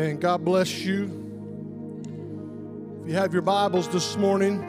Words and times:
Man, 0.00 0.16
God 0.16 0.46
bless 0.46 0.80
you. 0.80 1.04
If 3.02 3.08
you 3.10 3.14
have 3.16 3.34
your 3.34 3.42
Bibles 3.42 3.86
this 3.86 4.16
morning, 4.16 4.64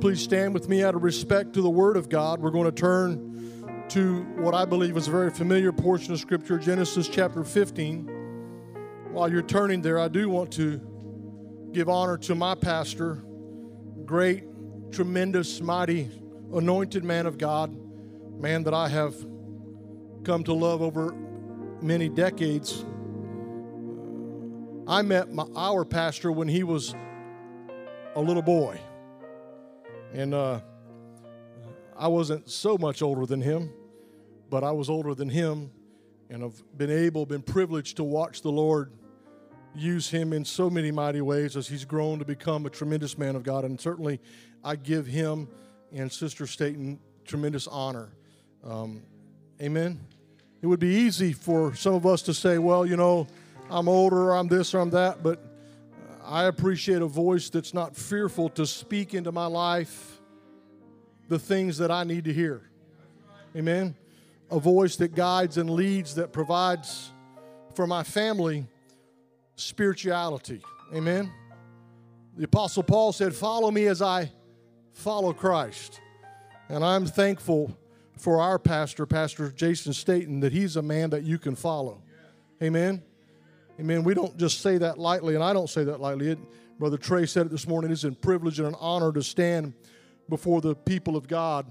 please 0.00 0.22
stand 0.22 0.54
with 0.54 0.68
me 0.68 0.84
out 0.84 0.94
of 0.94 1.02
respect 1.02 1.54
to 1.54 1.60
the 1.60 1.68
Word 1.68 1.96
of 1.96 2.08
God. 2.08 2.38
We're 2.38 2.52
going 2.52 2.66
to 2.66 2.72
turn 2.72 3.88
to 3.88 4.22
what 4.36 4.54
I 4.54 4.64
believe 4.64 4.96
is 4.96 5.08
a 5.08 5.10
very 5.10 5.30
familiar 5.30 5.72
portion 5.72 6.12
of 6.12 6.20
Scripture, 6.20 6.56
Genesis 6.56 7.08
chapter 7.08 7.42
15. 7.42 8.04
While 9.10 9.28
you're 9.28 9.42
turning 9.42 9.82
there, 9.82 9.98
I 9.98 10.06
do 10.06 10.28
want 10.28 10.52
to 10.52 10.80
give 11.72 11.88
honor 11.88 12.16
to 12.18 12.36
my 12.36 12.54
pastor, 12.54 13.20
great, 14.04 14.44
tremendous, 14.92 15.60
mighty, 15.60 16.08
anointed 16.54 17.02
man 17.02 17.26
of 17.26 17.38
God, 17.38 17.76
man 18.40 18.62
that 18.62 18.72
I 18.72 18.88
have 18.88 19.16
come 20.22 20.44
to 20.44 20.52
love 20.52 20.80
over 20.80 21.12
many 21.82 22.08
decades. 22.08 22.84
I 24.86 25.02
met 25.02 25.32
my, 25.32 25.44
our 25.54 25.84
pastor 25.84 26.32
when 26.32 26.48
he 26.48 26.62
was 26.62 26.94
a 28.14 28.20
little 28.20 28.42
boy. 28.42 28.80
And 30.12 30.34
uh, 30.34 30.60
I 31.96 32.08
wasn't 32.08 32.50
so 32.50 32.76
much 32.76 33.02
older 33.02 33.26
than 33.26 33.40
him, 33.40 33.72
but 34.48 34.64
I 34.64 34.72
was 34.72 34.90
older 34.90 35.14
than 35.14 35.28
him. 35.28 35.70
And 36.28 36.44
I've 36.44 36.62
been 36.76 36.90
able, 36.90 37.26
been 37.26 37.42
privileged 37.42 37.96
to 37.96 38.04
watch 38.04 38.42
the 38.42 38.50
Lord 38.50 38.92
use 39.74 40.10
him 40.10 40.32
in 40.32 40.44
so 40.44 40.68
many 40.68 40.90
mighty 40.90 41.20
ways 41.20 41.56
as 41.56 41.68
he's 41.68 41.84
grown 41.84 42.18
to 42.18 42.24
become 42.24 42.66
a 42.66 42.70
tremendous 42.70 43.16
man 43.16 43.36
of 43.36 43.42
God. 43.42 43.64
And 43.64 43.80
certainly 43.80 44.20
I 44.64 44.76
give 44.76 45.06
him 45.06 45.48
and 45.92 46.10
Sister 46.10 46.46
Staten 46.46 46.98
tremendous 47.24 47.66
honor. 47.66 48.08
Um, 48.64 49.02
amen. 49.60 50.00
It 50.62 50.66
would 50.66 50.80
be 50.80 50.88
easy 50.94 51.32
for 51.32 51.74
some 51.74 51.94
of 51.94 52.06
us 52.06 52.22
to 52.22 52.34
say, 52.34 52.58
well, 52.58 52.84
you 52.84 52.96
know, 52.96 53.26
I'm 53.70 53.88
older, 53.88 54.32
I'm 54.32 54.48
this, 54.48 54.74
or 54.74 54.80
I'm 54.80 54.90
that, 54.90 55.22
but 55.22 55.40
I 56.24 56.44
appreciate 56.44 57.02
a 57.02 57.06
voice 57.06 57.50
that's 57.50 57.72
not 57.72 57.94
fearful 57.94 58.48
to 58.50 58.66
speak 58.66 59.14
into 59.14 59.30
my 59.30 59.46
life 59.46 60.20
the 61.28 61.38
things 61.38 61.78
that 61.78 61.92
I 61.92 62.02
need 62.02 62.24
to 62.24 62.32
hear. 62.32 62.68
Amen. 63.56 63.94
A 64.50 64.58
voice 64.58 64.96
that 64.96 65.14
guides 65.14 65.56
and 65.56 65.70
leads, 65.70 66.16
that 66.16 66.32
provides 66.32 67.12
for 67.74 67.86
my 67.86 68.02
family 68.02 68.66
spirituality. 69.54 70.62
Amen. 70.92 71.32
The 72.36 72.44
Apostle 72.44 72.82
Paul 72.82 73.12
said, 73.12 73.32
Follow 73.34 73.70
me 73.70 73.86
as 73.86 74.02
I 74.02 74.32
follow 74.92 75.32
Christ. 75.32 76.00
And 76.68 76.84
I'm 76.84 77.06
thankful 77.06 77.76
for 78.18 78.40
our 78.40 78.58
pastor, 78.58 79.06
Pastor 79.06 79.52
Jason 79.52 79.92
Staten, 79.92 80.40
that 80.40 80.52
he's 80.52 80.74
a 80.74 80.82
man 80.82 81.10
that 81.10 81.22
you 81.22 81.38
can 81.38 81.54
follow. 81.54 82.02
Amen. 82.60 83.02
Amen. 83.80 84.04
We 84.04 84.12
don't 84.12 84.36
just 84.36 84.60
say 84.60 84.76
that 84.76 84.98
lightly, 84.98 85.34
and 85.34 85.42
I 85.42 85.54
don't 85.54 85.70
say 85.70 85.84
that 85.84 86.02
lightly. 86.02 86.28
It, 86.28 86.38
Brother 86.78 86.98
Trey 86.98 87.24
said 87.24 87.46
it 87.46 87.48
this 87.48 87.66
morning. 87.66 87.90
It's 87.90 88.04
a 88.04 88.12
privilege 88.12 88.58
and 88.58 88.68
an 88.68 88.74
honor 88.78 89.10
to 89.10 89.22
stand 89.22 89.72
before 90.28 90.60
the 90.60 90.74
people 90.74 91.16
of 91.16 91.26
God. 91.26 91.64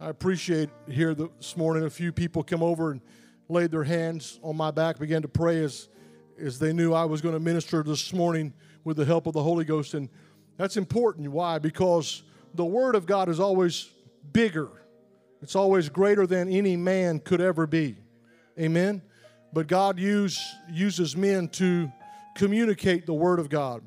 I 0.00 0.08
appreciate 0.08 0.70
here 0.88 1.14
this 1.14 1.58
morning 1.58 1.84
a 1.84 1.90
few 1.90 2.12
people 2.12 2.42
come 2.42 2.62
over 2.62 2.92
and 2.92 3.02
laid 3.50 3.72
their 3.72 3.84
hands 3.84 4.40
on 4.42 4.56
my 4.56 4.70
back, 4.70 4.98
began 4.98 5.20
to 5.20 5.28
pray 5.28 5.62
as, 5.62 5.90
as 6.40 6.58
they 6.58 6.72
knew 6.72 6.94
I 6.94 7.04
was 7.04 7.20
going 7.20 7.34
to 7.34 7.40
minister 7.40 7.82
this 7.82 8.10
morning 8.14 8.54
with 8.84 8.96
the 8.96 9.04
help 9.04 9.26
of 9.26 9.34
the 9.34 9.42
Holy 9.42 9.66
Ghost. 9.66 9.92
And 9.92 10.08
that's 10.56 10.78
important. 10.78 11.28
Why? 11.28 11.58
Because 11.58 12.22
the 12.54 12.64
Word 12.64 12.94
of 12.94 13.04
God 13.04 13.28
is 13.28 13.38
always 13.38 13.90
bigger, 14.32 14.70
it's 15.42 15.54
always 15.54 15.90
greater 15.90 16.26
than 16.26 16.48
any 16.48 16.78
man 16.78 17.18
could 17.18 17.42
ever 17.42 17.66
be. 17.66 17.96
Amen. 18.58 19.02
But 19.52 19.66
God 19.66 19.98
use, 19.98 20.40
uses 20.70 21.16
men 21.16 21.48
to 21.48 21.90
communicate 22.34 23.06
the 23.06 23.14
Word 23.14 23.38
of 23.38 23.48
God. 23.48 23.82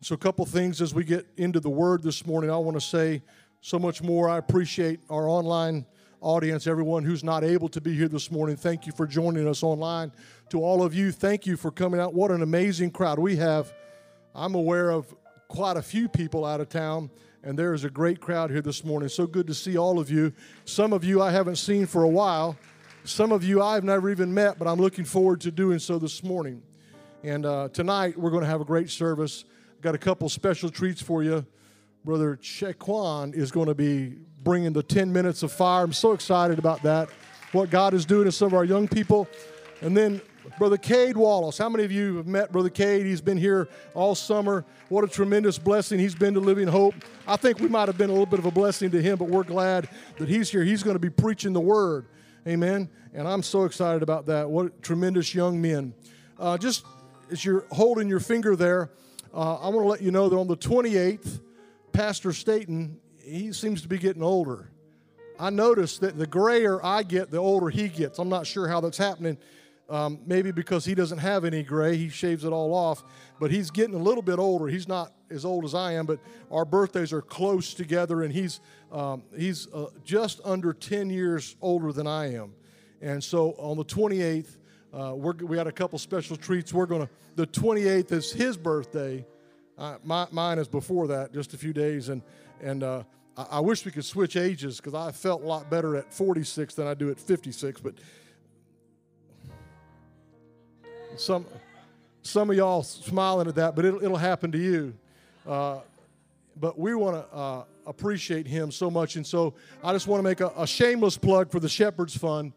So, 0.00 0.14
a 0.14 0.18
couple 0.18 0.44
things 0.46 0.80
as 0.80 0.94
we 0.94 1.04
get 1.04 1.26
into 1.36 1.60
the 1.60 1.70
Word 1.70 2.02
this 2.02 2.26
morning, 2.26 2.50
I 2.50 2.56
want 2.56 2.76
to 2.76 2.80
say 2.80 3.22
so 3.60 3.78
much 3.78 4.02
more. 4.02 4.28
I 4.28 4.38
appreciate 4.38 5.00
our 5.10 5.28
online 5.28 5.86
audience, 6.20 6.66
everyone 6.66 7.04
who's 7.04 7.24
not 7.24 7.42
able 7.42 7.68
to 7.68 7.80
be 7.80 7.96
here 7.96 8.08
this 8.08 8.30
morning. 8.30 8.56
Thank 8.56 8.86
you 8.86 8.92
for 8.92 9.06
joining 9.06 9.48
us 9.48 9.62
online. 9.62 10.12
To 10.50 10.62
all 10.62 10.82
of 10.82 10.94
you, 10.94 11.10
thank 11.10 11.46
you 11.46 11.56
for 11.56 11.70
coming 11.70 12.00
out. 12.00 12.14
What 12.14 12.30
an 12.30 12.42
amazing 12.42 12.92
crowd 12.92 13.18
we 13.18 13.36
have. 13.36 13.72
I'm 14.34 14.54
aware 14.54 14.90
of 14.90 15.12
quite 15.48 15.76
a 15.76 15.82
few 15.82 16.08
people 16.08 16.44
out 16.44 16.60
of 16.60 16.68
town, 16.68 17.10
and 17.42 17.58
there 17.58 17.74
is 17.74 17.84
a 17.84 17.90
great 17.90 18.20
crowd 18.20 18.50
here 18.50 18.62
this 18.62 18.84
morning. 18.84 19.08
So 19.08 19.26
good 19.26 19.46
to 19.48 19.54
see 19.54 19.76
all 19.76 19.98
of 19.98 20.10
you. 20.10 20.32
Some 20.64 20.92
of 20.92 21.04
you 21.04 21.20
I 21.20 21.30
haven't 21.30 21.56
seen 21.56 21.86
for 21.86 22.04
a 22.04 22.08
while. 22.08 22.56
Some 23.04 23.32
of 23.32 23.42
you 23.42 23.60
I've 23.60 23.82
never 23.82 24.10
even 24.10 24.32
met, 24.32 24.60
but 24.60 24.68
I'm 24.68 24.78
looking 24.78 25.04
forward 25.04 25.40
to 25.40 25.50
doing 25.50 25.80
so 25.80 25.98
this 25.98 26.22
morning. 26.22 26.62
And 27.24 27.44
uh, 27.44 27.68
tonight 27.72 28.16
we're 28.16 28.30
going 28.30 28.44
to 28.44 28.48
have 28.48 28.60
a 28.60 28.64
great 28.64 28.90
service. 28.90 29.44
Got 29.80 29.96
a 29.96 29.98
couple 29.98 30.28
special 30.28 30.70
treats 30.70 31.02
for 31.02 31.24
you. 31.24 31.44
Brother 32.04 32.36
Chequan 32.36 33.34
is 33.34 33.50
going 33.50 33.66
to 33.66 33.74
be 33.74 34.18
bringing 34.44 34.72
the 34.72 34.84
10 34.84 35.12
minutes 35.12 35.42
of 35.42 35.50
fire. 35.50 35.82
I'm 35.82 35.92
so 35.92 36.12
excited 36.12 36.60
about 36.60 36.80
that. 36.84 37.08
What 37.50 37.70
God 37.70 37.92
is 37.92 38.06
doing 38.06 38.26
to 38.26 38.32
some 38.32 38.46
of 38.46 38.54
our 38.54 38.64
young 38.64 38.86
people. 38.86 39.26
And 39.80 39.96
then 39.96 40.20
Brother 40.56 40.76
Cade 40.76 41.16
Wallace. 41.16 41.58
How 41.58 41.68
many 41.68 41.82
of 41.82 41.90
you 41.90 42.18
have 42.18 42.28
met 42.28 42.52
Brother 42.52 42.70
Cade? 42.70 43.04
He's 43.04 43.20
been 43.20 43.38
here 43.38 43.68
all 43.94 44.14
summer. 44.14 44.64
What 44.90 45.02
a 45.02 45.08
tremendous 45.08 45.58
blessing 45.58 45.98
he's 45.98 46.14
been 46.14 46.34
to 46.34 46.40
Living 46.40 46.68
Hope. 46.68 46.94
I 47.26 47.34
think 47.34 47.58
we 47.58 47.66
might 47.66 47.88
have 47.88 47.98
been 47.98 48.10
a 48.10 48.12
little 48.12 48.26
bit 48.26 48.38
of 48.38 48.46
a 48.46 48.52
blessing 48.52 48.92
to 48.92 49.02
him, 49.02 49.18
but 49.18 49.28
we're 49.28 49.42
glad 49.42 49.88
that 50.18 50.28
he's 50.28 50.50
here. 50.50 50.62
He's 50.62 50.84
going 50.84 50.94
to 50.94 51.00
be 51.00 51.10
preaching 51.10 51.52
the 51.52 51.60
word. 51.60 52.06
Amen. 52.46 52.90
And 53.14 53.28
I'm 53.28 53.42
so 53.42 53.64
excited 53.64 54.02
about 54.02 54.26
that. 54.26 54.50
What 54.50 54.82
tremendous 54.82 55.34
young 55.34 55.60
men. 55.60 55.94
Uh, 56.38 56.58
just 56.58 56.84
as 57.30 57.44
you're 57.44 57.64
holding 57.70 58.08
your 58.08 58.18
finger 58.18 58.56
there, 58.56 58.90
uh, 59.32 59.56
I 59.56 59.68
want 59.68 59.84
to 59.84 59.88
let 59.88 60.02
you 60.02 60.10
know 60.10 60.28
that 60.28 60.36
on 60.36 60.48
the 60.48 60.56
28th, 60.56 61.40
Pastor 61.92 62.32
Staten, 62.32 62.98
he 63.22 63.52
seems 63.52 63.80
to 63.82 63.88
be 63.88 63.96
getting 63.96 64.22
older. 64.22 64.70
I 65.38 65.50
notice 65.50 65.98
that 65.98 66.18
the 66.18 66.26
grayer 66.26 66.84
I 66.84 67.04
get, 67.04 67.30
the 67.30 67.38
older 67.38 67.70
he 67.70 67.88
gets. 67.88 68.18
I'm 68.18 68.28
not 68.28 68.46
sure 68.46 68.66
how 68.66 68.80
that's 68.80 68.98
happening. 68.98 69.38
Um, 69.92 70.20
maybe 70.24 70.52
because 70.52 70.86
he 70.86 70.94
doesn't 70.94 71.18
have 71.18 71.44
any 71.44 71.62
gray, 71.62 71.98
he 71.98 72.08
shaves 72.08 72.44
it 72.44 72.50
all 72.50 72.72
off. 72.72 73.04
But 73.38 73.50
he's 73.50 73.70
getting 73.70 73.94
a 73.94 74.02
little 74.02 74.22
bit 74.22 74.38
older. 74.38 74.66
He's 74.66 74.88
not 74.88 75.12
as 75.30 75.44
old 75.44 75.66
as 75.66 75.74
I 75.74 75.92
am, 75.92 76.06
but 76.06 76.18
our 76.50 76.64
birthdays 76.64 77.12
are 77.12 77.20
close 77.20 77.74
together, 77.74 78.22
and 78.22 78.32
he's 78.32 78.60
um, 78.90 79.22
he's 79.36 79.68
uh, 79.72 79.88
just 80.02 80.40
under 80.46 80.72
10 80.72 81.10
years 81.10 81.56
older 81.60 81.92
than 81.92 82.06
I 82.06 82.34
am. 82.34 82.54
And 83.02 83.22
so 83.22 83.52
on 83.58 83.76
the 83.76 83.84
28th, 83.84 84.56
uh, 84.94 85.14
we 85.14 85.56
got 85.56 85.66
a 85.66 85.72
couple 85.72 85.98
special 85.98 86.36
treats. 86.36 86.72
We're 86.72 86.86
to, 86.86 87.08
the 87.34 87.46
28th 87.46 88.12
is 88.12 88.32
his 88.32 88.56
birthday. 88.56 89.26
Uh, 89.76 89.96
my, 90.04 90.26
mine 90.30 90.58
is 90.58 90.68
before 90.68 91.06
that, 91.08 91.34
just 91.34 91.52
a 91.52 91.58
few 91.58 91.72
days. 91.72 92.10
And, 92.10 92.22
and 92.62 92.82
uh, 92.82 93.02
I, 93.36 93.46
I, 93.52 93.60
wish 93.60 93.84
we 93.84 93.90
could 93.90 94.04
switch 94.04 94.36
ages 94.36 94.76
because 94.76 94.94
I 94.94 95.10
felt 95.10 95.42
a 95.42 95.46
lot 95.46 95.70
better 95.70 95.96
at 95.96 96.12
46 96.12 96.74
than 96.74 96.86
I 96.86 96.94
do 96.94 97.10
at 97.10 97.18
56. 97.18 97.80
But 97.80 97.94
some, 101.16 101.46
some 102.22 102.50
of 102.50 102.56
y'all 102.56 102.82
smiling 102.82 103.48
at 103.48 103.54
that, 103.56 103.76
but 103.76 103.84
it'll, 103.84 104.02
it'll 104.02 104.16
happen 104.16 104.52
to 104.52 104.58
you. 104.58 104.94
Uh, 105.46 105.80
but 106.60 106.78
we 106.78 106.94
want 106.94 107.16
to 107.16 107.36
uh, 107.36 107.64
appreciate 107.86 108.46
him 108.46 108.70
so 108.70 108.90
much. 108.90 109.16
And 109.16 109.26
so 109.26 109.54
I 109.82 109.92
just 109.92 110.06
want 110.06 110.20
to 110.20 110.22
make 110.22 110.40
a, 110.40 110.52
a 110.56 110.66
shameless 110.66 111.18
plug 111.18 111.50
for 111.50 111.60
the 111.60 111.68
Shepherd's 111.68 112.16
Fund. 112.16 112.52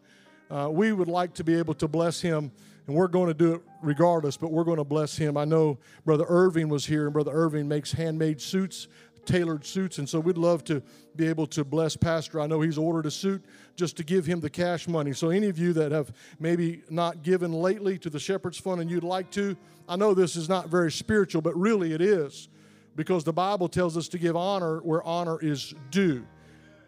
Uh, 0.50 0.68
we 0.70 0.92
would 0.92 1.08
like 1.08 1.34
to 1.34 1.44
be 1.44 1.54
able 1.54 1.74
to 1.74 1.88
bless 1.88 2.20
him, 2.20 2.52
and 2.86 2.94
we're 2.94 3.08
going 3.08 3.26
to 3.26 3.34
do 3.34 3.54
it 3.54 3.62
regardless, 3.82 4.36
but 4.36 4.52
we're 4.52 4.64
going 4.64 4.76
to 4.78 4.84
bless 4.84 5.16
him. 5.16 5.36
I 5.36 5.44
know 5.44 5.78
Brother 6.04 6.24
Irving 6.28 6.68
was 6.68 6.86
here, 6.86 7.04
and 7.04 7.12
Brother 7.12 7.32
Irving 7.32 7.66
makes 7.66 7.90
handmade 7.92 8.40
suits, 8.40 8.86
tailored 9.26 9.64
suits, 9.64 9.98
and 9.98 10.08
so 10.08 10.20
we'd 10.20 10.38
love 10.38 10.64
to 10.64 10.82
be 11.16 11.26
able 11.26 11.46
to 11.48 11.64
bless 11.64 11.96
Pastor. 11.96 12.40
I 12.40 12.46
know 12.46 12.60
he's 12.60 12.78
ordered 12.78 13.06
a 13.06 13.10
suit 13.10 13.44
just 13.74 13.96
to 13.98 14.04
give 14.04 14.24
him 14.26 14.40
the 14.40 14.50
cash 14.50 14.88
money. 14.88 15.12
So, 15.12 15.30
any 15.30 15.48
of 15.48 15.58
you 15.58 15.72
that 15.74 15.92
have 15.92 16.12
maybe 16.38 16.82
not 16.88 17.22
given 17.22 17.52
lately 17.52 17.98
to 17.98 18.10
the 18.10 18.18
Shepherd's 18.18 18.58
Fund 18.58 18.80
and 18.80 18.90
you'd 18.90 19.04
like 19.04 19.30
to, 19.32 19.56
I 19.88 19.96
know 19.96 20.14
this 20.14 20.36
is 20.36 20.48
not 20.48 20.68
very 20.68 20.90
spiritual, 20.92 21.42
but 21.42 21.56
really 21.56 21.92
it 21.92 22.00
is 22.00 22.48
because 22.96 23.24
the 23.24 23.32
Bible 23.32 23.68
tells 23.68 23.96
us 23.96 24.08
to 24.08 24.18
give 24.18 24.36
honor 24.36 24.78
where 24.78 25.02
honor 25.02 25.38
is 25.40 25.74
due. 25.90 26.26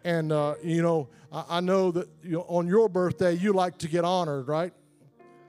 And, 0.03 0.31
uh, 0.31 0.55
you 0.63 0.81
know, 0.81 1.09
I, 1.31 1.45
I 1.49 1.59
know 1.59 1.91
that 1.91 2.09
you 2.23 2.31
know, 2.31 2.45
on 2.47 2.67
your 2.67 2.89
birthday, 2.89 3.33
you 3.33 3.53
like 3.53 3.77
to 3.79 3.87
get 3.87 4.03
honored, 4.03 4.47
right? 4.47 4.73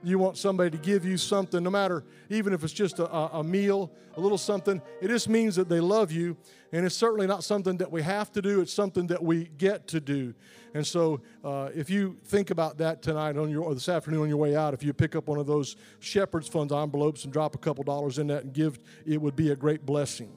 You 0.03 0.17
want 0.17 0.37
somebody 0.37 0.71
to 0.71 0.77
give 0.77 1.05
you 1.05 1.17
something, 1.17 1.63
no 1.63 1.69
matter, 1.69 2.03
even 2.29 2.53
if 2.53 2.63
it's 2.63 2.73
just 2.73 2.99
a, 2.99 3.07
a, 3.07 3.43
meal, 3.43 3.91
a 4.17 4.21
little 4.21 4.37
something. 4.37 4.81
It 4.99 5.09
just 5.09 5.29
means 5.29 5.55
that 5.55 5.69
they 5.69 5.79
love 5.79 6.11
you. 6.11 6.37
And 6.71 6.85
it's 6.85 6.95
certainly 6.95 7.27
not 7.27 7.43
something 7.43 7.77
that 7.77 7.91
we 7.91 8.01
have 8.01 8.31
to 8.31 8.41
do, 8.41 8.61
it's 8.61 8.73
something 8.73 9.07
that 9.07 9.21
we 9.21 9.45
get 9.57 9.87
to 9.89 9.99
do. 9.99 10.33
And 10.73 10.87
so, 10.87 11.21
uh, 11.43 11.69
if 11.75 11.89
you 11.89 12.17
think 12.25 12.49
about 12.49 12.77
that 12.77 13.01
tonight 13.01 13.37
on 13.37 13.49
your, 13.49 13.63
or 13.63 13.73
this 13.73 13.89
afternoon 13.89 14.21
on 14.21 14.29
your 14.29 14.37
way 14.37 14.55
out, 14.55 14.73
if 14.73 14.83
you 14.83 14.93
pick 14.93 15.15
up 15.15 15.27
one 15.27 15.37
of 15.37 15.45
those 15.45 15.75
Shepherd's 15.99 16.47
Funds 16.47 16.71
envelopes 16.71 17.25
and 17.25 17.33
drop 17.33 17.55
a 17.55 17.57
couple 17.57 17.83
dollars 17.83 18.19
in 18.19 18.27
that 18.27 18.43
and 18.43 18.53
give, 18.53 18.79
it 19.05 19.21
would 19.21 19.35
be 19.35 19.51
a 19.51 19.55
great 19.55 19.85
blessing. 19.85 20.31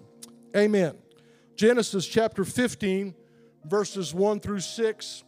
Amen. 0.56 0.96
Genesis 1.56 2.06
chapter 2.06 2.44
15, 2.44 3.14
verses 3.64 4.12
1 4.12 4.40
through 4.40 4.60
6. 4.60 5.24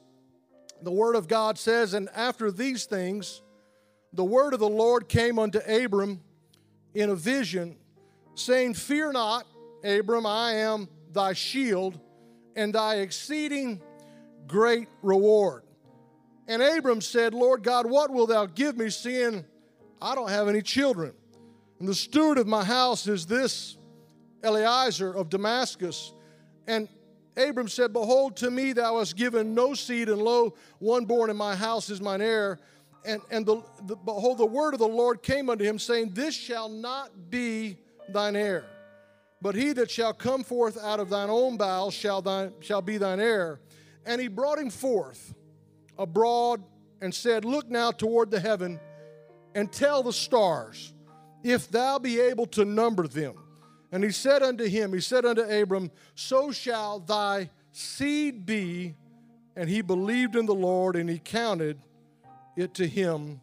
The 0.82 0.90
Word 0.90 1.14
of 1.14 1.28
God 1.28 1.56
says, 1.56 1.94
And 1.94 2.08
after 2.14 2.50
these 2.50 2.84
things, 2.84 3.42
the 4.16 4.24
word 4.24 4.54
of 4.54 4.60
the 4.60 4.68
Lord 4.68 5.08
came 5.08 5.38
unto 5.38 5.58
Abram 5.58 6.20
in 6.94 7.10
a 7.10 7.14
vision, 7.14 7.76
saying, 8.34 8.74
Fear 8.74 9.12
not, 9.12 9.46
Abram, 9.84 10.24
I 10.24 10.54
am 10.54 10.88
thy 11.12 11.34
shield 11.34 12.00
and 12.56 12.74
thy 12.74 12.96
exceeding 12.96 13.82
great 14.46 14.88
reward. 15.02 15.64
And 16.48 16.62
Abram 16.62 17.02
said, 17.02 17.34
Lord 17.34 17.62
God, 17.62 17.88
what 17.88 18.10
wilt 18.10 18.30
thou 18.30 18.46
give 18.46 18.76
me, 18.78 18.88
seeing 18.88 19.44
I 20.00 20.14
don't 20.14 20.30
have 20.30 20.48
any 20.48 20.62
children? 20.62 21.12
And 21.78 21.86
the 21.86 21.94
steward 21.94 22.38
of 22.38 22.46
my 22.46 22.64
house 22.64 23.06
is 23.06 23.26
this 23.26 23.76
Eliezer 24.42 25.12
of 25.12 25.28
Damascus. 25.28 26.14
And 26.66 26.88
Abram 27.36 27.68
said, 27.68 27.92
Behold, 27.92 28.36
to 28.38 28.50
me 28.50 28.72
thou 28.72 28.98
hast 28.98 29.14
given 29.16 29.54
no 29.54 29.74
seed, 29.74 30.08
and 30.08 30.22
lo, 30.22 30.54
one 30.78 31.04
born 31.04 31.28
in 31.28 31.36
my 31.36 31.54
house 31.54 31.90
is 31.90 32.00
mine 32.00 32.22
heir 32.22 32.58
and, 33.06 33.22
and 33.30 33.46
the, 33.46 33.62
the, 33.84 33.96
behold, 33.96 34.38
the 34.38 34.46
word 34.46 34.74
of 34.74 34.80
the 34.80 34.88
Lord 34.88 35.22
came 35.22 35.48
unto 35.48 35.64
him, 35.64 35.78
saying, 35.78 36.10
This 36.12 36.34
shall 36.34 36.68
not 36.68 37.30
be 37.30 37.78
thine 38.08 38.36
heir, 38.36 38.64
but 39.40 39.54
he 39.54 39.72
that 39.74 39.90
shall 39.90 40.12
come 40.12 40.42
forth 40.42 40.82
out 40.82 41.00
of 41.00 41.08
thine 41.08 41.30
own 41.30 41.56
bowels 41.56 41.94
shall, 41.94 42.52
shall 42.60 42.82
be 42.82 42.98
thine 42.98 43.20
heir. 43.20 43.60
And 44.04 44.20
he 44.20 44.28
brought 44.28 44.58
him 44.58 44.70
forth 44.70 45.34
abroad 45.98 46.62
and 47.00 47.14
said, 47.14 47.44
Look 47.44 47.68
now 47.68 47.92
toward 47.92 48.30
the 48.30 48.40
heaven 48.40 48.80
and 49.54 49.72
tell 49.72 50.02
the 50.02 50.12
stars, 50.12 50.92
if 51.42 51.70
thou 51.70 51.98
be 51.98 52.20
able 52.20 52.46
to 52.46 52.64
number 52.64 53.06
them. 53.06 53.34
And 53.92 54.02
he 54.02 54.10
said 54.10 54.42
unto 54.42 54.64
him, 54.64 54.92
He 54.92 55.00
said 55.00 55.24
unto 55.24 55.42
Abram, 55.42 55.90
So 56.14 56.50
shall 56.52 57.00
thy 57.00 57.50
seed 57.72 58.44
be. 58.44 58.94
And 59.54 59.70
he 59.70 59.80
believed 59.80 60.36
in 60.36 60.44
the 60.44 60.54
Lord, 60.54 60.96
and 60.96 61.08
he 61.08 61.18
counted 61.18 61.78
it 62.56 62.74
to 62.74 62.86
him 62.86 63.40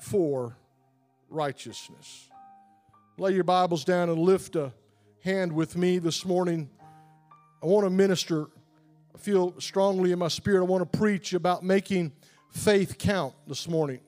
for 0.00 0.56
righteousness. 1.30 2.28
Lay 3.16 3.32
your 3.32 3.44
Bibles 3.44 3.84
down 3.84 4.08
and 4.08 4.18
lift 4.18 4.56
a 4.56 4.72
hand 5.22 5.52
with 5.52 5.76
me 5.76 5.98
this 5.98 6.24
morning. 6.24 6.68
I 7.62 7.66
want 7.66 7.84
to 7.86 7.90
minister. 7.90 8.46
I 9.14 9.18
feel 9.18 9.54
strongly 9.60 10.12
in 10.12 10.18
my 10.18 10.28
spirit. 10.28 10.60
I 10.60 10.64
want 10.64 10.90
to 10.90 10.98
preach 10.98 11.32
about 11.32 11.62
making 11.62 12.12
faith 12.50 12.98
count 12.98 13.34
this 13.46 13.68
morning. 13.68 14.00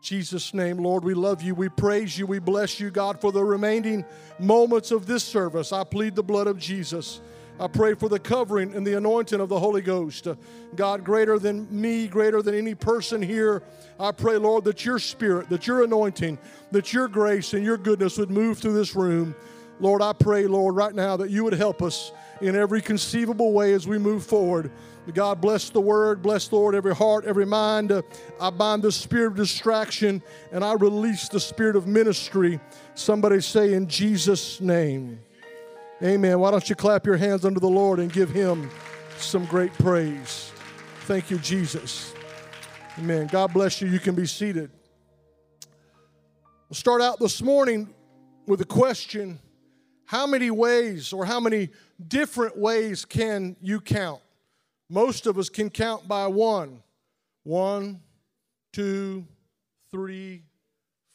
Jesus' 0.00 0.54
name, 0.54 0.78
Lord, 0.78 1.04
we 1.04 1.12
love 1.12 1.42
you. 1.42 1.54
We 1.54 1.68
praise 1.68 2.18
you. 2.18 2.26
We 2.26 2.38
bless 2.38 2.80
you, 2.80 2.90
God, 2.90 3.20
for 3.20 3.32
the 3.32 3.44
remaining 3.44 4.06
moments 4.38 4.92
of 4.92 5.04
this 5.04 5.22
service. 5.22 5.72
I 5.72 5.84
plead 5.84 6.14
the 6.14 6.22
blood 6.22 6.46
of 6.46 6.56
Jesus. 6.56 7.20
I 7.60 7.68
pray 7.68 7.92
for 7.92 8.08
the 8.08 8.18
covering 8.18 8.74
and 8.74 8.86
the 8.86 8.96
anointing 8.96 9.38
of 9.38 9.50
the 9.50 9.60
Holy 9.60 9.82
Ghost. 9.82 10.26
God, 10.74 11.04
greater 11.04 11.38
than 11.38 11.68
me, 11.70 12.08
greater 12.08 12.40
than 12.40 12.54
any 12.54 12.74
person 12.74 13.20
here, 13.20 13.62
I 13.98 14.12
pray, 14.12 14.38
Lord, 14.38 14.64
that 14.64 14.86
your 14.86 14.98
spirit, 14.98 15.50
that 15.50 15.66
your 15.66 15.84
anointing, 15.84 16.38
that 16.70 16.94
your 16.94 17.06
grace 17.06 17.52
and 17.52 17.62
your 17.62 17.76
goodness 17.76 18.16
would 18.16 18.30
move 18.30 18.58
through 18.58 18.72
this 18.72 18.96
room. 18.96 19.34
Lord, 19.78 20.00
I 20.00 20.14
pray, 20.14 20.46
Lord, 20.46 20.74
right 20.74 20.94
now 20.94 21.18
that 21.18 21.28
you 21.28 21.44
would 21.44 21.52
help 21.52 21.82
us 21.82 22.12
in 22.40 22.56
every 22.56 22.80
conceivable 22.80 23.52
way 23.52 23.74
as 23.74 23.86
we 23.86 23.98
move 23.98 24.24
forward. 24.24 24.70
God 25.12 25.42
bless 25.42 25.68
the 25.68 25.80
word, 25.80 26.22
bless, 26.22 26.50
Lord, 26.50 26.74
every 26.74 26.94
heart, 26.94 27.26
every 27.26 27.46
mind. 27.46 27.92
I 28.40 28.50
bind 28.50 28.82
the 28.82 28.92
spirit 28.92 29.32
of 29.32 29.36
distraction 29.36 30.22
and 30.50 30.64
I 30.64 30.74
release 30.74 31.28
the 31.28 31.40
spirit 31.40 31.76
of 31.76 31.86
ministry. 31.86 32.58
Somebody 32.94 33.42
say, 33.42 33.74
in 33.74 33.86
Jesus' 33.86 34.62
name. 34.62 35.20
Amen. 36.02 36.40
Why 36.40 36.50
don't 36.50 36.66
you 36.66 36.74
clap 36.74 37.04
your 37.04 37.18
hands 37.18 37.44
unto 37.44 37.60
the 37.60 37.68
Lord 37.68 37.98
and 37.98 38.10
give 38.10 38.30
him 38.30 38.70
some 39.18 39.44
great 39.44 39.70
praise? 39.74 40.50
Thank 41.00 41.30
you, 41.30 41.36
Jesus. 41.38 42.14
Amen. 42.98 43.26
God 43.26 43.52
bless 43.52 43.82
you. 43.82 43.88
You 43.88 43.98
can 43.98 44.14
be 44.14 44.26
seated. 44.26 44.70
We'll 46.70 46.76
start 46.76 47.02
out 47.02 47.18
this 47.18 47.42
morning 47.42 47.92
with 48.46 48.62
a 48.62 48.64
question 48.64 49.40
How 50.06 50.26
many 50.26 50.50
ways 50.50 51.12
or 51.12 51.26
how 51.26 51.38
many 51.38 51.68
different 52.08 52.56
ways 52.56 53.04
can 53.04 53.56
you 53.60 53.78
count? 53.78 54.22
Most 54.88 55.26
of 55.26 55.38
us 55.38 55.50
can 55.50 55.68
count 55.68 56.08
by 56.08 56.28
one. 56.28 56.82
One, 57.42 58.00
two, 58.72 59.26
three, 59.90 60.44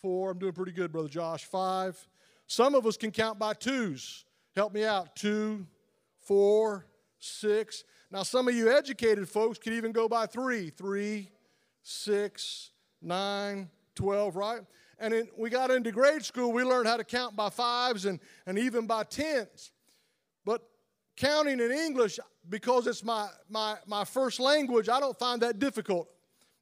four. 0.04 0.30
I'm 0.30 0.38
doing 0.38 0.54
pretty 0.54 0.74
good, 0.74 0.92
Brother 0.92 1.10
Josh. 1.10 1.44
Five. 1.46 2.08
Some 2.46 2.76
of 2.76 2.86
us 2.86 2.98
can 2.98 3.10
count 3.10 3.40
by 3.40 3.54
twos. 3.54 4.25
Help 4.56 4.74
me 4.74 4.86
out. 4.86 5.16
Two, 5.16 5.66
four, 6.22 6.86
six. 7.20 7.84
Now, 8.10 8.24
some 8.24 8.48
of 8.48 8.56
you 8.56 8.72
educated 8.72 9.28
folks 9.28 9.60
could 9.60 9.74
even 9.74 9.92
go 9.92 10.08
by 10.08 10.26
three. 10.26 10.70
Three, 10.70 11.30
six, 11.84 12.72
nine, 13.02 13.70
twelve, 13.96 14.36
right? 14.36 14.62
And 14.98 15.14
then 15.14 15.28
we 15.38 15.50
got 15.50 15.72
into 15.72 15.92
grade 15.92 16.24
school, 16.24 16.54
we 16.54 16.64
learned 16.64 16.88
how 16.88 16.96
to 16.96 17.04
count 17.04 17.36
by 17.36 17.50
fives 17.50 18.06
and, 18.06 18.20
and 18.46 18.58
even 18.58 18.88
by 18.88 19.04
tens. 19.04 19.72
But 20.46 20.62
counting 21.18 21.60
in 21.60 21.72
English, 21.72 22.18
because 22.50 22.88
it's 22.88 23.04
my, 23.04 23.28
my, 23.50 23.76
my 23.86 24.06
first 24.06 24.40
language, 24.40 24.88
I 24.88 25.02
don't 25.02 25.18
find 25.20 25.42
that 25.42 25.60
difficult. 25.60 26.08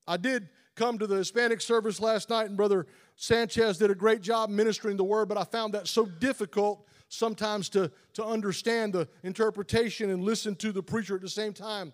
I 0.08 0.18
did 0.18 0.50
come 0.76 0.98
to 0.98 1.06
the 1.06 1.18
Hispanic 1.18 1.62
service 1.62 2.00
last 2.00 2.32
night, 2.32 2.48
and 2.48 2.58
Brother 2.58 2.88
Sanchez 3.16 3.78
did 3.78 3.92
a 3.92 3.96
great 3.96 4.22
job 4.22 4.50
ministering 4.50 4.98
the 4.98 5.04
word, 5.04 5.30
but 5.30 5.38
I 5.38 5.44
found 5.44 5.76
that 5.76 5.88
so 5.88 6.08
difficult 6.08 6.88
sometimes 7.14 7.70
to, 7.70 7.92
to 8.14 8.26
understand 8.26 8.94
the 8.94 9.08
interpretation 9.24 10.10
and 10.10 10.24
listen 10.24 10.56
to 10.56 10.72
the 10.72 10.82
preacher 10.82 11.16
at 11.16 11.22
the 11.22 11.30
same 11.30 11.54
time. 11.54 11.94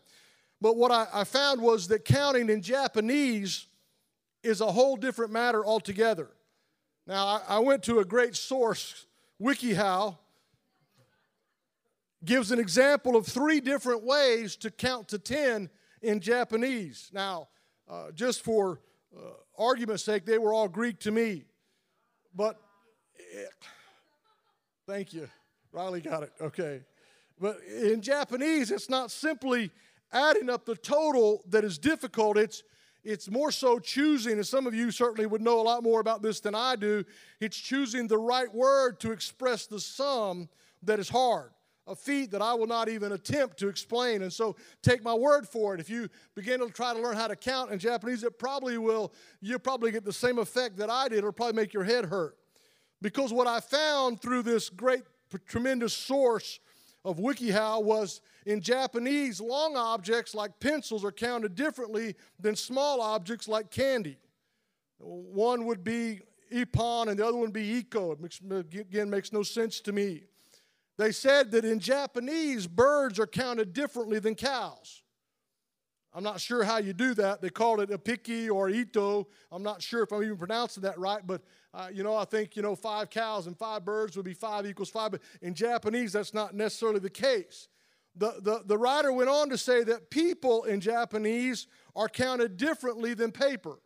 But 0.61 0.77
what 0.77 0.91
I, 0.91 1.07
I 1.13 1.23
found 1.25 1.61
was 1.61 1.87
that 1.89 2.05
counting 2.05 2.49
in 2.49 2.61
Japanese 2.61 3.67
is 4.41 4.61
a 4.61 4.71
whole 4.71 4.95
different 4.95 5.31
matter 5.31 5.65
altogether. 5.65 6.29
Now, 7.05 7.25
I, 7.25 7.41
I 7.49 7.59
went 7.59 7.83
to 7.83 7.99
a 7.99 8.05
great 8.05 8.35
source, 8.35 9.05
WikiHow, 9.41 10.17
gives 12.23 12.51
an 12.51 12.59
example 12.59 13.15
of 13.15 13.25
three 13.25 13.59
different 13.59 14.03
ways 14.03 14.55
to 14.57 14.71
count 14.71 15.09
to 15.09 15.19
10 15.19 15.69
in 16.01 16.19
Japanese. 16.19 17.09
Now, 17.13 17.49
uh, 17.89 18.11
just 18.11 18.41
for 18.43 18.79
uh, 19.15 19.21
argument's 19.57 20.03
sake, 20.03 20.25
they 20.25 20.37
were 20.37 20.53
all 20.53 20.67
Greek 20.67 20.99
to 20.99 21.11
me. 21.11 21.43
But. 22.33 22.59
Thank 24.89 25.13
you. 25.13 25.29
Riley 25.71 26.01
got 26.01 26.23
it. 26.23 26.31
Okay. 26.41 26.81
But 27.39 27.59
in 27.63 28.01
Japanese, 28.01 28.71
it's 28.71 28.89
not 28.89 29.11
simply 29.11 29.69
adding 30.11 30.49
up 30.49 30.65
the 30.65 30.75
total 30.75 31.43
that 31.49 31.63
is 31.63 31.77
difficult. 31.77 32.39
It's 32.39 32.63
it's 33.03 33.29
more 33.29 33.51
so 33.51 33.77
choosing, 33.77 34.33
and 34.33 34.47
some 34.47 34.65
of 34.65 34.73
you 34.73 34.89
certainly 34.89 35.27
would 35.27 35.41
know 35.41 35.61
a 35.61 35.63
lot 35.63 35.83
more 35.83 35.99
about 35.99 36.23
this 36.23 36.39
than 36.39 36.55
I 36.55 36.75
do. 36.75 37.05
It's 37.39 37.55
choosing 37.55 38.07
the 38.07 38.17
right 38.17 38.51
word 38.51 38.99
to 39.01 39.11
express 39.11 39.67
the 39.67 39.79
sum 39.79 40.49
that 40.81 40.97
is 40.99 41.07
hard, 41.07 41.51
a 41.85 41.95
feat 41.95 42.31
that 42.31 42.41
I 42.41 42.55
will 42.55 42.67
not 42.67 42.89
even 42.89 43.11
attempt 43.11 43.57
to 43.59 43.67
explain. 43.67 44.23
And 44.23 44.33
so 44.33 44.55
take 44.81 45.03
my 45.03 45.13
word 45.13 45.47
for 45.47 45.75
it. 45.75 45.79
If 45.79 45.91
you 45.91 46.09
begin 46.33 46.61
to 46.61 46.69
try 46.71 46.95
to 46.95 46.99
learn 46.99 47.15
how 47.15 47.27
to 47.27 47.35
count 47.35 47.71
in 47.71 47.77
Japanese, 47.77 48.23
it 48.23 48.39
probably 48.39 48.79
will, 48.79 49.13
you'll 49.39 49.59
probably 49.59 49.91
get 49.91 50.03
the 50.03 50.11
same 50.11 50.39
effect 50.39 50.77
that 50.77 50.89
I 50.89 51.09
did. 51.09 51.19
It'll 51.19 51.31
probably 51.31 51.61
make 51.61 51.73
your 51.73 51.83
head 51.83 52.05
hurt. 52.05 52.38
Because 53.01 53.31
what 53.31 53.47
I 53.47 53.59
found 53.59 54.21
through 54.21 54.43
this 54.43 54.69
great, 54.69 55.03
tremendous 55.47 55.93
source 55.93 56.59
of 57.05 57.17
WikiHow 57.17 57.83
was 57.83 58.21
in 58.45 58.61
Japanese, 58.61 59.39
long 59.39 59.75
objects 59.77 60.35
like 60.35 60.59
pencils 60.59 61.05
are 61.05 61.11
counted 61.11 61.55
differently 61.55 62.15
than 62.39 62.55
small 62.55 63.01
objects 63.01 63.47
like 63.47 63.71
candy. 63.71 64.17
One 64.97 65.65
would 65.65 65.83
be 65.83 66.21
ippon 66.51 67.07
and 67.07 67.19
the 67.19 67.23
other 67.23 67.33
one 67.33 67.41
would 67.41 67.53
be 67.53 67.83
iko. 67.83 68.13
It 68.13 68.19
makes, 68.19 68.41
again 68.73 69.09
makes 69.09 69.31
no 69.31 69.43
sense 69.43 69.79
to 69.81 69.91
me. 69.93 70.23
They 70.97 71.13
said 71.13 71.51
that 71.51 71.63
in 71.63 71.79
Japanese, 71.79 72.67
birds 72.67 73.19
are 73.19 73.27
counted 73.27 73.71
differently 73.71 74.19
than 74.19 74.35
cows. 74.35 75.01
I'm 76.13 76.23
not 76.23 76.41
sure 76.41 76.63
how 76.63 76.77
you 76.77 76.91
do 76.91 77.13
that. 77.13 77.41
They 77.41 77.49
called 77.49 77.79
it 77.79 77.91
a 77.91 77.97
piki 77.97 78.49
or 78.49 78.69
ito. 78.69 79.27
I'm 79.51 79.63
not 79.63 79.81
sure 79.81 80.03
if 80.03 80.11
I'm 80.11 80.23
even 80.23 80.37
pronouncing 80.37 80.83
that 80.83 80.97
right, 80.97 81.25
but 81.25 81.41
uh, 81.73 81.87
you 81.93 82.03
know, 82.03 82.15
I 82.15 82.25
think 82.25 82.55
you 82.55 82.61
know 82.61 82.75
five 82.75 83.09
cows 83.09 83.47
and 83.47 83.57
five 83.57 83.85
birds 83.85 84.15
would 84.15 84.25
be 84.25 84.33
five 84.33 84.65
equals 84.65 84.89
five. 84.89 85.11
But 85.11 85.21
in 85.41 85.53
Japanese, 85.53 86.13
that's 86.13 86.33
not 86.33 86.55
necessarily 86.55 86.99
the 86.99 87.09
case. 87.09 87.67
The, 88.15 88.35
the, 88.41 88.63
the 88.65 88.77
writer 88.77 89.13
went 89.13 89.29
on 89.29 89.49
to 89.49 89.57
say 89.57 89.83
that 89.83 90.09
people 90.09 90.63
in 90.63 90.81
Japanese 90.81 91.67
are 91.95 92.09
counted 92.09 92.57
differently 92.57 93.13
than 93.13 93.31
paper. 93.31 93.77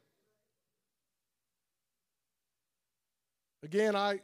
again, 3.64 3.96
I 3.96 4.20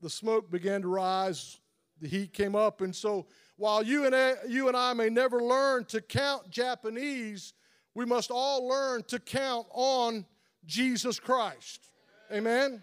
the 0.00 0.10
smoke 0.10 0.50
began 0.50 0.82
to 0.82 0.88
rise, 0.88 1.58
the 2.00 2.08
heat 2.08 2.32
came 2.32 2.54
up, 2.54 2.80
and 2.80 2.94
so 2.94 3.26
while 3.56 3.82
you 3.82 4.06
and 4.06 4.14
I, 4.14 4.34
you 4.48 4.68
and 4.68 4.76
I 4.76 4.92
may 4.92 5.10
never 5.10 5.42
learn 5.42 5.84
to 5.86 6.00
count 6.00 6.48
Japanese, 6.50 7.52
we 7.94 8.04
must 8.04 8.30
all 8.30 8.68
learn 8.68 9.02
to 9.04 9.18
count 9.18 9.66
on 9.72 10.24
Jesus 10.64 11.18
Christ. 11.18 11.90
Amen. 12.32 12.82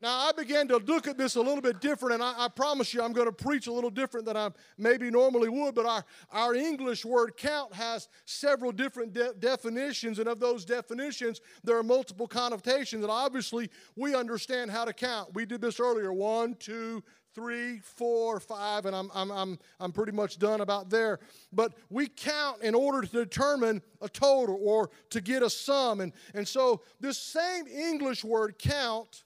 Now, 0.00 0.28
I 0.28 0.32
began 0.32 0.68
to 0.68 0.76
look 0.76 1.08
at 1.08 1.18
this 1.18 1.34
a 1.34 1.40
little 1.40 1.60
bit 1.60 1.80
different, 1.80 2.14
and 2.14 2.22
I, 2.22 2.44
I, 2.44 2.48
promise 2.48 2.94
you 2.94 3.02
I'm 3.02 3.12
going 3.12 3.26
to 3.26 3.32
preach 3.32 3.66
a 3.66 3.72
little 3.72 3.90
different 3.90 4.26
than 4.26 4.36
I 4.36 4.50
maybe 4.76 5.10
normally 5.10 5.48
would. 5.48 5.74
But 5.74 5.86
our, 5.86 6.04
our 6.30 6.54
English 6.54 7.04
word 7.04 7.36
count 7.36 7.74
has 7.74 8.08
several 8.24 8.70
different 8.70 9.12
de- 9.12 9.34
definitions, 9.34 10.20
and 10.20 10.28
of 10.28 10.38
those 10.38 10.64
definitions, 10.64 11.40
there 11.64 11.76
are 11.76 11.82
multiple 11.82 12.28
connotations. 12.28 13.02
And 13.02 13.10
obviously, 13.10 13.70
we 13.96 14.14
understand 14.14 14.70
how 14.70 14.84
to 14.84 14.92
count. 14.92 15.34
We 15.34 15.44
did 15.44 15.60
this 15.60 15.80
earlier 15.80 16.12
one, 16.12 16.54
two, 16.54 17.02
three, 17.34 17.80
four, 17.80 18.38
five, 18.38 18.86
and 18.86 18.94
I'm, 18.94 19.10
I'm, 19.12 19.32
I'm, 19.32 19.58
I'm 19.80 19.90
pretty 19.90 20.12
much 20.12 20.38
done 20.38 20.60
about 20.60 20.90
there. 20.90 21.18
But 21.52 21.74
we 21.90 22.06
count 22.06 22.62
in 22.62 22.76
order 22.76 23.02
to 23.04 23.12
determine 23.12 23.82
a 24.00 24.08
total 24.08 24.60
or 24.62 24.90
to 25.10 25.20
get 25.20 25.42
a 25.42 25.50
sum. 25.50 26.00
And, 26.00 26.12
and 26.34 26.46
so, 26.46 26.82
this 27.00 27.18
same 27.18 27.66
English 27.66 28.22
word 28.22 28.60
count 28.60 29.24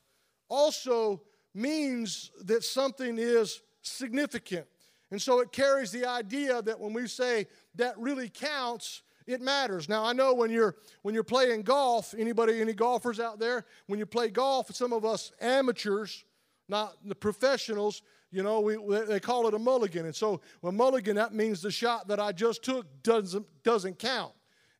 also 0.48 1.22
means 1.54 2.30
that 2.44 2.64
something 2.64 3.18
is 3.18 3.62
significant. 3.82 4.66
And 5.10 5.20
so 5.20 5.40
it 5.40 5.52
carries 5.52 5.90
the 5.90 6.06
idea 6.06 6.62
that 6.62 6.80
when 6.80 6.92
we 6.92 7.06
say 7.06 7.46
that 7.74 7.98
really 7.98 8.30
counts, 8.30 9.02
it 9.26 9.40
matters. 9.40 9.88
Now 9.88 10.04
I 10.04 10.12
know 10.12 10.34
when 10.34 10.50
you're 10.50 10.76
when 11.02 11.14
you're 11.14 11.22
playing 11.22 11.62
golf, 11.62 12.14
anybody 12.16 12.60
any 12.60 12.72
golfers 12.72 13.20
out 13.20 13.38
there, 13.38 13.66
when 13.86 13.98
you 13.98 14.06
play 14.06 14.28
golf, 14.28 14.74
some 14.74 14.92
of 14.92 15.04
us 15.04 15.32
amateurs, 15.40 16.24
not 16.68 16.96
the 17.04 17.14
professionals, 17.14 18.02
you 18.30 18.42
know, 18.42 18.60
we, 18.60 18.76
they 19.06 19.20
call 19.20 19.46
it 19.46 19.54
a 19.54 19.58
mulligan. 19.58 20.06
And 20.06 20.16
so 20.16 20.40
a 20.62 20.72
mulligan 20.72 21.16
that 21.16 21.34
means 21.34 21.60
the 21.60 21.70
shot 21.70 22.08
that 22.08 22.18
I 22.18 22.32
just 22.32 22.64
took 22.64 22.86
doesn't 23.02 23.46
doesn't 23.62 23.98
count. 23.98 24.32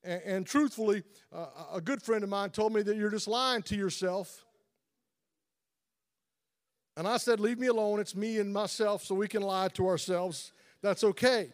And, 0.03 0.23
and 0.23 0.47
truthfully, 0.47 1.05
uh, 1.33 1.47
a 1.75 1.81
good 1.81 2.03
friend 2.03 2.25
of 2.25 2.31
mine 2.31 2.51
told 2.51 2.73
me 2.73 2.83
that 2.83 2.97
you're 2.97 3.11
just 3.11 3.29
lying 3.29 3.63
to 3.65 3.77
yourself 3.77 4.47
and 6.97 7.09
I 7.09 7.17
said, 7.17 7.41
Leave 7.41 7.59
me 7.59 7.69
alone. 7.69 8.01
It's 8.01 8.15
me 8.15 8.39
and 8.39 8.53
myself, 8.53 9.05
so 9.05 9.15
we 9.15 9.29
can 9.29 9.43
lie 9.43 9.69
to 9.69 9.87
ourselves. 9.87 10.53
That's 10.83 11.05
okay. 11.05 11.53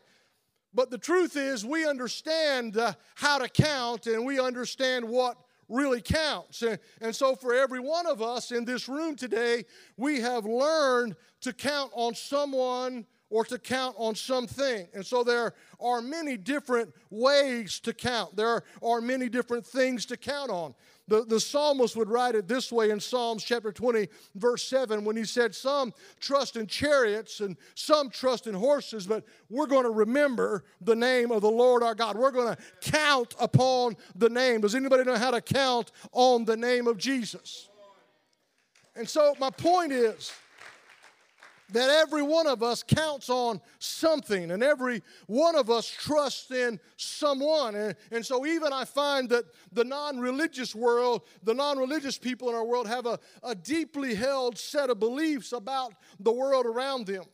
But 0.75 0.91
the 0.91 0.99
truth 0.99 1.37
is, 1.37 1.65
we 1.65 1.87
understand 1.87 2.77
uh, 2.77 2.93
how 3.15 3.39
to 3.39 3.49
count 3.49 4.07
and 4.07 4.25
we 4.25 4.39
understand 4.39 5.09
what 5.09 5.37
really 5.69 6.01
counts. 6.01 6.63
And, 6.63 6.79
and 7.01 7.15
so, 7.15 7.35
for 7.35 7.55
every 7.55 7.81
one 7.81 8.07
of 8.07 8.23
us 8.23 8.53
in 8.53 8.65
this 8.65 8.89
room 8.89 9.17
today, 9.17 9.65
we 9.97 10.21
have 10.21 10.45
learned 10.45 11.17
to 11.43 11.53
count 11.53 11.91
on 11.95 12.15
someone 12.15 13.07
or 13.31 13.45
to 13.45 13.59
count 13.59 13.95
on 13.99 14.15
something. 14.15 14.89
And 14.95 15.05
so 15.05 15.23
there 15.23 15.55
are 15.81 16.01
many 16.01 16.37
different 16.37 16.95
ways 17.11 17.81
to 17.81 17.93
count. 17.93 18.37
There 18.37 18.63
are 18.83 19.01
many 19.01 19.29
different 19.29 19.67
things 19.67 20.07
to 20.07 20.17
count 20.17 20.51
on. 20.51 20.75
The, 21.09 21.25
the 21.25 21.41
psalmist 21.41 21.97
would 21.97 22.11
write 22.11 22.35
it 22.35 22.47
this 22.47 22.71
way 22.71 22.91
in 22.91 23.01
Psalms 23.01 23.43
chapter 23.43 23.73
20, 23.73 24.09
verse 24.35 24.63
7, 24.65 25.05
when 25.05 25.17
he 25.17 25.25
said, 25.25 25.55
Some 25.55 25.95
trust 26.21 26.57
in 26.57 26.67
chariots 26.67 27.41
and 27.41 27.57
some 27.75 28.11
trust 28.11 28.47
in 28.47 28.55
horses, 28.55 29.07
but 29.07 29.25
we're 29.49 29.67
going 29.67 29.85
to 29.85 29.91
remember 29.91 30.65
the 30.83 30.95
name 30.95 31.31
of 31.31 31.41
the 31.41 31.51
Lord 31.51 31.83
our 31.83 31.95
God. 31.95 32.17
We're 32.17 32.31
going 32.31 32.55
to 32.55 32.63
count 32.83 33.35
upon 33.41 33.97
the 34.17 34.29
name. 34.29 34.61
Does 34.61 34.75
anybody 34.75 35.05
know 35.05 35.17
how 35.17 35.31
to 35.31 35.41
count 35.41 35.93
on 36.13 36.45
the 36.45 36.57
name 36.57 36.87
of 36.87 36.99
Jesus? 36.99 37.71
And 38.95 39.09
so, 39.09 39.35
my 39.39 39.51
point 39.51 39.93
is, 39.93 40.33
that 41.73 41.91
every 41.91 42.23
one 42.23 42.47
of 42.47 42.63
us 42.63 42.83
counts 42.83 43.29
on 43.29 43.61
something 43.79 44.51
and 44.51 44.63
every 44.63 45.03
one 45.27 45.55
of 45.55 45.71
us 45.71 45.89
trusts 45.89 46.51
in 46.51 46.81
someone. 46.97 47.75
And, 47.75 47.95
and 48.11 48.25
so, 48.25 48.47
even 48.47 48.73
I 48.73 48.85
find 48.85 49.29
that 49.31 49.45
the 49.73 49.85
non 49.85 50.19
religious 50.19 50.75
world, 50.75 51.23
the 51.43 51.55
non 51.55 51.79
religious 51.79 52.17
people 52.19 52.49
in 52.49 52.55
our 52.55 52.65
world, 52.65 52.89
have 52.89 53.07
a, 53.07 53.19
a 53.43 53.55
deeply 53.55 54.15
held 54.15 54.59
set 54.59 54.91
of 54.91 54.99
beliefs 54.99 55.53
about 55.53 55.93
the 56.21 56.33
world 56.33 56.67
around 56.67 57.07
them. 57.07 57.25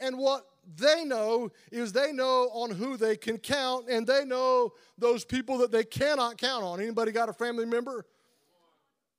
And 0.00 0.18
what 0.18 0.46
they 0.76 1.04
know 1.04 1.50
is 1.72 1.92
they 1.92 2.12
know 2.12 2.50
on 2.52 2.70
who 2.70 2.96
they 2.96 3.16
can 3.16 3.38
count 3.38 3.88
and 3.88 4.06
they 4.06 4.24
know 4.24 4.74
those 4.98 5.24
people 5.24 5.58
that 5.58 5.72
they 5.72 5.84
cannot 5.84 6.36
count 6.36 6.62
on. 6.62 6.80
Anybody 6.80 7.10
got 7.10 7.28
a 7.28 7.32
family 7.32 7.64
member? 7.64 8.04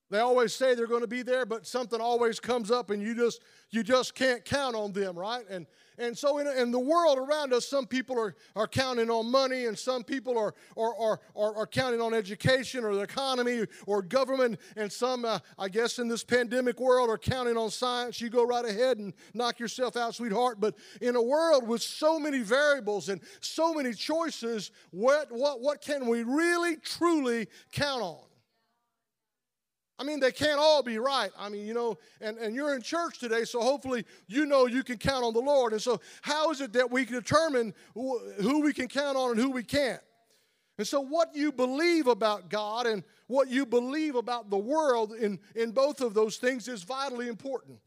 They 0.09 0.19
always 0.19 0.55
say 0.55 0.73
they're 0.73 0.87
going 0.87 1.01
to 1.01 1.07
be 1.07 1.21
there, 1.21 1.45
but 1.45 1.67
something 1.67 2.01
always 2.01 2.39
comes 2.39 2.71
up 2.71 2.89
and 2.89 3.01
you 3.01 3.13
just 3.13 3.41
you 3.69 3.83
just 3.83 4.15
can't 4.15 4.43
count 4.43 4.75
on 4.75 4.91
them, 4.91 5.17
right? 5.17 5.45
And 5.49 5.67
and 5.99 6.17
so 6.17 6.37
in, 6.37 6.47
in 6.47 6.71
the 6.71 6.79
world 6.79 7.17
around 7.17 7.53
us, 7.53 7.67
some 7.67 7.85
people 7.85 8.17
are, 8.17 8.33
are 8.55 8.67
counting 8.67 9.09
on 9.09 9.29
money 9.29 9.65
and 9.65 9.77
some 9.77 10.03
people 10.03 10.37
are, 10.37 10.55
are, 10.77 10.95
are, 10.97 11.19
are, 11.35 11.55
are 11.57 11.67
counting 11.67 11.99
on 11.99 12.13
education 12.13 12.85
or 12.85 12.95
the 12.95 13.01
economy 13.01 13.65
or 13.85 14.01
government, 14.01 14.59
and 14.77 14.89
some, 14.89 15.25
uh, 15.25 15.39
I 15.57 15.67
guess, 15.67 15.99
in 15.99 16.07
this 16.07 16.23
pandemic 16.23 16.79
world 16.79 17.09
are 17.09 17.17
counting 17.17 17.57
on 17.57 17.69
science. 17.69 18.21
You 18.21 18.29
go 18.29 18.45
right 18.45 18.63
ahead 18.63 18.97
and 18.97 19.13
knock 19.33 19.59
yourself 19.59 19.97
out, 19.97 20.15
sweetheart. 20.15 20.61
But 20.61 20.75
in 21.01 21.17
a 21.17 21.21
world 21.21 21.67
with 21.67 21.81
so 21.81 22.17
many 22.17 22.39
variables 22.39 23.09
and 23.09 23.19
so 23.41 23.73
many 23.73 23.93
choices, 23.93 24.71
what, 24.91 25.29
what, 25.29 25.59
what 25.59 25.81
can 25.81 26.07
we 26.07 26.23
really, 26.23 26.77
truly 26.77 27.47
count 27.73 28.01
on? 28.01 28.28
I 29.99 30.03
mean, 30.03 30.21
they 30.21 30.31
can't 30.31 30.59
all 30.59 30.81
be 30.81 30.97
right. 30.97 31.29
I 31.37 31.49
mean, 31.49 31.67
you 31.67 31.73
know, 31.73 31.97
and, 32.21 32.37
and 32.37 32.55
you're 32.55 32.73
in 32.73 32.81
church 32.81 33.19
today, 33.19 33.43
so 33.43 33.59
hopefully 33.59 34.05
you 34.27 34.45
know 34.45 34.65
you 34.65 34.81
can 34.81 34.97
count 34.97 35.25
on 35.25 35.33
the 35.33 35.41
Lord. 35.41 35.73
And 35.73 35.81
so, 35.81 35.99
how 36.21 36.51
is 36.51 36.61
it 36.61 36.71
that 36.73 36.89
we 36.89 37.05
can 37.05 37.15
determine 37.15 37.73
who 37.93 38.61
we 38.61 38.71
can 38.71 38.87
count 38.87 39.17
on 39.17 39.31
and 39.31 39.39
who 39.39 39.51
we 39.51 39.63
can't? 39.63 40.01
And 40.77 40.87
so, 40.87 41.01
what 41.01 41.35
you 41.35 41.51
believe 41.51 42.07
about 42.07 42.49
God 42.49 42.87
and 42.87 43.03
what 43.27 43.49
you 43.49 43.65
believe 43.65 44.15
about 44.15 44.49
the 44.49 44.57
world 44.57 45.13
in, 45.13 45.37
in 45.53 45.71
both 45.71 45.99
of 45.99 46.13
those 46.13 46.37
things 46.37 46.69
is 46.69 46.83
vitally 46.83 47.27
important 47.27 47.77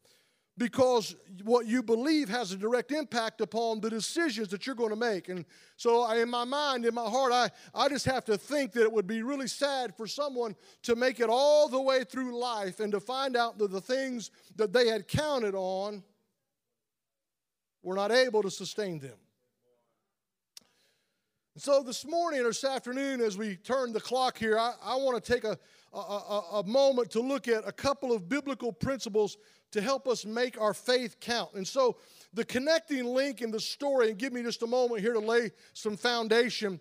because 0.57 1.15
what 1.43 1.65
you 1.65 1.81
believe 1.81 2.29
has 2.29 2.51
a 2.51 2.57
direct 2.57 2.91
impact 2.91 3.41
upon 3.41 3.81
the 3.81 3.89
decisions 3.89 4.49
that 4.49 4.67
you're 4.67 4.75
going 4.75 4.91
to 4.91 4.95
make. 4.95 5.29
And 5.29 5.45
so, 5.77 6.03
I, 6.03 6.17
in 6.17 6.29
my 6.29 6.43
mind, 6.43 6.85
in 6.85 6.93
my 6.93 7.09
heart, 7.09 7.33
I, 7.33 7.49
I 7.73 7.89
just 7.89 8.05
have 8.05 8.23
to 8.25 8.37
think 8.37 8.71
that 8.73 8.83
it 8.83 8.91
would 8.91 9.07
be 9.07 9.23
really 9.23 9.47
sad 9.47 9.95
for 9.97 10.05
someone 10.05 10.55
to 10.83 10.95
make 10.95 11.19
it 11.19 11.29
all 11.29 11.67
the 11.67 11.81
way 11.81 12.03
through 12.03 12.39
life 12.39 12.79
and 12.79 12.91
to 12.91 12.99
find 12.99 13.35
out 13.35 13.57
that 13.57 13.71
the 13.71 13.81
things 13.81 14.29
that 14.55 14.71
they 14.71 14.87
had 14.87 15.07
counted 15.07 15.55
on 15.55 16.03
were 17.81 17.95
not 17.95 18.11
able 18.11 18.43
to 18.43 18.51
sustain 18.51 18.99
them. 18.99 19.17
So, 21.57 21.81
this 21.81 22.05
morning 22.05 22.41
or 22.41 22.45
this 22.45 22.63
afternoon, 22.63 23.21
as 23.21 23.37
we 23.37 23.55
turn 23.55 23.91
the 23.91 23.99
clock 23.99 24.37
here, 24.37 24.57
I, 24.59 24.73
I 24.83 24.95
want 24.95 25.23
to 25.23 25.33
take 25.33 25.43
a, 25.43 25.57
a, 25.93 25.97
a, 25.97 26.39
a 26.59 26.63
moment 26.63 27.11
to 27.11 27.21
look 27.21 27.47
at 27.47 27.67
a 27.67 27.71
couple 27.71 28.11
of 28.11 28.29
biblical 28.29 28.71
principles 28.71 29.37
to 29.73 29.81
help 29.81 30.07
us 30.07 30.25
make 30.25 30.59
our 30.59 30.73
faith 30.73 31.19
count. 31.19 31.53
And 31.55 31.67
so, 31.67 31.97
the 32.33 32.45
connecting 32.45 33.05
link 33.05 33.41
in 33.41 33.51
the 33.51 33.59
story, 33.59 34.09
and 34.09 34.17
give 34.17 34.33
me 34.33 34.41
just 34.41 34.63
a 34.63 34.67
moment 34.67 35.01
here 35.01 35.13
to 35.13 35.19
lay 35.19 35.51
some 35.73 35.97
foundation. 35.97 36.79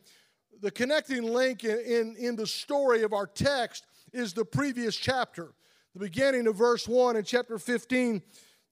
The 0.61 0.71
connecting 0.71 1.25
link 1.25 1.65
in, 1.65 1.79
in, 1.81 2.17
in 2.17 2.37
the 2.37 2.47
story 2.47 3.03
of 3.03 3.13
our 3.13 3.27
text 3.27 3.87
is 4.13 4.33
the 4.33 4.45
previous 4.45 4.97
chapter. 4.97 5.53
The 5.95 6.01
beginning 6.01 6.47
of 6.47 6.57
verse 6.57 6.89
1 6.89 7.17
in 7.17 7.25
chapter 7.25 7.59
15, 7.59 8.23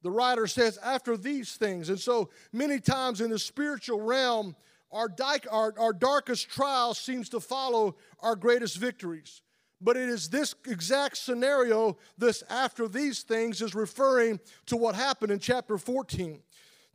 the 0.02 0.10
writer 0.10 0.46
says, 0.46 0.78
After 0.78 1.16
these 1.16 1.56
things. 1.56 1.88
And 1.88 1.98
so, 1.98 2.30
many 2.52 2.78
times 2.78 3.20
in 3.20 3.30
the 3.30 3.38
spiritual 3.38 4.00
realm, 4.00 4.54
our, 4.92 5.08
di- 5.08 5.40
our, 5.50 5.74
our 5.78 5.92
darkest 5.92 6.48
trial 6.48 6.94
seems 6.94 7.28
to 7.30 7.40
follow 7.40 7.96
our 8.20 8.36
greatest 8.36 8.76
victories. 8.76 9.42
But 9.80 9.96
it 9.96 10.08
is 10.08 10.28
this 10.28 10.54
exact 10.66 11.16
scenario, 11.16 11.96
this 12.18 12.42
after 12.50 12.86
these 12.86 13.22
things, 13.22 13.62
is 13.62 13.74
referring 13.74 14.40
to 14.66 14.76
what 14.76 14.94
happened 14.94 15.32
in 15.32 15.38
chapter 15.38 15.78
14. 15.78 16.42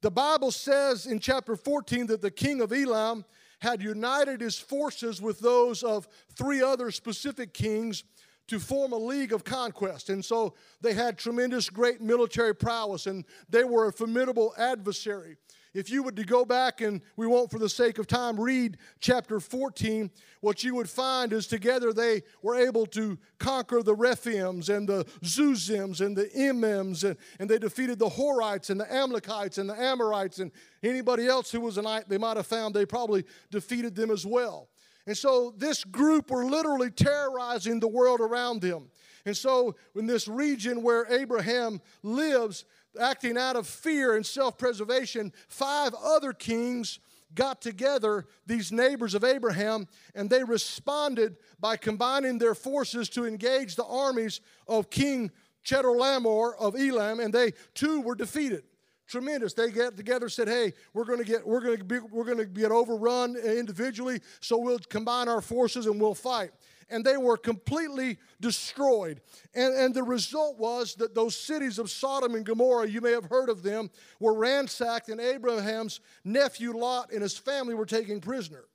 The 0.02 0.12
Bible 0.12 0.52
says 0.52 1.08
in 1.08 1.20
chapter 1.20 1.56
14 1.56 2.08
that 2.08 2.22
the 2.22 2.30
king 2.30 2.62
of 2.62 2.72
Elam 2.72 3.26
had 3.60 3.82
united 3.82 4.42
his 4.42 4.60
forces 4.60 5.22
with 5.22 5.40
those 5.40 5.82
of 5.82 6.08
three 6.36 6.62
other 6.62 6.92
specific 6.92 7.54
kings 7.54 8.04
to 8.48 8.60
form 8.60 8.92
a 8.92 8.98
league 8.98 9.34
of 9.34 9.44
conquest. 9.44 10.10
And 10.10 10.24
so 10.24 10.54
they 10.82 10.94
had 10.94 11.18
tremendous, 11.18 11.70
great 11.70 12.02
military 12.02 12.54
prowess, 12.54 13.08
and 13.08 13.26
they 13.50 13.64
were 13.64 13.88
a 13.88 13.92
formidable 13.92 14.54
adversary. 14.58 15.38
If 15.76 15.90
you 15.90 16.04
would 16.04 16.16
to 16.16 16.24
go 16.24 16.46
back 16.46 16.80
and 16.80 17.02
we 17.18 17.28
won't 17.28 17.52
for 17.52 17.60
the 17.60 17.68
sake 17.68 18.00
of 18.00 18.08
time 18.08 18.40
read 18.40 18.78
chapter 19.02 19.42
14, 19.42 20.10
what 20.40 20.64
you 20.64 20.74
would 20.74 20.90
find 20.90 21.34
is 21.34 21.48
together 21.48 21.92
they 21.92 22.24
were 22.42 22.56
able 22.56 22.86
to 22.88 23.20
conquer 23.40 23.84
the 23.84 23.94
Rephaims 23.94 24.74
and 24.74 24.88
the 24.88 25.04
Zuzims 25.22 26.00
and 26.00 26.16
the 26.16 26.28
Emims 26.28 27.04
and, 27.04 27.18
and 27.40 27.50
they 27.50 27.60
defeated 27.60 28.00
the 28.00 28.08
Horites 28.08 28.70
and 28.70 28.80
the 28.80 28.92
Amalekites 28.92 29.58
and 29.58 29.70
the 29.70 29.78
Amorites 29.78 30.40
and 30.40 30.50
anybody 30.82 31.28
else 31.28 31.52
who 31.52 31.60
was 31.60 31.78
a 31.78 31.82
knight 31.82 32.08
they 32.08 32.18
might 32.18 32.38
have 32.38 32.48
found 32.48 32.74
they 32.74 32.86
probably 32.86 33.26
defeated 33.52 33.96
them 33.96 34.12
as 34.12 34.26
well. 34.26 34.70
And 35.06 35.18
so 35.18 35.54
this 35.58 35.84
group 35.84 36.32
were 36.32 36.46
literally 36.46 36.90
terrorizing 36.90 37.82
the 37.82 37.88
world 37.90 38.22
around 38.22 38.62
them. 38.62 38.90
And 39.26 39.36
so, 39.36 39.76
in 39.96 40.06
this 40.06 40.28
region 40.28 40.84
where 40.84 41.08
Abraham 41.10 41.82
lives, 42.04 42.66
acting 43.00 43.38
out 43.38 43.56
of 43.56 43.68
fear 43.68 44.16
and 44.16 44.26
self 44.26 44.58
preservation, 44.58 45.32
five 45.48 45.94
other 45.94 46.34
kings 46.34 47.00
got 47.34 47.62
together, 47.62 48.26
these 48.46 48.72
neighbors 48.72 49.14
of 49.14 49.24
Abraham, 49.24 49.88
and 50.16 50.30
they 50.30 50.44
responded 50.44 51.36
by 51.60 51.76
combining 51.78 52.38
their 52.38 52.56
forces 52.56 53.10
to 53.10 53.26
engage 53.26 53.76
the 53.76 53.86
armies 53.86 54.40
of 54.68 54.90
King 54.90 55.32
Chedorlaomer 55.66 56.56
of 56.58 56.76
Elam, 56.76 57.20
and 57.20 57.34
they 57.34 57.52
too 57.74 58.02
were 58.02 58.16
defeated. 58.16 58.64
Tremendous. 59.08 59.54
They 59.54 59.70
get 59.70 59.96
together, 59.98 60.30
said, 60.30 60.48
"Hey, 60.48 60.74
we're 60.94 61.06
going 61.06 61.20
to 61.20 61.26
get 61.26 61.46
we're 61.46 61.62
going 61.62 61.78
to 61.78 61.84
be 61.84 62.00
we're 62.00 62.24
going 62.24 62.40
to 62.40 62.46
get 62.46 62.72
overrun 62.72 63.36
individually, 63.36 64.20
so 64.40 64.58
we'll 64.58 64.80
combine 64.80 65.28
our 65.28 65.42
forces 65.42 65.86
and 65.86 66.02
we'll 66.02 66.16
fight." 66.16 66.52
And 66.90 67.04
they 67.04 67.18
were 67.18 67.38
completely 67.38 68.18
destroyed. 68.40 69.22
And, 69.54 69.74
and 69.74 69.94
the 69.94 70.04
result 70.04 70.58
was 70.60 70.96
that 70.96 71.16
those 71.16 71.36
cities 71.36 71.80
of 71.80 71.90
Sodom 71.90 72.36
and 72.36 72.46
Gomorrah, 72.46 72.88
you 72.88 73.02
may 73.02 73.12
have 73.12 73.26
heard 73.26 73.50
of 73.50 73.64
them, 73.64 73.90
were 74.20 74.34
ransacked, 74.34 75.10
and 75.10 75.20
Abraham's 75.20 76.00
nephew 76.24 76.78
Lot 76.78 77.12
and 77.12 77.22
his 77.22 77.38
family 77.38 77.74
were 77.74 77.86
taken 77.86 78.22
prisoner. 78.22 78.66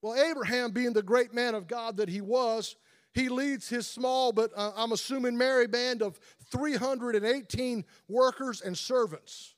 Well, 0.00 0.20
Abraham, 0.20 0.72
being 0.72 0.92
the 0.92 1.02
great 1.02 1.32
man 1.32 1.54
of 1.54 1.66
God 1.66 1.96
that 1.98 2.08
he 2.08 2.20
was, 2.20 2.76
he 3.14 3.28
leads 3.28 3.68
his 3.68 3.86
small, 3.86 4.32
but 4.32 4.50
uh, 4.56 4.72
I'm 4.74 4.92
assuming 4.92 5.36
merry 5.36 5.66
band 5.66 6.02
of 6.02 6.18
318 6.50 7.84
workers 8.08 8.62
and 8.62 8.76
servants. 8.76 9.54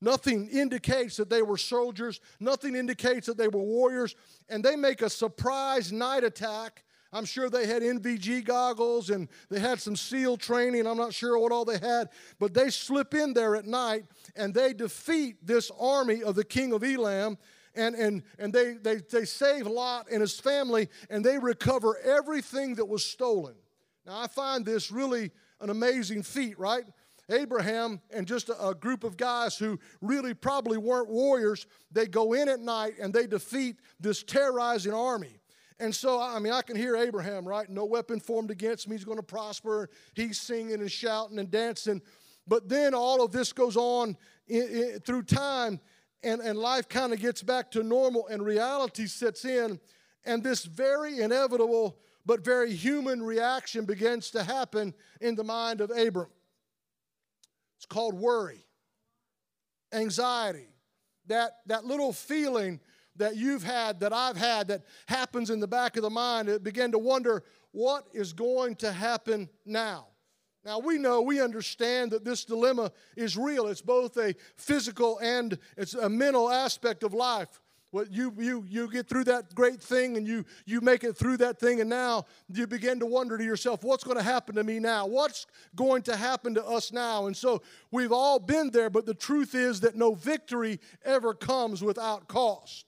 Nothing 0.00 0.48
indicates 0.48 1.16
that 1.16 1.30
they 1.30 1.42
were 1.42 1.56
soldiers. 1.56 2.20
Nothing 2.38 2.76
indicates 2.76 3.26
that 3.26 3.36
they 3.36 3.48
were 3.48 3.62
warriors. 3.62 4.14
And 4.48 4.64
they 4.64 4.76
make 4.76 5.02
a 5.02 5.10
surprise 5.10 5.92
night 5.92 6.22
attack. 6.22 6.84
I'm 7.12 7.24
sure 7.24 7.48
they 7.48 7.66
had 7.66 7.82
NVG 7.82 8.44
goggles 8.44 9.10
and 9.10 9.28
they 9.48 9.60
had 9.60 9.80
some 9.80 9.96
SEAL 9.96 10.36
training. 10.36 10.86
I'm 10.86 10.98
not 10.98 11.14
sure 11.14 11.38
what 11.38 11.52
all 11.52 11.64
they 11.64 11.78
had. 11.78 12.10
But 12.38 12.52
they 12.52 12.68
slip 12.68 13.14
in 13.14 13.32
there 13.32 13.56
at 13.56 13.64
night 13.64 14.04
and 14.36 14.52
they 14.52 14.74
defeat 14.74 15.46
this 15.46 15.70
army 15.78 16.22
of 16.22 16.34
the 16.34 16.44
king 16.44 16.72
of 16.72 16.84
Elam 16.84 17.38
and, 17.74 17.94
and, 17.94 18.22
and 18.38 18.52
they, 18.52 18.74
they, 18.74 18.96
they 18.96 19.24
save 19.24 19.66
Lot 19.66 20.08
and 20.10 20.20
his 20.20 20.38
family, 20.38 20.88
and 21.10 21.24
they 21.24 21.38
recover 21.38 21.96
everything 21.98 22.74
that 22.74 22.86
was 22.86 23.04
stolen. 23.04 23.54
Now, 24.04 24.20
I 24.20 24.26
find 24.26 24.66
this 24.66 24.90
really 24.90 25.30
an 25.60 25.70
amazing 25.70 26.24
feat, 26.24 26.58
right? 26.58 26.84
Abraham 27.30 28.00
and 28.10 28.26
just 28.26 28.48
a, 28.48 28.68
a, 28.68 28.74
group 28.74 29.04
of 29.04 29.16
guys 29.16 29.56
who 29.56 29.78
really 30.00 30.32
probably 30.34 30.78
weren't 30.78 31.10
warriors, 31.10 31.66
they 31.92 32.06
go 32.06 32.32
in 32.32 32.48
at 32.48 32.60
night 32.60 32.94
and 33.00 33.12
they 33.12 33.26
defeat 33.26 33.76
this 34.00 34.22
terrorizing 34.22 34.94
army. 34.94 35.37
And 35.80 35.94
so, 35.94 36.20
I 36.20 36.38
mean, 36.40 36.52
I 36.52 36.62
can 36.62 36.76
hear 36.76 36.96
Abraham, 36.96 37.46
right? 37.46 37.68
No 37.68 37.84
weapon 37.84 38.18
formed 38.18 38.50
against 38.50 38.88
me 38.88 38.96
is 38.96 39.04
going 39.04 39.18
to 39.18 39.22
prosper. 39.22 39.90
He's 40.14 40.40
singing 40.40 40.80
and 40.80 40.90
shouting 40.90 41.38
and 41.38 41.50
dancing. 41.50 42.02
But 42.46 42.68
then 42.68 42.94
all 42.94 43.22
of 43.22 43.30
this 43.30 43.52
goes 43.52 43.76
on 43.76 44.16
in, 44.48 44.62
in, 44.62 45.00
through 45.00 45.22
time, 45.22 45.80
and, 46.22 46.40
and 46.40 46.58
life 46.58 46.88
kind 46.88 47.12
of 47.12 47.20
gets 47.20 47.42
back 47.42 47.70
to 47.72 47.82
normal 47.82 48.26
and 48.26 48.44
reality 48.44 49.06
sets 49.06 49.44
in, 49.44 49.78
and 50.24 50.42
this 50.42 50.64
very 50.64 51.20
inevitable 51.20 51.98
but 52.26 52.44
very 52.44 52.74
human 52.74 53.22
reaction 53.22 53.86
begins 53.86 54.30
to 54.30 54.42
happen 54.42 54.92
in 55.20 55.34
the 55.34 55.44
mind 55.44 55.80
of 55.80 55.90
Abram. 55.90 56.28
It's 57.78 57.86
called 57.86 58.14
worry, 58.14 58.66
anxiety, 59.94 60.68
that, 61.26 61.52
that 61.66 61.86
little 61.86 62.12
feeling 62.12 62.80
that 63.18 63.36
you've 63.36 63.62
had, 63.62 64.00
that 64.00 64.12
I've 64.12 64.36
had, 64.36 64.68
that 64.68 64.82
happens 65.06 65.50
in 65.50 65.60
the 65.60 65.68
back 65.68 65.96
of 65.96 66.02
the 66.02 66.10
mind. 66.10 66.48
It 66.48 66.64
began 66.64 66.92
to 66.92 66.98
wonder 66.98 67.44
what 67.72 68.06
is 68.12 68.32
going 68.32 68.76
to 68.76 68.90
happen 68.90 69.48
now. 69.66 70.06
Now, 70.64 70.80
we 70.80 70.98
know, 70.98 71.22
we 71.22 71.40
understand 71.40 72.10
that 72.10 72.24
this 72.24 72.44
dilemma 72.44 72.90
is 73.16 73.36
real. 73.36 73.68
It's 73.68 73.80
both 73.80 74.16
a 74.16 74.34
physical 74.56 75.18
and 75.18 75.58
it's 75.76 75.94
a 75.94 76.08
mental 76.08 76.50
aspect 76.50 77.02
of 77.02 77.14
life. 77.14 77.60
What 77.90 78.12
you, 78.12 78.34
you, 78.36 78.64
you 78.68 78.90
get 78.90 79.08
through 79.08 79.24
that 79.24 79.54
great 79.54 79.80
thing 79.80 80.18
and 80.18 80.26
you, 80.26 80.44
you 80.66 80.82
make 80.82 81.04
it 81.04 81.16
through 81.16 81.38
that 81.38 81.58
thing, 81.58 81.80
and 81.80 81.88
now 81.88 82.26
you 82.52 82.66
begin 82.66 83.00
to 83.00 83.06
wonder 83.06 83.38
to 83.38 83.44
yourself, 83.44 83.82
what's 83.82 84.04
going 84.04 84.18
to 84.18 84.22
happen 84.22 84.56
to 84.56 84.64
me 84.64 84.78
now? 84.78 85.06
What's 85.06 85.46
going 85.74 86.02
to 86.02 86.16
happen 86.16 86.54
to 86.56 86.66
us 86.66 86.92
now? 86.92 87.28
And 87.28 87.36
so 87.36 87.62
we've 87.90 88.12
all 88.12 88.38
been 88.38 88.70
there, 88.70 88.90
but 88.90 89.06
the 89.06 89.14
truth 89.14 89.54
is 89.54 89.80
that 89.80 89.96
no 89.96 90.12
victory 90.12 90.80
ever 91.02 91.32
comes 91.32 91.82
without 91.82 92.28
cost. 92.28 92.87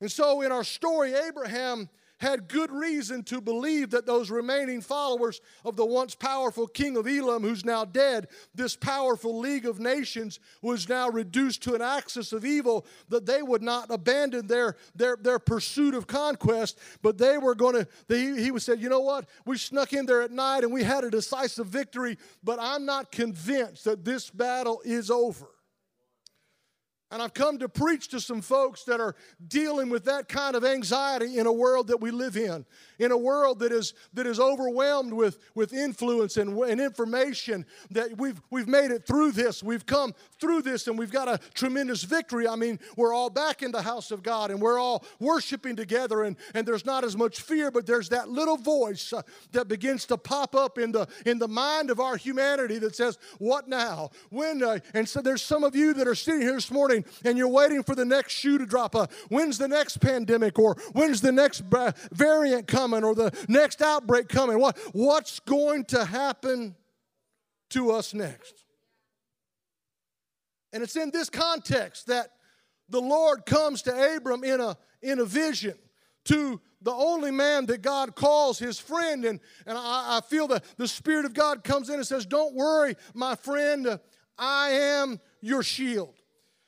And 0.00 0.10
so 0.10 0.40
in 0.42 0.52
our 0.52 0.64
story, 0.64 1.14
Abraham 1.14 1.88
had 2.20 2.48
good 2.48 2.70
reason 2.70 3.22
to 3.22 3.40
believe 3.40 3.90
that 3.90 4.04
those 4.04 4.30
remaining 4.30 4.82
followers 4.82 5.40
of 5.64 5.74
the 5.76 5.86
once 5.86 6.14
powerful 6.14 6.66
king 6.66 6.98
of 6.98 7.08
Elam, 7.08 7.42
who's 7.42 7.64
now 7.64 7.82
dead, 7.82 8.28
this 8.54 8.76
powerful 8.76 9.38
league 9.38 9.64
of 9.64 9.80
nations 9.80 10.38
was 10.60 10.86
now 10.86 11.08
reduced 11.08 11.62
to 11.62 11.74
an 11.74 11.80
axis 11.80 12.32
of 12.34 12.44
evil, 12.44 12.84
that 13.08 13.24
they 13.24 13.42
would 13.42 13.62
not 13.62 13.90
abandon 13.90 14.46
their, 14.46 14.76
their, 14.94 15.16
their 15.16 15.38
pursuit 15.38 15.94
of 15.94 16.06
conquest, 16.06 16.78
but 17.00 17.16
they 17.16 17.38
were 17.38 17.54
going 17.54 17.74
to, 17.74 17.88
he, 18.08 18.42
he 18.42 18.58
say, 18.58 18.74
you 18.74 18.90
know 18.90 19.00
what, 19.00 19.26
we 19.46 19.56
snuck 19.56 19.94
in 19.94 20.04
there 20.04 20.20
at 20.20 20.30
night 20.30 20.62
and 20.62 20.72
we 20.72 20.84
had 20.84 21.04
a 21.04 21.10
decisive 21.10 21.68
victory, 21.68 22.18
but 22.44 22.58
I'm 22.60 22.84
not 22.84 23.10
convinced 23.10 23.84
that 23.84 24.04
this 24.04 24.28
battle 24.28 24.82
is 24.84 25.10
over. 25.10 25.48
And 27.12 27.20
I've 27.20 27.34
come 27.34 27.58
to 27.58 27.68
preach 27.68 28.08
to 28.08 28.20
some 28.20 28.40
folks 28.40 28.84
that 28.84 29.00
are 29.00 29.16
dealing 29.48 29.90
with 29.90 30.04
that 30.04 30.28
kind 30.28 30.54
of 30.54 30.64
anxiety 30.64 31.38
in 31.38 31.46
a 31.46 31.52
world 31.52 31.88
that 31.88 32.00
we 32.00 32.12
live 32.12 32.36
in, 32.36 32.64
in 33.00 33.10
a 33.10 33.18
world 33.18 33.58
that 33.60 33.72
is, 33.72 33.94
that 34.14 34.28
is 34.28 34.38
overwhelmed 34.38 35.12
with, 35.12 35.38
with 35.56 35.72
influence 35.72 36.36
and, 36.36 36.56
and 36.56 36.80
information, 36.80 37.66
that 37.90 38.16
we've, 38.16 38.40
we've 38.50 38.68
made 38.68 38.92
it 38.92 39.08
through 39.08 39.32
this. 39.32 39.60
We've 39.60 39.84
come 39.84 40.14
through 40.40 40.62
this 40.62 40.86
and 40.86 40.96
we've 40.96 41.10
got 41.10 41.26
a 41.26 41.38
tremendous 41.52 42.04
victory. 42.04 42.46
I 42.46 42.54
mean, 42.54 42.78
we're 42.96 43.12
all 43.12 43.30
back 43.30 43.64
in 43.64 43.72
the 43.72 43.82
house 43.82 44.12
of 44.12 44.22
God 44.22 44.52
and 44.52 44.60
we're 44.60 44.78
all 44.78 45.04
worshiping 45.18 45.74
together, 45.74 46.22
and, 46.22 46.36
and 46.54 46.66
there's 46.66 46.86
not 46.86 47.02
as 47.02 47.16
much 47.16 47.40
fear, 47.40 47.72
but 47.72 47.86
there's 47.86 48.08
that 48.10 48.28
little 48.28 48.56
voice 48.56 49.12
uh, 49.12 49.22
that 49.50 49.66
begins 49.66 50.04
to 50.06 50.16
pop 50.16 50.54
up 50.54 50.78
in 50.78 50.92
the, 50.92 51.08
in 51.26 51.40
the 51.40 51.48
mind 51.48 51.90
of 51.90 51.98
our 51.98 52.16
humanity 52.16 52.78
that 52.78 52.94
says, 52.94 53.18
What 53.38 53.68
now? 53.68 54.10
When? 54.28 54.62
Uh, 54.62 54.78
and 54.94 55.08
so 55.08 55.20
there's 55.20 55.42
some 55.42 55.64
of 55.64 55.74
you 55.74 55.92
that 55.94 56.06
are 56.06 56.14
sitting 56.14 56.42
here 56.42 56.54
this 56.54 56.70
morning 56.70 56.99
and 57.24 57.36
you're 57.36 57.48
waiting 57.48 57.82
for 57.82 57.94
the 57.94 58.04
next 58.04 58.32
shoe 58.32 58.58
to 58.58 58.66
drop. 58.66 58.94
Uh, 58.94 59.06
when's 59.28 59.58
the 59.58 59.68
next 59.68 59.98
pandemic 59.98 60.58
or 60.58 60.76
when's 60.92 61.20
the 61.20 61.32
next 61.32 61.62
variant 62.12 62.66
coming 62.66 63.04
or 63.04 63.14
the 63.14 63.32
next 63.48 63.82
outbreak 63.82 64.28
coming? 64.28 64.58
What, 64.58 64.78
what's 64.92 65.40
going 65.40 65.84
to 65.86 66.04
happen 66.04 66.76
to 67.70 67.90
us 67.90 68.14
next? 68.14 68.64
And 70.72 70.82
it's 70.82 70.96
in 70.96 71.10
this 71.10 71.28
context 71.28 72.06
that 72.06 72.30
the 72.88 73.00
Lord 73.00 73.46
comes 73.46 73.82
to 73.82 74.16
Abram 74.16 74.44
in 74.44 74.60
a, 74.60 74.76
in 75.02 75.20
a 75.20 75.24
vision 75.24 75.74
to 76.26 76.60
the 76.82 76.92
only 76.92 77.30
man 77.30 77.66
that 77.66 77.82
God 77.82 78.14
calls 78.14 78.58
his 78.58 78.78
friend. 78.78 79.24
And, 79.24 79.40
and 79.66 79.76
I, 79.76 80.18
I 80.18 80.20
feel 80.20 80.48
that 80.48 80.64
the 80.76 80.88
Spirit 80.88 81.24
of 81.24 81.34
God 81.34 81.64
comes 81.64 81.88
in 81.88 81.96
and 81.96 82.06
says, 82.06 82.26
Don't 82.26 82.54
worry, 82.54 82.96
my 83.14 83.34
friend, 83.34 83.98
I 84.38 84.70
am 84.70 85.20
your 85.40 85.62
shield. 85.62 86.19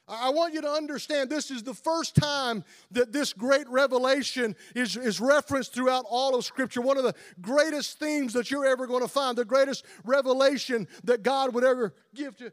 I 0.09 0.31
want 0.31 0.53
you 0.53 0.61
to 0.63 0.69
understand 0.69 1.31
this 1.31 1.51
is 1.51 1.63
the 1.63 1.75
first 1.75 2.17
time 2.17 2.65
that 2.91 3.13
this 3.13 3.33
great 3.33 3.69
revelation 3.69 4.57
is, 4.75 4.97
is 4.97 5.21
referenced 5.21 5.73
throughout 5.73 6.05
all 6.09 6.35
of 6.35 6.45
Scripture. 6.45 6.81
One 6.81 6.99
of 6.99 7.05
the 7.05 7.15
greatest 7.41 8.01
themes 8.01 8.33
that 8.33 8.51
you're 8.51 8.67
ever 8.67 8.87
going 8.87 9.03
to 9.03 9.09
find, 9.09 9.39
the 9.39 9.45
greatest 9.45 9.85
revelation 10.05 10.89
that 11.05 11.23
God 11.23 11.55
would 11.55 11.65
ever 11.65 11.95
give 12.15 12.37
to, 12.39 12.53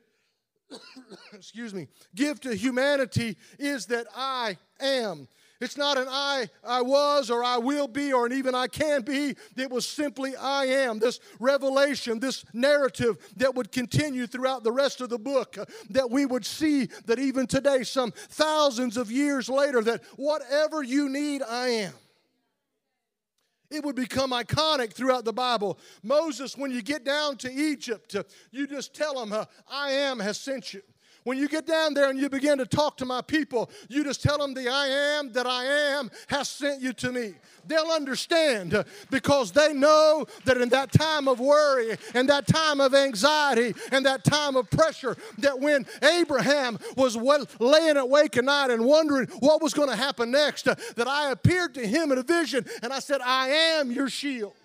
excuse 1.34 1.74
me, 1.74 1.88
give 2.14 2.40
to 2.42 2.56
humanity 2.56 3.36
is 3.58 3.88
that 3.88 4.06
I 4.16 4.58
am. 4.80 5.28
It's 5.62 5.76
not 5.76 5.98
an 5.98 6.08
I, 6.10 6.50
I 6.64 6.82
was 6.82 7.30
or 7.30 7.44
I 7.44 7.58
will 7.58 7.88
be 7.88 8.14
or 8.14 8.26
an 8.26 8.32
even 8.32 8.56
I 8.56 8.68
can 8.68 9.02
be. 9.02 9.36
It 9.58 9.70
was 9.70 9.86
simply 9.86 10.34
I 10.36 10.66
am. 10.66 11.00
This 11.00 11.20
revelation, 11.40 12.20
this 12.20 12.46
narrative 12.54 13.18
that 13.36 13.54
would 13.56 13.72
continue 13.72 14.26
throughout 14.26 14.64
the 14.64 14.72
rest 14.72 15.02
of 15.02 15.10
the 15.10 15.20
book, 15.20 15.58
uh, 15.58 15.66
that 15.90 16.10
we 16.10 16.26
would 16.26 16.46
see 16.46 16.86
that 17.06 17.20
even 17.20 17.46
today, 17.46 17.84
some 17.84 18.12
thousands 18.12 18.96
of 18.96 19.12
years 19.12 19.50
later, 19.50 19.82
that 19.82 20.04
whatever 20.16 20.82
you 20.82 21.10
need, 21.10 21.42
I 21.44 21.68
am. 21.68 21.94
It 23.70 23.84
would 23.84 23.96
become 23.96 24.32
iconic 24.32 24.94
throughout 24.94 25.26
the 25.26 25.34
Bible. 25.34 25.78
Moses, 26.02 26.58
when 26.58 26.72
you 26.72 26.82
get 26.82 27.04
down 27.04 27.38
to 27.38 27.52
Egypt, 27.52 28.16
uh, 28.16 28.24
you 28.52 28.66
just 28.66 28.96
tell 28.96 29.20
them, 29.20 29.34
uh, 29.34 29.46
I 29.70 29.92
am 29.92 30.20
has 30.20 30.40
sent 30.40 30.74
you. 30.74 30.82
When 31.30 31.38
you 31.38 31.48
get 31.48 31.68
down 31.68 31.94
there 31.94 32.10
and 32.10 32.20
you 32.20 32.28
begin 32.28 32.58
to 32.58 32.66
talk 32.66 32.98
to 32.98 33.06
my 33.06 33.22
people, 33.22 33.70
you 33.88 34.04
just 34.04 34.24
tell 34.24 34.40
them 34.40 34.56
the 34.56 34.68
I 34.68 34.88
am 34.88 35.32
that 35.34 35.46
I 35.46 35.64
am 35.64 36.10
has 36.26 36.50
sent 36.50 36.82
you 36.82 36.92
to 36.94 37.12
me. 37.12 37.36
They'll 37.68 37.92
understand 37.92 38.84
because 39.12 39.52
they 39.52 39.72
know 39.72 40.26
that 40.46 40.58
in 40.58 40.70
that 40.70 40.92
time 40.92 41.28
of 41.28 41.40
worry 41.40 41.96
and 42.16 42.28
that 42.30 42.48
time 42.48 42.82
of 42.82 42.96
anxiety 42.96 43.76
and 43.92 44.04
that 44.08 44.24
time 44.24 44.56
of 44.56 44.72
pressure, 44.72 45.18
that 45.38 45.60
when 45.60 45.86
Abraham 46.02 46.80
was 46.98 47.16
laying 47.60 47.98
awake 47.98 48.36
at 48.36 48.46
night 48.46 48.72
and 48.72 48.84
wondering 48.84 49.28
what 49.40 49.62
was 49.62 49.76
going 49.76 49.90
to 49.90 49.96
happen 49.96 50.32
next, 50.32 50.64
that 50.64 51.08
I 51.08 51.30
appeared 51.30 51.76
to 51.76 51.86
him 51.86 52.12
in 52.12 52.18
a 52.18 52.24
vision 52.24 52.66
and 52.82 52.92
I 52.92 52.98
said, 52.98 53.22
I 53.22 53.50
am 53.50 53.92
your 53.92 54.10
shield. 54.10 54.56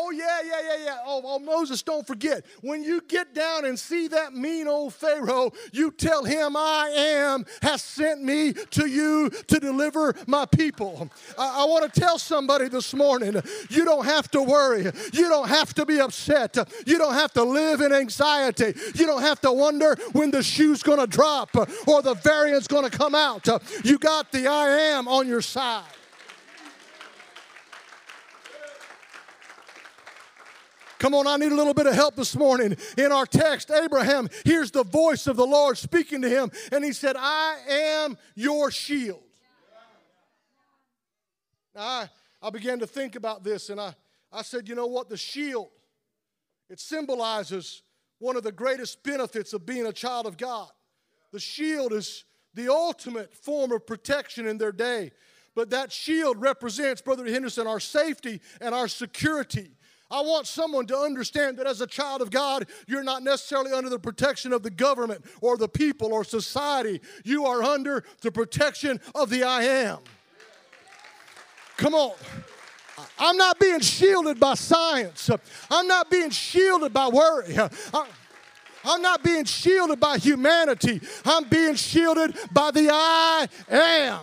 Oh, 0.00 0.12
yeah, 0.12 0.40
yeah, 0.44 0.60
yeah, 0.62 0.84
yeah. 0.84 0.98
Oh, 1.04 1.20
oh, 1.24 1.38
Moses, 1.40 1.82
don't 1.82 2.06
forget. 2.06 2.44
When 2.60 2.84
you 2.84 3.00
get 3.08 3.34
down 3.34 3.64
and 3.64 3.76
see 3.76 4.06
that 4.08 4.32
mean 4.32 4.68
old 4.68 4.94
Pharaoh, 4.94 5.50
you 5.72 5.90
tell 5.90 6.22
him, 6.22 6.56
I 6.56 6.92
am, 6.96 7.44
has 7.62 7.82
sent 7.82 8.22
me 8.22 8.52
to 8.52 8.86
you 8.86 9.28
to 9.28 9.58
deliver 9.58 10.14
my 10.28 10.46
people. 10.46 11.10
I, 11.36 11.62
I 11.62 11.64
want 11.64 11.92
to 11.92 12.00
tell 12.00 12.16
somebody 12.16 12.68
this 12.68 12.94
morning 12.94 13.42
you 13.70 13.84
don't 13.84 14.04
have 14.04 14.30
to 14.30 14.42
worry. 14.42 14.84
You 15.12 15.28
don't 15.28 15.48
have 15.48 15.74
to 15.74 15.84
be 15.84 15.98
upset. 16.00 16.56
You 16.86 16.96
don't 16.96 17.14
have 17.14 17.32
to 17.32 17.42
live 17.42 17.80
in 17.80 17.92
anxiety. 17.92 18.74
You 18.94 19.04
don't 19.04 19.22
have 19.22 19.40
to 19.40 19.50
wonder 19.50 19.96
when 20.12 20.30
the 20.30 20.44
shoe's 20.44 20.84
going 20.84 21.00
to 21.00 21.08
drop 21.08 21.56
or 21.88 22.02
the 22.02 22.14
variant's 22.22 22.68
going 22.68 22.88
to 22.88 22.96
come 22.96 23.16
out. 23.16 23.48
You 23.82 23.98
got 23.98 24.30
the 24.30 24.46
I 24.46 24.68
am 24.68 25.08
on 25.08 25.26
your 25.26 25.42
side. 25.42 25.97
Come 30.98 31.14
on, 31.14 31.26
I 31.26 31.36
need 31.36 31.52
a 31.52 31.54
little 31.54 31.74
bit 31.74 31.86
of 31.86 31.94
help 31.94 32.16
this 32.16 32.34
morning. 32.34 32.76
In 32.96 33.12
our 33.12 33.26
text, 33.26 33.70
Abraham 33.70 34.28
hears 34.44 34.72
the 34.72 34.82
voice 34.82 35.26
of 35.26 35.36
the 35.36 35.46
Lord 35.46 35.78
speaking 35.78 36.22
to 36.22 36.28
him, 36.28 36.50
and 36.72 36.84
he 36.84 36.92
said, 36.92 37.14
I 37.16 37.58
am 37.68 38.18
your 38.34 38.70
shield. 38.70 39.22
Now, 41.74 41.82
I, 41.82 42.10
I 42.42 42.50
began 42.50 42.80
to 42.80 42.86
think 42.86 43.14
about 43.14 43.44
this, 43.44 43.70
and 43.70 43.80
I, 43.80 43.94
I 44.32 44.42
said, 44.42 44.68
you 44.68 44.74
know 44.74 44.86
what? 44.86 45.08
The 45.08 45.16
shield, 45.16 45.68
it 46.68 46.80
symbolizes 46.80 47.82
one 48.18 48.36
of 48.36 48.42
the 48.42 48.52
greatest 48.52 49.04
benefits 49.04 49.52
of 49.52 49.64
being 49.64 49.86
a 49.86 49.92
child 49.92 50.26
of 50.26 50.36
God. 50.36 50.68
The 51.30 51.38
shield 51.38 51.92
is 51.92 52.24
the 52.54 52.72
ultimate 52.72 53.32
form 53.32 53.70
of 53.70 53.86
protection 53.86 54.48
in 54.48 54.58
their 54.58 54.72
day. 54.72 55.12
But 55.54 55.70
that 55.70 55.92
shield 55.92 56.40
represents, 56.40 57.02
Brother 57.02 57.24
Henderson, 57.26 57.66
our 57.66 57.80
safety 57.80 58.40
and 58.60 58.74
our 58.74 58.88
security. 58.88 59.76
I 60.10 60.20
want 60.22 60.46
someone 60.46 60.86
to 60.86 60.96
understand 60.96 61.58
that 61.58 61.66
as 61.66 61.80
a 61.80 61.86
child 61.86 62.22
of 62.22 62.30
God, 62.30 62.66
you're 62.86 63.04
not 63.04 63.22
necessarily 63.22 63.72
under 63.72 63.90
the 63.90 63.98
protection 63.98 64.52
of 64.52 64.62
the 64.62 64.70
government 64.70 65.24
or 65.40 65.56
the 65.56 65.68
people 65.68 66.12
or 66.12 66.24
society. 66.24 67.00
You 67.24 67.44
are 67.44 67.62
under 67.62 68.04
the 68.22 68.32
protection 68.32 69.00
of 69.14 69.28
the 69.28 69.44
I 69.44 69.62
am. 69.64 69.98
Come 71.76 71.94
on. 71.94 72.14
I'm 73.18 73.36
not 73.36 73.60
being 73.60 73.80
shielded 73.80 74.40
by 74.40 74.54
science. 74.54 75.30
I'm 75.70 75.86
not 75.86 76.10
being 76.10 76.30
shielded 76.30 76.92
by 76.92 77.08
worry. 77.08 77.56
I'm 78.84 79.02
not 79.02 79.22
being 79.22 79.44
shielded 79.44 80.00
by 80.00 80.18
humanity. 80.18 81.00
I'm 81.24 81.44
being 81.44 81.74
shielded 81.74 82.36
by 82.52 82.70
the 82.70 82.88
I 82.90 83.46
am. 83.70 84.20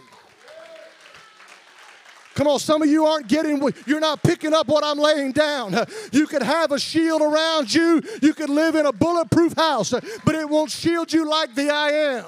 Come 2.35 2.47
on, 2.47 2.59
some 2.59 2.81
of 2.81 2.89
you 2.89 3.05
aren't 3.05 3.27
getting, 3.29 3.61
what 3.61 3.75
you're 3.87 4.01
not 4.01 4.21
picking 4.21 4.53
up 4.53 4.67
what 4.67 4.83
I'm 4.83 4.99
laying 4.99 5.31
down. 5.31 5.73
You 6.11 6.27
could 6.27 6.43
have 6.43 6.71
a 6.73 6.79
shield 6.79 7.21
around 7.21 7.73
you, 7.73 8.01
you 8.21 8.33
could 8.33 8.49
live 8.49 8.75
in 8.75 8.85
a 8.85 8.91
bulletproof 8.91 9.53
house, 9.53 9.91
but 10.25 10.35
it 10.35 10.49
won't 10.49 10.69
shield 10.69 11.13
you 11.13 11.29
like 11.29 11.55
the 11.55 11.69
I 11.69 11.89
am. 11.89 12.25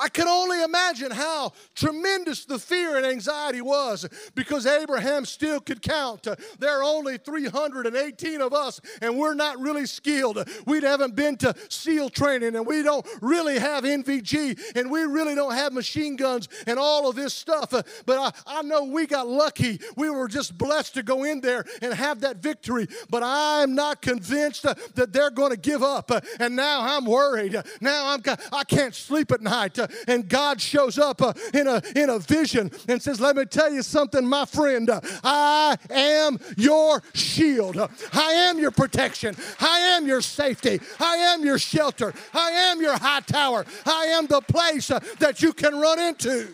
I 0.00 0.08
can 0.08 0.26
only 0.26 0.62
imagine 0.62 1.10
how 1.10 1.52
tremendous 1.74 2.46
the 2.46 2.58
fear 2.58 2.96
and 2.96 3.04
anxiety 3.04 3.60
was 3.60 4.08
because 4.34 4.64
Abraham 4.66 5.26
still 5.26 5.60
could 5.60 5.82
count. 5.82 6.26
There 6.58 6.78
are 6.78 6.82
only 6.82 7.18
318 7.18 8.40
of 8.40 8.54
us, 8.54 8.80
and 9.02 9.18
we're 9.18 9.34
not 9.34 9.60
really 9.60 9.84
skilled. 9.84 10.48
We 10.66 10.80
haven't 10.80 11.16
been 11.16 11.36
to 11.38 11.54
SEAL 11.68 12.10
training, 12.10 12.56
and 12.56 12.66
we 12.66 12.82
don't 12.82 13.06
really 13.20 13.58
have 13.58 13.84
NVG, 13.84 14.74
and 14.74 14.90
we 14.90 15.02
really 15.02 15.34
don't 15.34 15.54
have 15.54 15.72
machine 15.72 16.16
guns 16.16 16.48
and 16.66 16.78
all 16.78 17.08
of 17.08 17.16
this 17.16 17.34
stuff. 17.34 17.70
But 18.06 18.18
I, 18.46 18.58
I 18.58 18.62
know 18.62 18.84
we 18.84 19.06
got 19.06 19.28
lucky. 19.28 19.80
We 19.96 20.08
were 20.08 20.28
just 20.28 20.56
blessed 20.56 20.94
to 20.94 21.02
go 21.02 21.24
in 21.24 21.40
there 21.40 21.64
and 21.82 21.92
have 21.92 22.20
that 22.20 22.38
victory. 22.38 22.88
But 23.10 23.22
I'm 23.22 23.74
not 23.74 24.00
convinced 24.00 24.62
that 24.62 25.12
they're 25.12 25.30
going 25.30 25.50
to 25.50 25.58
give 25.58 25.82
up. 25.82 26.10
And 26.38 26.56
now 26.56 26.80
I'm 26.80 27.04
worried. 27.04 27.56
Now 27.80 28.14
I'm 28.14 28.20
I 28.52 28.64
can't 28.64 28.94
sleep 28.94 29.32
at 29.32 29.40
night 29.40 29.78
and 30.06 30.28
God 30.28 30.60
shows 30.60 30.98
up 30.98 31.22
uh, 31.22 31.32
in, 31.54 31.66
a, 31.66 31.82
in 31.96 32.10
a 32.10 32.18
vision 32.18 32.70
and 32.88 33.02
says, 33.02 33.20
Let 33.20 33.36
me 33.36 33.44
tell 33.44 33.72
you 33.72 33.82
something, 33.82 34.26
my 34.26 34.44
friend. 34.44 34.90
I 35.24 35.76
am 35.90 36.38
your 36.56 37.02
shield. 37.14 37.76
I 38.12 38.32
am 38.32 38.58
your 38.58 38.70
protection. 38.70 39.36
I 39.60 39.78
am 39.78 40.06
your 40.06 40.20
safety. 40.20 40.80
I 40.98 41.16
am 41.16 41.44
your 41.44 41.58
shelter. 41.58 42.12
I 42.34 42.50
am 42.50 42.80
your 42.80 42.96
high 42.96 43.20
tower. 43.20 43.64
I 43.86 44.06
am 44.06 44.26
the 44.26 44.40
place 44.40 44.90
uh, 44.90 45.00
that 45.18 45.42
you 45.42 45.52
can 45.52 45.78
run 45.78 45.98
into. 45.98 46.48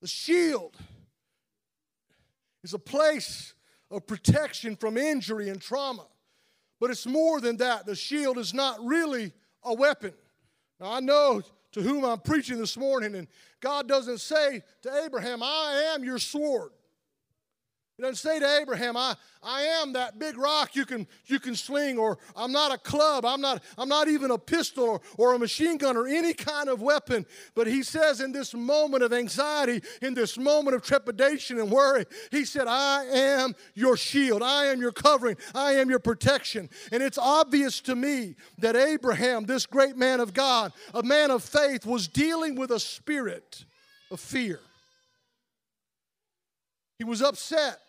The 0.00 0.08
shield 0.08 0.76
is 2.62 2.74
a 2.74 2.78
place 2.78 3.54
of 3.90 4.06
protection 4.06 4.76
from 4.76 4.96
injury 4.96 5.48
and 5.48 5.60
trauma. 5.60 6.06
But 6.80 6.90
it's 6.90 7.06
more 7.06 7.40
than 7.40 7.56
that. 7.58 7.86
The 7.86 7.94
shield 7.94 8.38
is 8.38 8.52
not 8.52 8.84
really 8.84 9.32
a 9.62 9.74
weapon. 9.74 10.12
Now, 10.80 10.92
I 10.92 11.00
know 11.00 11.42
to 11.72 11.82
whom 11.82 12.04
I'm 12.04 12.20
preaching 12.20 12.58
this 12.58 12.76
morning, 12.76 13.14
and 13.14 13.28
God 13.60 13.88
doesn't 13.88 14.18
say 14.18 14.62
to 14.82 15.04
Abraham, 15.04 15.42
I 15.42 15.92
am 15.94 16.04
your 16.04 16.18
sword. 16.18 16.70
He 17.96 18.02
doesn't 18.02 18.16
say 18.16 18.38
to 18.38 18.58
Abraham, 18.60 18.94
I, 18.94 19.14
I 19.42 19.62
am 19.62 19.94
that 19.94 20.18
big 20.18 20.36
rock 20.36 20.76
you 20.76 20.84
can, 20.84 21.06
you 21.24 21.40
can 21.40 21.54
sling, 21.54 21.96
or 21.96 22.18
I'm 22.36 22.52
not 22.52 22.70
a 22.70 22.76
club, 22.76 23.24
I'm 23.24 23.40
not, 23.40 23.62
I'm 23.78 23.88
not 23.88 24.06
even 24.06 24.30
a 24.30 24.36
pistol 24.36 24.84
or, 24.84 25.00
or 25.16 25.34
a 25.34 25.38
machine 25.38 25.78
gun 25.78 25.96
or 25.96 26.06
any 26.06 26.34
kind 26.34 26.68
of 26.68 26.82
weapon. 26.82 27.24
But 27.54 27.66
he 27.66 27.82
says 27.82 28.20
in 28.20 28.32
this 28.32 28.52
moment 28.52 29.02
of 29.02 29.14
anxiety, 29.14 29.80
in 30.02 30.12
this 30.12 30.36
moment 30.36 30.76
of 30.76 30.82
trepidation 30.82 31.58
and 31.58 31.70
worry, 31.70 32.04
he 32.30 32.44
said, 32.44 32.66
I 32.68 33.04
am 33.06 33.54
your 33.72 33.96
shield, 33.96 34.42
I 34.42 34.66
am 34.66 34.78
your 34.78 34.92
covering, 34.92 35.38
I 35.54 35.72
am 35.72 35.88
your 35.88 35.98
protection. 35.98 36.68
And 36.92 37.02
it's 37.02 37.18
obvious 37.18 37.80
to 37.82 37.96
me 37.96 38.34
that 38.58 38.76
Abraham, 38.76 39.46
this 39.46 39.64
great 39.64 39.96
man 39.96 40.20
of 40.20 40.34
God, 40.34 40.74
a 40.92 41.02
man 41.02 41.30
of 41.30 41.42
faith, 41.42 41.86
was 41.86 42.08
dealing 42.08 42.56
with 42.56 42.72
a 42.72 42.80
spirit 42.80 43.64
of 44.10 44.20
fear. 44.20 44.60
He 46.98 47.04
was 47.04 47.22
upset. 47.22 47.80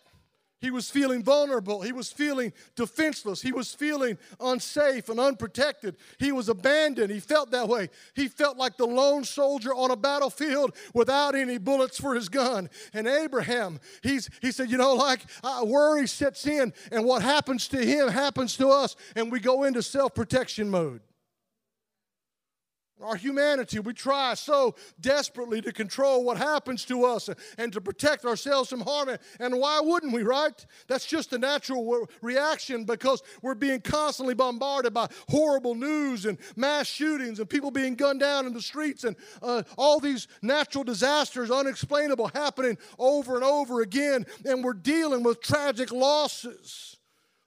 He 0.60 0.72
was 0.72 0.90
feeling 0.90 1.22
vulnerable. 1.22 1.82
He 1.82 1.92
was 1.92 2.10
feeling 2.10 2.52
defenseless. 2.74 3.40
He 3.40 3.52
was 3.52 3.72
feeling 3.72 4.18
unsafe 4.40 5.08
and 5.08 5.20
unprotected. 5.20 5.96
He 6.18 6.32
was 6.32 6.48
abandoned. 6.48 7.12
He 7.12 7.20
felt 7.20 7.52
that 7.52 7.68
way. 7.68 7.90
He 8.14 8.26
felt 8.26 8.56
like 8.56 8.76
the 8.76 8.86
lone 8.86 9.22
soldier 9.22 9.72
on 9.72 9.92
a 9.92 9.96
battlefield 9.96 10.74
without 10.94 11.36
any 11.36 11.58
bullets 11.58 12.00
for 12.00 12.14
his 12.14 12.28
gun. 12.28 12.68
And 12.92 13.06
Abraham, 13.06 13.78
he's, 14.02 14.28
he 14.42 14.50
said, 14.50 14.68
You 14.68 14.78
know, 14.78 14.94
like 14.94 15.20
uh, 15.44 15.64
worry 15.64 16.08
sets 16.08 16.44
in, 16.46 16.72
and 16.90 17.04
what 17.04 17.22
happens 17.22 17.68
to 17.68 17.84
him 17.84 18.08
happens 18.08 18.56
to 18.56 18.68
us, 18.68 18.96
and 19.14 19.30
we 19.30 19.38
go 19.38 19.62
into 19.62 19.82
self 19.82 20.14
protection 20.14 20.68
mode. 20.68 21.02
Our 23.00 23.14
humanity, 23.14 23.78
we 23.78 23.92
try 23.92 24.34
so 24.34 24.74
desperately 25.00 25.60
to 25.62 25.72
control 25.72 26.24
what 26.24 26.36
happens 26.36 26.84
to 26.86 27.04
us 27.04 27.30
and 27.56 27.72
to 27.72 27.80
protect 27.80 28.24
ourselves 28.24 28.70
from 28.70 28.80
harm. 28.80 29.10
And 29.38 29.58
why 29.60 29.80
wouldn't 29.80 30.12
we, 30.12 30.22
right? 30.24 30.66
That's 30.88 31.06
just 31.06 31.32
a 31.32 31.38
natural 31.38 32.08
reaction 32.22 32.84
because 32.84 33.22
we're 33.40 33.54
being 33.54 33.80
constantly 33.80 34.34
bombarded 34.34 34.92
by 34.94 35.08
horrible 35.28 35.76
news 35.76 36.26
and 36.26 36.38
mass 36.56 36.88
shootings 36.88 37.38
and 37.38 37.48
people 37.48 37.70
being 37.70 37.94
gunned 37.94 38.20
down 38.20 38.46
in 38.46 38.52
the 38.52 38.62
streets 38.62 39.04
and 39.04 39.14
uh, 39.42 39.62
all 39.76 40.00
these 40.00 40.26
natural 40.42 40.82
disasters, 40.82 41.52
unexplainable, 41.52 42.28
happening 42.34 42.76
over 42.98 43.36
and 43.36 43.44
over 43.44 43.80
again. 43.80 44.26
And 44.44 44.64
we're 44.64 44.74
dealing 44.74 45.22
with 45.22 45.40
tragic 45.40 45.92
losses. 45.92 46.97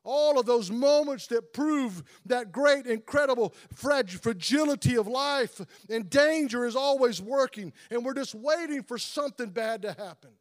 All 0.04 0.40
of 0.40 0.46
those 0.46 0.72
moments 0.72 1.28
that 1.28 1.54
prove 1.54 2.04
that 2.26 2.52
great, 2.52 2.88
incredible 2.88 3.54
fragility 3.76 4.96
of 4.96 5.08
life 5.08 5.62
and 5.90 6.10
danger 6.10 6.66
is 6.66 6.76
always 6.76 7.22
working, 7.22 7.72
and 7.92 8.04
we're 8.04 8.16
just 8.16 8.34
waiting 8.34 8.82
for 8.84 8.98
something 8.98 9.50
bad 9.50 9.84
to 9.84 9.94
happen. 9.94 10.32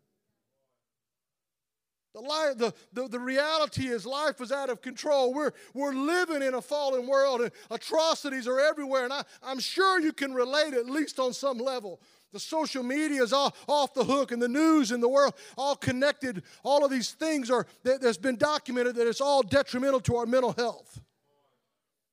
The, 2.13 2.21
life, 2.21 2.59
the, 2.59 2.75
the, 2.93 3.09
the 3.09 3.21
reality 3.21 3.87
is 3.87 4.05
life 4.05 4.41
is 4.41 4.51
out 4.51 4.69
of 4.69 4.83
control. 4.83 5.33
We're, 5.33 5.53
we're 5.75 5.95
living 5.95 6.43
in 6.43 6.55
a 6.55 6.63
fallen 6.63 7.07
world, 7.07 7.41
and 7.41 7.53
atrocities 7.71 8.49
are 8.49 8.59
everywhere. 8.59 9.05
And 9.05 9.13
I, 9.13 9.23
I'm 9.43 9.61
sure 9.61 10.01
you 10.01 10.13
can 10.13 10.35
relate 10.35 10.75
at 10.75 10.87
least 10.87 11.21
on 11.21 11.33
some 11.33 11.59
level. 11.59 12.01
The 12.33 12.41
social 12.41 12.83
media 12.83 13.23
is 13.23 13.33
all 13.33 13.55
off 13.67 13.93
the 13.93 14.05
hook, 14.05 14.31
and 14.31 14.41
the 14.41 14.49
news 14.49 14.93
and 14.93 15.03
the 15.03 15.09
world 15.09 15.35
all 15.57 15.75
connected. 15.75 16.43
All 16.63 16.85
of 16.85 16.91
these 16.91 17.11
things 17.11 17.51
are 17.51 17.67
that 17.83 18.03
has 18.03 18.19
been 18.19 18.37
documented 18.37 18.95
that 18.97 19.09
it's 19.09 19.21
all 19.21 19.43
detrimental 19.43 20.01
to 20.01 20.17
our 20.17 20.27
mental 20.27 20.53
health. 20.53 21.01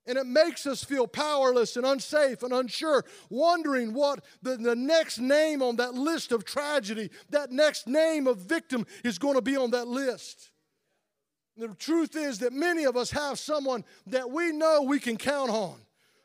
And 0.07 0.17
it 0.17 0.25
makes 0.25 0.65
us 0.65 0.83
feel 0.83 1.05
powerless 1.05 1.75
and 1.75 1.85
unsafe 1.85 2.41
and 2.41 2.53
unsure, 2.53 3.03
wondering 3.29 3.93
what 3.93 4.23
the, 4.41 4.55
the 4.55 4.75
next 4.75 5.19
name 5.19 5.61
on 5.61 5.75
that 5.75 5.95
list 5.95 6.31
of 6.31 6.45
tragedy, 6.45 7.11
that 7.29 7.51
next 7.51 7.87
name 7.87 8.25
of 8.25 8.37
victim 8.37 8.87
is 9.03 9.19
going 9.19 9.35
to 9.35 9.41
be 9.41 9.57
on 9.57 9.71
that 9.71 9.87
list. 9.87 10.51
The 11.57 11.67
truth 11.75 12.15
is 12.15 12.39
that 12.39 12.53
many 12.53 12.85
of 12.85 12.95
us 12.95 13.11
have 13.11 13.37
someone 13.37 13.83
that 14.07 14.29
we 14.31 14.51
know 14.51 14.83
we 14.83 14.99
can 14.99 15.17
count 15.17 15.49
on, 15.49 15.75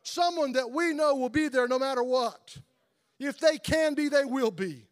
someone 0.03 0.53
that 0.53 0.71
we 0.71 0.93
know 0.93 1.17
will 1.17 1.29
be 1.29 1.49
there 1.49 1.67
no 1.67 1.79
matter 1.79 2.05
what. 2.05 2.59
If 3.25 3.39
they 3.39 3.59
can 3.59 3.95
be, 3.95 4.09
they 4.09 4.25
will 4.25 4.51
be. 4.51 4.87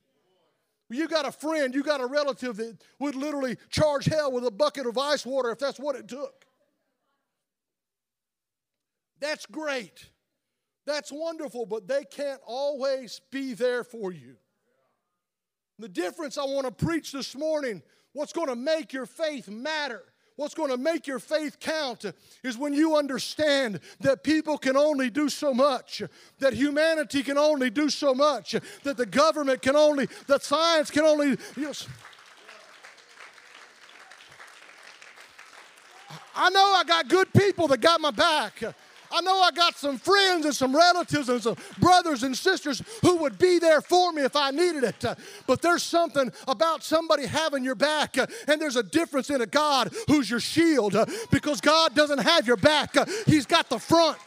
You 0.88 1.06
got 1.06 1.26
a 1.26 1.32
friend, 1.32 1.74
you 1.74 1.82
got 1.82 2.00
a 2.00 2.06
relative 2.06 2.56
that 2.56 2.78
would 2.98 3.14
literally 3.14 3.56
charge 3.70 4.06
hell 4.06 4.32
with 4.32 4.44
a 4.44 4.50
bucket 4.50 4.86
of 4.86 4.98
ice 4.98 5.24
water 5.24 5.50
if 5.50 5.58
that's 5.58 5.78
what 5.78 5.94
it 5.94 6.08
took. 6.08 6.44
That's 9.20 9.46
great. 9.46 10.10
That's 10.86 11.12
wonderful, 11.12 11.66
but 11.66 11.86
they 11.86 12.04
can't 12.04 12.40
always 12.44 13.20
be 13.30 13.54
there 13.54 13.84
for 13.84 14.12
you. 14.12 14.36
The 15.78 15.88
difference 15.88 16.36
I 16.36 16.44
want 16.44 16.66
to 16.66 16.72
preach 16.72 17.12
this 17.12 17.36
morning, 17.36 17.82
what's 18.12 18.32
going 18.32 18.48
to 18.48 18.56
make 18.56 18.92
your 18.92 19.06
faith 19.06 19.48
matter, 19.48 20.02
what's 20.40 20.54
going 20.54 20.70
to 20.70 20.78
make 20.78 21.06
your 21.06 21.18
faith 21.18 21.60
count, 21.60 22.06
is 22.42 22.56
when 22.56 22.72
you 22.72 22.96
understand 22.96 23.78
that 24.00 24.24
people 24.24 24.56
can 24.56 24.74
only 24.74 25.10
do 25.10 25.28
so 25.28 25.52
much, 25.52 26.02
that 26.38 26.54
humanity 26.54 27.22
can 27.22 27.36
only 27.36 27.68
do 27.68 27.90
so 27.90 28.14
much, 28.14 28.56
that 28.82 28.96
the 28.96 29.04
government 29.04 29.60
can 29.60 29.76
only, 29.76 30.08
that 30.28 30.42
science 30.42 30.90
can 30.90 31.04
only. 31.04 31.36
You 31.56 31.64
know, 31.64 31.72
I 36.34 36.48
know 36.48 36.74
I 36.74 36.84
got 36.86 37.08
good 37.08 37.30
people 37.34 37.68
that 37.68 37.82
got 37.82 38.00
my 38.00 38.10
back. 38.10 38.62
I 39.12 39.20
know 39.22 39.40
I 39.40 39.50
got 39.50 39.76
some 39.76 39.98
friends 39.98 40.44
and 40.44 40.54
some 40.54 40.74
relatives 40.74 41.28
and 41.28 41.42
some 41.42 41.56
brothers 41.78 42.22
and 42.22 42.36
sisters 42.36 42.82
who 43.02 43.16
would 43.16 43.38
be 43.38 43.58
there 43.58 43.80
for 43.80 44.12
me 44.12 44.22
if 44.22 44.36
I 44.36 44.50
needed 44.50 44.84
it. 44.84 45.04
But 45.46 45.62
there's 45.62 45.82
something 45.82 46.32
about 46.46 46.82
somebody 46.82 47.26
having 47.26 47.64
your 47.64 47.74
back, 47.74 48.16
and 48.16 48.60
there's 48.60 48.76
a 48.76 48.82
difference 48.82 49.30
in 49.30 49.40
a 49.40 49.46
God 49.46 49.92
who's 50.06 50.30
your 50.30 50.40
shield 50.40 50.96
because 51.30 51.60
God 51.60 51.94
doesn't 51.94 52.18
have 52.18 52.46
your 52.46 52.56
back, 52.56 52.94
He's 53.26 53.46
got 53.46 53.68
the 53.68 53.78
front. 53.78 54.18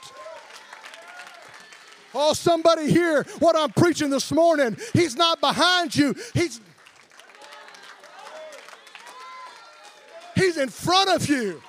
Oh, 2.15 2.33
somebody 2.33 2.91
hear 2.91 3.23
what 3.39 3.55
I'm 3.57 3.71
preaching 3.71 4.09
this 4.09 4.31
morning. 4.31 4.77
He's 4.93 5.15
not 5.15 5.39
behind 5.39 5.95
you, 5.95 6.15
He's 6.33 6.61
He's 10.35 10.57
in 10.57 10.69
front 10.69 11.09
of 11.09 11.29
you. 11.29 11.61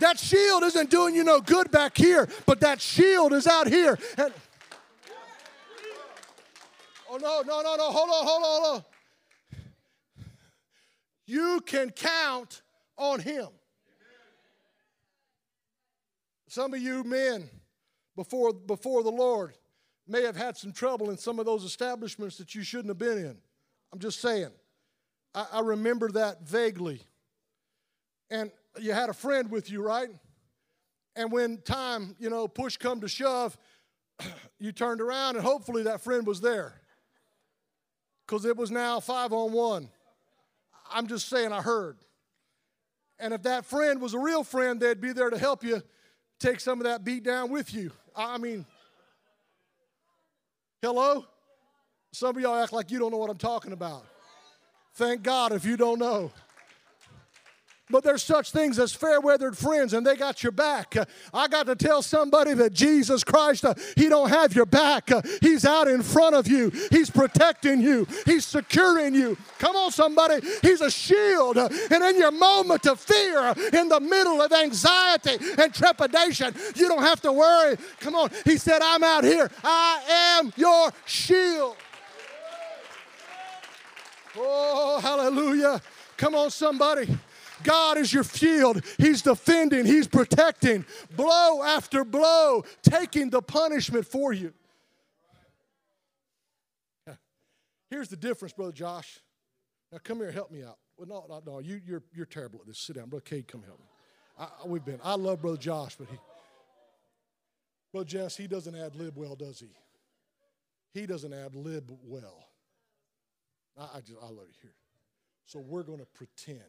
That 0.00 0.18
shield 0.18 0.62
isn't 0.64 0.90
doing 0.90 1.14
you 1.14 1.24
no 1.24 1.40
good 1.40 1.70
back 1.70 1.96
here, 1.96 2.28
but 2.44 2.60
that 2.60 2.80
shield 2.80 3.32
is 3.32 3.46
out 3.46 3.66
here. 3.66 3.98
And, 4.18 4.32
oh, 7.08 7.16
no, 7.16 7.42
no, 7.46 7.62
no, 7.62 7.76
no. 7.76 7.90
Hold 7.90 8.10
on, 8.10 8.26
hold 8.26 8.42
on, 8.44 8.62
hold 8.62 8.76
on. 8.76 8.84
You 11.26 11.60
can 11.64 11.90
count 11.90 12.62
on 12.96 13.20
Him. 13.20 13.48
Some 16.48 16.72
of 16.72 16.80
you 16.80 17.02
men, 17.04 17.48
before, 18.14 18.52
before 18.52 19.02
the 19.02 19.10
Lord, 19.10 19.54
may 20.06 20.22
have 20.22 20.36
had 20.36 20.56
some 20.56 20.72
trouble 20.72 21.10
in 21.10 21.18
some 21.18 21.38
of 21.38 21.46
those 21.46 21.64
establishments 21.64 22.38
that 22.38 22.54
you 22.54 22.62
shouldn't 22.62 22.88
have 22.88 22.98
been 22.98 23.18
in. 23.18 23.36
I'm 23.92 23.98
just 23.98 24.20
saying. 24.20 24.50
I, 25.34 25.46
I 25.54 25.60
remember 25.60 26.10
that 26.12 26.42
vaguely. 26.42 27.02
And 28.30 28.50
you 28.78 28.92
had 28.92 29.08
a 29.08 29.14
friend 29.14 29.50
with 29.50 29.70
you, 29.70 29.82
right? 29.82 30.08
And 31.14 31.32
when 31.32 31.58
time, 31.62 32.14
you 32.18 32.30
know, 32.30 32.46
push 32.46 32.76
come 32.76 33.00
to 33.00 33.08
shove, 33.08 33.56
you 34.58 34.72
turned 34.72 35.00
around 35.00 35.36
and 35.36 35.44
hopefully 35.44 35.84
that 35.84 36.00
friend 36.02 36.26
was 36.26 36.40
there. 36.40 36.80
Because 38.26 38.44
it 38.44 38.56
was 38.56 38.70
now 38.70 39.00
five 39.00 39.32
on 39.32 39.52
one. 39.52 39.88
I'm 40.90 41.06
just 41.06 41.28
saying, 41.28 41.52
I 41.52 41.62
heard. 41.62 41.96
And 43.18 43.32
if 43.32 43.42
that 43.44 43.64
friend 43.64 44.00
was 44.00 44.14
a 44.14 44.18
real 44.18 44.44
friend, 44.44 44.80
they'd 44.80 45.00
be 45.00 45.12
there 45.12 45.30
to 45.30 45.38
help 45.38 45.64
you 45.64 45.82
take 46.38 46.60
some 46.60 46.80
of 46.80 46.84
that 46.84 47.04
beat 47.04 47.22
down 47.22 47.50
with 47.50 47.72
you. 47.72 47.92
I 48.14 48.36
mean, 48.38 48.66
hello? 50.82 51.24
Some 52.12 52.36
of 52.36 52.42
y'all 52.42 52.62
act 52.62 52.72
like 52.72 52.90
you 52.90 52.98
don't 52.98 53.10
know 53.10 53.16
what 53.16 53.30
I'm 53.30 53.38
talking 53.38 53.72
about. 53.72 54.04
Thank 54.94 55.22
God 55.22 55.52
if 55.52 55.64
you 55.64 55.76
don't 55.76 55.98
know. 55.98 56.30
But 57.88 58.02
there's 58.02 58.22
such 58.22 58.50
things 58.50 58.80
as 58.80 58.92
fair 58.92 59.20
weathered 59.20 59.56
friends, 59.56 59.92
and 59.92 60.04
they 60.04 60.16
got 60.16 60.42
your 60.42 60.50
back. 60.50 60.96
I 61.32 61.46
got 61.46 61.66
to 61.66 61.76
tell 61.76 62.02
somebody 62.02 62.52
that 62.54 62.72
Jesus 62.72 63.22
Christ, 63.22 63.64
uh, 63.64 63.74
He 63.94 64.08
don't 64.08 64.28
have 64.28 64.56
your 64.56 64.66
back. 64.66 65.12
Uh, 65.12 65.22
he's 65.40 65.64
out 65.64 65.86
in 65.86 66.02
front 66.02 66.34
of 66.34 66.48
you. 66.48 66.72
He's 66.90 67.10
protecting 67.10 67.80
you. 67.80 68.08
He's 68.24 68.44
securing 68.44 69.14
you. 69.14 69.38
Come 69.60 69.76
on, 69.76 69.92
somebody. 69.92 70.44
He's 70.62 70.80
a 70.80 70.90
shield. 70.90 71.58
Uh, 71.58 71.68
and 71.92 72.02
in 72.02 72.18
your 72.18 72.32
moment 72.32 72.86
of 72.86 72.98
fear, 72.98 73.54
in 73.72 73.88
the 73.88 74.00
middle 74.00 74.42
of 74.42 74.52
anxiety 74.52 75.36
and 75.56 75.72
trepidation, 75.72 76.54
you 76.74 76.88
don't 76.88 77.02
have 77.02 77.20
to 77.20 77.32
worry. 77.32 77.76
Come 78.00 78.16
on. 78.16 78.30
He 78.44 78.56
said, 78.56 78.82
I'm 78.82 79.04
out 79.04 79.22
here. 79.22 79.48
I 79.62 80.40
am 80.40 80.52
your 80.56 80.90
shield. 81.04 81.76
Oh, 84.36 84.98
hallelujah. 85.00 85.80
Come 86.16 86.34
on, 86.34 86.50
somebody. 86.50 87.16
God 87.62 87.98
is 87.98 88.12
your 88.12 88.24
shield. 88.24 88.82
He's 88.98 89.22
defending, 89.22 89.86
He's 89.86 90.06
protecting, 90.08 90.84
blow 91.16 91.62
after 91.62 92.04
blow, 92.04 92.64
taking 92.82 93.30
the 93.30 93.42
punishment 93.42 94.06
for 94.06 94.32
you. 94.32 94.52
Here's 97.90 98.08
the 98.08 98.16
difference, 98.16 98.52
Brother 98.52 98.72
Josh. 98.72 99.20
Now 99.92 99.98
come 100.02 100.18
here, 100.18 100.30
help 100.30 100.50
me 100.50 100.62
out. 100.62 100.78
Well, 100.96 101.06
no, 101.08 101.26
no, 101.28 101.42
no, 101.54 101.58
you, 101.60 101.80
you're, 101.84 102.02
you're 102.14 102.26
terrible 102.26 102.60
at 102.60 102.66
this. 102.66 102.78
Sit 102.78 102.96
down. 102.96 103.08
Brother 103.08 103.24
Cade, 103.24 103.48
come 103.48 103.62
help 103.62 103.78
me. 103.78 103.86
I, 104.38 104.48
we've 104.66 104.84
been, 104.84 105.00
I 105.02 105.14
love 105.14 105.40
Brother 105.40 105.56
Josh, 105.56 105.96
but 105.96 106.08
he, 106.10 106.16
Brother 107.92 108.08
Jess, 108.08 108.36
he 108.36 108.46
doesn't 108.46 108.74
ad 108.74 108.94
lib 108.94 109.16
well, 109.16 109.36
does 109.36 109.60
he? 109.60 109.68
He 110.92 111.06
doesn't 111.06 111.32
ad 111.32 111.54
lib 111.54 111.90
well. 112.04 112.48
I, 113.78 113.96
I 113.96 114.00
just, 114.00 114.18
I 114.22 114.26
love 114.26 114.46
you 114.48 114.58
here. 114.62 114.74
So 115.44 115.60
we're 115.60 115.82
going 115.82 116.00
to 116.00 116.06
pretend? 116.06 116.60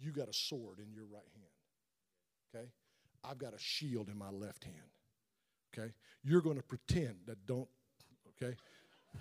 You 0.00 0.10
got 0.10 0.28
a 0.28 0.32
sword 0.32 0.78
in 0.78 0.92
your 0.92 1.04
right 1.04 1.22
hand. 1.34 1.46
Okay? 2.54 2.68
I've 3.24 3.38
got 3.38 3.54
a 3.54 3.58
shield 3.58 4.08
in 4.08 4.18
my 4.18 4.30
left 4.30 4.64
hand. 4.64 4.76
Okay? 5.72 5.92
You're 6.22 6.40
going 6.40 6.56
to 6.56 6.62
pretend 6.62 7.16
that 7.26 7.46
don't, 7.46 7.68
okay? 8.42 8.56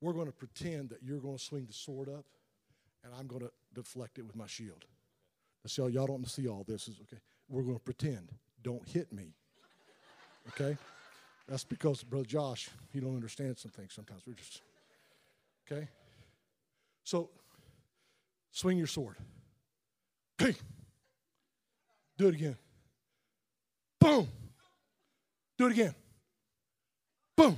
We're 0.00 0.12
going 0.12 0.26
to 0.26 0.32
pretend 0.32 0.90
that 0.90 1.02
you're 1.02 1.20
going 1.20 1.38
to 1.38 1.42
swing 1.42 1.66
the 1.66 1.72
sword 1.72 2.08
up 2.08 2.24
and 3.04 3.12
I'm 3.18 3.26
going 3.26 3.42
to 3.42 3.50
deflect 3.74 4.18
it 4.18 4.26
with 4.26 4.36
my 4.36 4.46
shield. 4.46 4.84
So 5.66 5.88
y'all 5.88 6.06
don't 6.06 6.28
see 6.28 6.46
all 6.46 6.64
this 6.66 6.88
is 6.88 6.98
okay. 7.02 7.20
We're 7.48 7.62
going 7.62 7.76
to 7.76 7.82
pretend. 7.82 8.30
Don't 8.62 8.86
hit 8.88 9.12
me. 9.12 9.34
Okay? 10.48 10.76
That's 11.48 11.64
because 11.64 12.02
brother 12.02 12.24
Josh, 12.24 12.68
he 12.92 13.00
don't 13.00 13.14
understand 13.14 13.58
some 13.58 13.70
things 13.70 13.92
sometimes. 13.94 14.22
We're 14.26 14.34
just 14.34 14.62
okay. 15.70 15.88
So 17.04 17.30
Swing 18.56 18.78
your 18.78 18.86
sword. 18.86 19.16
Hey. 20.38 20.54
Do 22.16 22.28
it 22.28 22.34
again. 22.36 22.56
Boom. 24.00 24.26
Do 25.58 25.66
it 25.66 25.72
again. 25.72 25.94
Boom. 27.36 27.54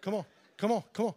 Come 0.00 0.14
on. 0.16 0.24
Come 0.56 0.72
on. 0.72 0.82
Come 0.92 1.06
on. 1.06 1.14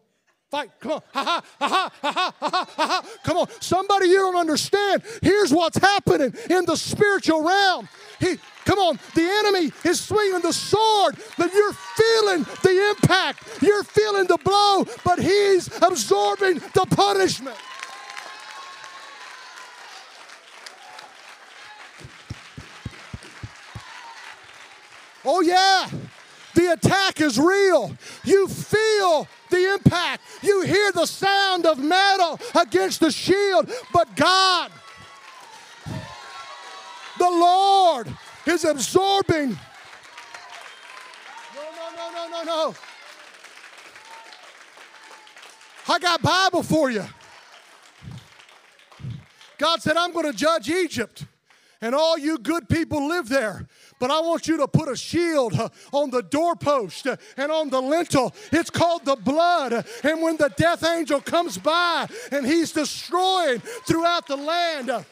Fight. 0.52 0.70
Come 0.80 0.92
on. 0.92 1.02
Ha 1.12 1.24
ha 1.24 1.44
ha 1.60 1.68
ha 1.68 1.92
ha 2.00 2.12
ha 2.12 2.34
ha 2.38 2.66
ha. 2.78 3.06
Come 3.24 3.38
on. 3.38 3.48
Somebody 3.62 4.10
you 4.10 4.18
don't 4.18 4.36
understand. 4.36 5.02
Here's 5.24 5.52
what's 5.52 5.80
happening 5.80 6.32
in 6.52 6.66
the 6.66 6.76
spiritual 6.76 7.42
realm. 7.42 7.90
He 8.20 8.38
Come 8.66 8.80
on, 8.80 9.00
the 9.14 9.22
enemy 9.22 9.72
is 9.84 10.02
swinging 10.02 10.42
the 10.42 10.52
sword, 10.52 11.16
but 11.38 11.54
you're 11.54 11.74
feeling 11.74 12.44
the 12.64 12.90
impact. 12.90 13.62
You're 13.62 13.84
feeling 13.84 14.26
the 14.26 14.40
blow, 14.44 14.86
but 15.04 15.20
he's 15.20 15.68
absorbing 15.84 16.56
the 16.74 16.88
punishment. 16.90 17.58
Oh, 25.26 25.42
yeah. 25.42 25.90
The 26.54 26.72
attack 26.74 27.20
is 27.20 27.38
real. 27.38 27.96
You 28.24 28.48
feel 28.48 29.28
the 29.50 29.74
impact. 29.74 30.24
You 30.42 30.62
hear 30.62 30.92
the 30.92 31.06
sound 31.06 31.66
of 31.66 31.80
metal 31.80 32.40
against 32.60 33.02
the 33.02 33.12
shield. 33.12 33.70
But 33.92 34.16
God, 34.16 34.72
the 37.18 37.30
Lord, 37.30 38.08
is 38.46 38.64
absorbing. 38.64 39.50
No, 41.56 41.62
no, 41.76 41.90
no, 41.96 42.12
no, 42.14 42.28
no, 42.30 42.44
no. 42.44 42.76
I 45.88 46.00
got 46.00 46.22
Bible 46.22 46.64
for 46.64 46.90
you. 46.90 47.04
God 49.58 49.82
said, 49.82 49.98
I'm 49.98 50.12
going 50.12 50.26
to 50.26 50.34
judge 50.34 50.70
Egypt, 50.70 51.26
and 51.82 51.94
all 51.96 52.18
you 52.18 52.38
good 52.38 52.68
people 52.68 53.08
live 53.08 53.30
there. 53.30 53.68
But 54.00 54.12
I 54.12 54.20
want 54.20 54.48
you 54.48 54.58
to 54.58 54.68
put 54.68 54.90
a 54.90 54.96
shield 54.96 55.54
uh, 55.54 55.70
on 55.92 56.10
the 56.10 56.22
doorpost 56.22 57.08
uh, 57.08 57.16
and 57.38 57.52
on 57.52 57.70
the 57.70 57.82
lintel. 57.82 58.34
It's 58.52 58.70
called 58.70 59.06
the 59.06 59.16
blood. 59.16 59.86
And 60.04 60.22
when 60.22 60.38
the 60.38 60.50
death 60.50 60.84
angel 60.84 61.22
comes 61.22 61.58
by 61.58 62.08
and 62.32 62.46
he's 62.46 62.72
destroying 62.72 63.60
throughout 63.60 64.28
the 64.28 64.36
land, 64.36 65.06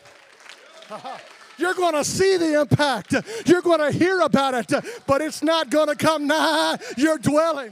You're 1.58 1.76
going 1.76 1.93
to 1.93 2.04
see 2.04 2.38
the 2.38 2.60
impact. 2.60 3.13
You're 3.46 3.62
going 3.62 3.80
to 3.80 3.91
hear 3.91 4.22
about 4.22 4.54
it, 4.56 4.86
but 5.06 5.22
it's 5.22 5.43
not 5.43 5.69
going 5.69 5.88
to 5.88 5.96
come 5.96 6.26
nigh 6.26 6.78
your 6.98 7.17
dwelling. 7.17 7.72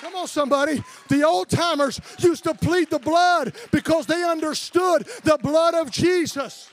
Come 0.00 0.16
on, 0.16 0.26
somebody. 0.28 0.84
The 1.08 1.24
old 1.24 1.48
timers 1.48 1.98
used 2.18 2.44
to 2.44 2.52
plead 2.52 2.90
the 2.90 2.98
blood 2.98 3.54
because 3.70 4.04
they 4.04 4.22
understood 4.22 5.06
the 5.22 5.38
blood 5.42 5.74
of 5.74 5.90
Jesus 5.90 6.68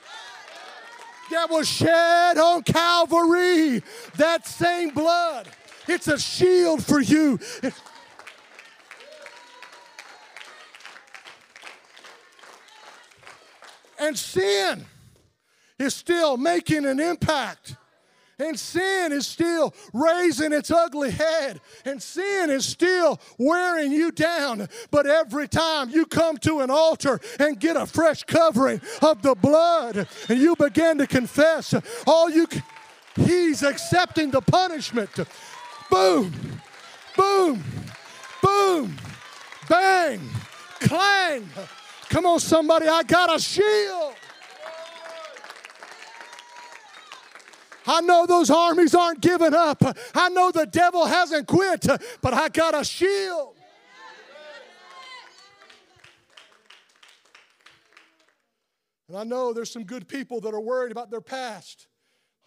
that 1.32 1.50
was 1.50 1.68
shed 1.68 2.38
on 2.38 2.62
Calvary. 2.62 3.82
That 4.16 4.46
same 4.46 4.90
blood. 4.90 5.48
It's 5.88 6.08
a 6.08 6.18
shield 6.18 6.84
for 6.84 7.00
you. 7.00 7.38
And 13.98 14.18
sin 14.18 14.84
is 15.78 15.94
still 15.94 16.36
making 16.36 16.86
an 16.86 16.98
impact. 16.98 17.76
And 18.42 18.58
sin 18.58 19.12
is 19.12 19.24
still 19.24 19.72
raising 19.92 20.52
its 20.52 20.68
ugly 20.68 21.12
head. 21.12 21.60
And 21.84 22.02
sin 22.02 22.50
is 22.50 22.64
still 22.64 23.20
wearing 23.38 23.92
you 23.92 24.10
down. 24.10 24.68
But 24.90 25.06
every 25.06 25.46
time 25.46 25.90
you 25.90 26.04
come 26.04 26.38
to 26.38 26.58
an 26.58 26.68
altar 26.68 27.20
and 27.38 27.60
get 27.60 27.76
a 27.76 27.86
fresh 27.86 28.24
covering 28.24 28.80
of 29.00 29.22
the 29.22 29.36
blood 29.36 30.08
and 30.28 30.40
you 30.40 30.56
begin 30.56 30.98
to 30.98 31.06
confess, 31.06 31.72
all 32.04 32.28
you 32.30 32.48
can, 32.48 32.64
he's 33.14 33.62
accepting 33.62 34.32
the 34.32 34.40
punishment. 34.40 35.10
Boom, 35.88 36.32
boom, 37.16 37.62
boom, 38.42 38.96
bang, 39.68 40.20
clang. 40.80 41.48
Come 42.08 42.26
on, 42.26 42.40
somebody, 42.40 42.88
I 42.88 43.04
got 43.04 43.36
a 43.36 43.38
shield. 43.38 44.14
I 47.86 48.00
know 48.00 48.26
those 48.26 48.50
armies 48.50 48.94
aren't 48.94 49.20
giving 49.20 49.54
up. 49.54 49.82
I 50.14 50.28
know 50.28 50.50
the 50.50 50.66
devil 50.66 51.06
hasn't 51.06 51.46
quit, 51.46 51.86
but 52.20 52.34
I 52.34 52.48
got 52.48 52.78
a 52.78 52.84
shield. 52.84 53.56
And 59.08 59.16
I 59.16 59.24
know 59.24 59.52
there's 59.52 59.70
some 59.70 59.84
good 59.84 60.08
people 60.08 60.40
that 60.40 60.54
are 60.54 60.60
worried 60.60 60.90
about 60.90 61.10
their 61.10 61.20
past. 61.20 61.86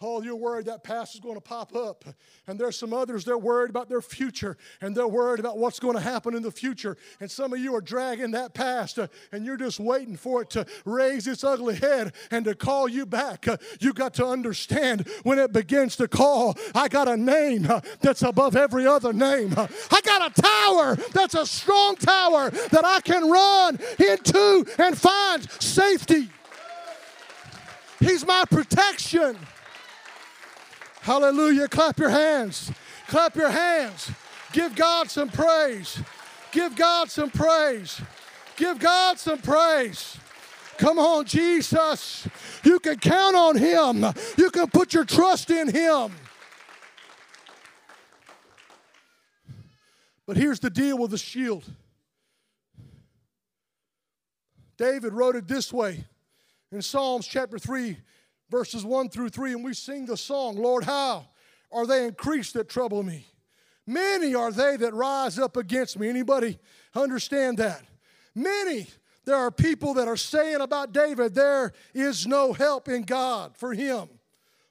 Oh, 0.02 0.20
you're 0.20 0.36
worried 0.36 0.66
that 0.66 0.84
past 0.84 1.14
is 1.14 1.20
going 1.20 1.36
to 1.36 1.40
pop 1.40 1.74
up. 1.74 2.04
And 2.46 2.60
there's 2.60 2.76
some 2.76 2.92
others 2.92 3.24
that 3.24 3.32
are 3.32 3.38
worried 3.38 3.70
about 3.70 3.88
their 3.88 4.02
future 4.02 4.58
and 4.82 4.94
they're 4.94 5.08
worried 5.08 5.40
about 5.40 5.56
what's 5.56 5.80
going 5.80 5.94
to 5.94 6.02
happen 6.02 6.34
in 6.34 6.42
the 6.42 6.50
future. 6.50 6.98
And 7.18 7.30
some 7.30 7.54
of 7.54 7.60
you 7.60 7.74
are 7.74 7.80
dragging 7.80 8.32
that 8.32 8.52
past 8.52 8.98
uh, 8.98 9.08
and 9.32 9.46
you're 9.46 9.56
just 9.56 9.80
waiting 9.80 10.16
for 10.16 10.42
it 10.42 10.50
to 10.50 10.66
raise 10.84 11.26
its 11.26 11.42
ugly 11.42 11.76
head 11.76 12.12
and 12.30 12.44
to 12.44 12.54
call 12.54 12.88
you 12.88 13.06
back. 13.06 13.48
Uh, 13.48 13.56
you 13.80 13.94
got 13.94 14.12
to 14.14 14.26
understand 14.26 15.08
when 15.22 15.38
it 15.38 15.54
begins 15.54 15.96
to 15.96 16.08
call, 16.08 16.58
I 16.74 16.88
got 16.88 17.08
a 17.08 17.16
name 17.16 17.66
uh, 17.70 17.80
that's 18.00 18.20
above 18.20 18.54
every 18.54 18.86
other 18.86 19.14
name. 19.14 19.54
I 19.56 20.00
got 20.02 20.38
a 20.38 20.42
tower 20.42 20.96
that's 21.14 21.34
a 21.34 21.46
strong 21.46 21.96
tower 21.96 22.50
that 22.50 22.84
I 22.84 23.00
can 23.00 23.30
run 23.30 23.78
into 23.98 24.66
and 24.78 24.96
find 24.96 25.50
safety. 25.62 26.28
He's 27.98 28.26
my 28.26 28.44
protection. 28.50 29.38
Hallelujah. 31.06 31.68
Clap 31.68 32.00
your 32.00 32.08
hands. 32.08 32.72
Clap 33.06 33.36
your 33.36 33.48
hands. 33.48 34.10
Give 34.52 34.74
God 34.74 35.08
some 35.08 35.28
praise. 35.28 36.00
Give 36.50 36.74
God 36.74 37.12
some 37.12 37.30
praise. 37.30 38.00
Give 38.56 38.76
God 38.76 39.16
some 39.16 39.38
praise. 39.38 40.16
Come 40.78 40.98
on, 40.98 41.24
Jesus. 41.24 42.26
You 42.64 42.80
can 42.80 42.98
count 42.98 43.36
on 43.36 43.56
Him, 43.56 44.04
you 44.36 44.50
can 44.50 44.66
put 44.66 44.94
your 44.94 45.04
trust 45.04 45.48
in 45.48 45.68
Him. 45.68 46.10
But 50.26 50.36
here's 50.36 50.58
the 50.58 50.70
deal 50.70 50.98
with 50.98 51.12
the 51.12 51.18
shield 51.18 51.62
David 54.76 55.12
wrote 55.12 55.36
it 55.36 55.46
this 55.46 55.72
way 55.72 56.04
in 56.72 56.82
Psalms 56.82 57.28
chapter 57.28 57.60
3, 57.60 57.96
verses 58.50 58.84
1 58.84 59.08
through 59.08 59.30
3, 59.30 59.52
and 59.52 59.64
we 59.64 59.74
sing 59.74 60.06
the 60.06 60.16
song, 60.16 60.56
Lord, 60.56 60.84
how 60.84 61.26
are 61.72 61.86
they 61.86 62.04
increased 62.06 62.54
that 62.54 62.68
trouble 62.68 63.02
me? 63.02 63.26
Many 63.86 64.34
are 64.34 64.50
they 64.50 64.76
that 64.76 64.94
rise 64.94 65.38
up 65.38 65.56
against 65.56 65.98
me. 65.98 66.08
Anybody 66.08 66.58
understand 66.94 67.58
that? 67.58 67.82
Many. 68.34 68.88
There 69.24 69.36
are 69.36 69.50
people 69.50 69.94
that 69.94 70.06
are 70.06 70.16
saying 70.16 70.60
about 70.60 70.92
David, 70.92 71.34
there 71.34 71.72
is 71.92 72.26
no 72.28 72.52
help 72.52 72.88
in 72.88 73.02
God 73.02 73.56
for 73.56 73.74
him. 73.74 74.08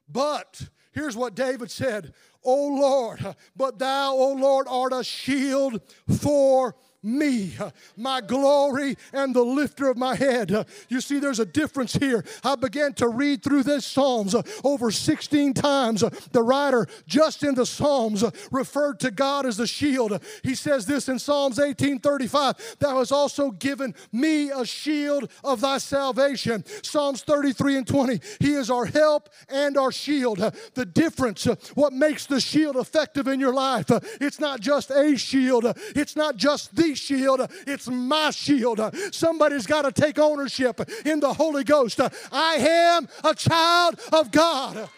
But 0.07 0.69
here's 0.93 1.17
what 1.17 1.35
David 1.35 1.69
said, 1.69 2.13
O 2.43 2.67
Lord, 2.67 3.35
but 3.55 3.79
thou, 3.79 4.13
O 4.13 4.33
Lord, 4.33 4.67
art 4.69 4.93
a 4.93 5.03
shield 5.03 5.81
for 6.19 6.75
me, 7.05 7.55
my 7.95 8.21
glory 8.21 8.97
and 9.13 9.35
the 9.35 9.43
lifter 9.43 9.89
of 9.89 9.97
my 9.97 10.15
head. 10.15 10.65
You 10.89 11.01
see, 11.01 11.19
there's 11.19 11.39
a 11.39 11.45
difference 11.45 11.93
here. 11.93 12.25
I 12.43 12.55
began 12.55 12.93
to 12.93 13.07
read 13.07 13.43
through 13.43 13.63
this 13.63 13.85
Psalms 13.85 14.35
over 14.63 14.91
16 14.91 15.53
times. 15.53 16.03
The 16.31 16.41
writer, 16.41 16.87
just 17.07 17.43
in 17.43 17.55
the 17.55 17.65
Psalms, 17.65 18.23
referred 18.51 18.99
to 19.01 19.11
God 19.11 19.45
as 19.45 19.57
the 19.57 19.67
shield. 19.67 20.21
He 20.43 20.55
says 20.55 20.85
this 20.85 21.07
in 21.07 21.19
Psalms 21.19 21.59
18:35, 21.59 22.79
Thou 22.79 22.97
hast 22.97 23.11
also 23.11 23.51
given 23.51 23.93
me 24.11 24.49
a 24.49 24.65
shield 24.65 25.29
of 25.43 25.61
thy 25.61 25.77
salvation. 25.77 26.63
Psalms 26.81 27.21
33 27.21 27.77
and 27.77 27.87
20, 27.87 28.19
He 28.39 28.53
is 28.53 28.69
our 28.71 28.85
help 28.85 29.29
and 29.49 29.77
our 29.77 29.91
shield. 29.91 30.39
The 30.73 30.85
difference, 30.85 31.45
what 31.75 31.93
makes 31.93 32.25
the 32.25 32.39
shield 32.39 32.75
effective 32.75 33.27
in 33.27 33.39
your 33.39 33.53
life, 33.53 33.85
it's 34.19 34.39
not 34.39 34.59
just 34.61 34.89
a 34.91 35.15
shield, 35.17 35.65
it's 35.95 36.15
not 36.15 36.37
just 36.37 36.75
the 36.75 36.94
shield, 36.95 37.49
it's 37.67 37.87
my 37.87 38.31
shield. 38.31 38.81
Somebody's 39.11 39.65
got 39.67 39.83
to 39.83 39.91
take 39.91 40.17
ownership 40.19 40.81
in 41.05 41.19
the 41.19 41.33
Holy 41.33 41.63
Ghost. 41.63 41.99
I 42.31 42.55
am 42.55 43.07
a 43.23 43.33
child 43.35 43.99
of 44.11 44.31
God. 44.31 44.89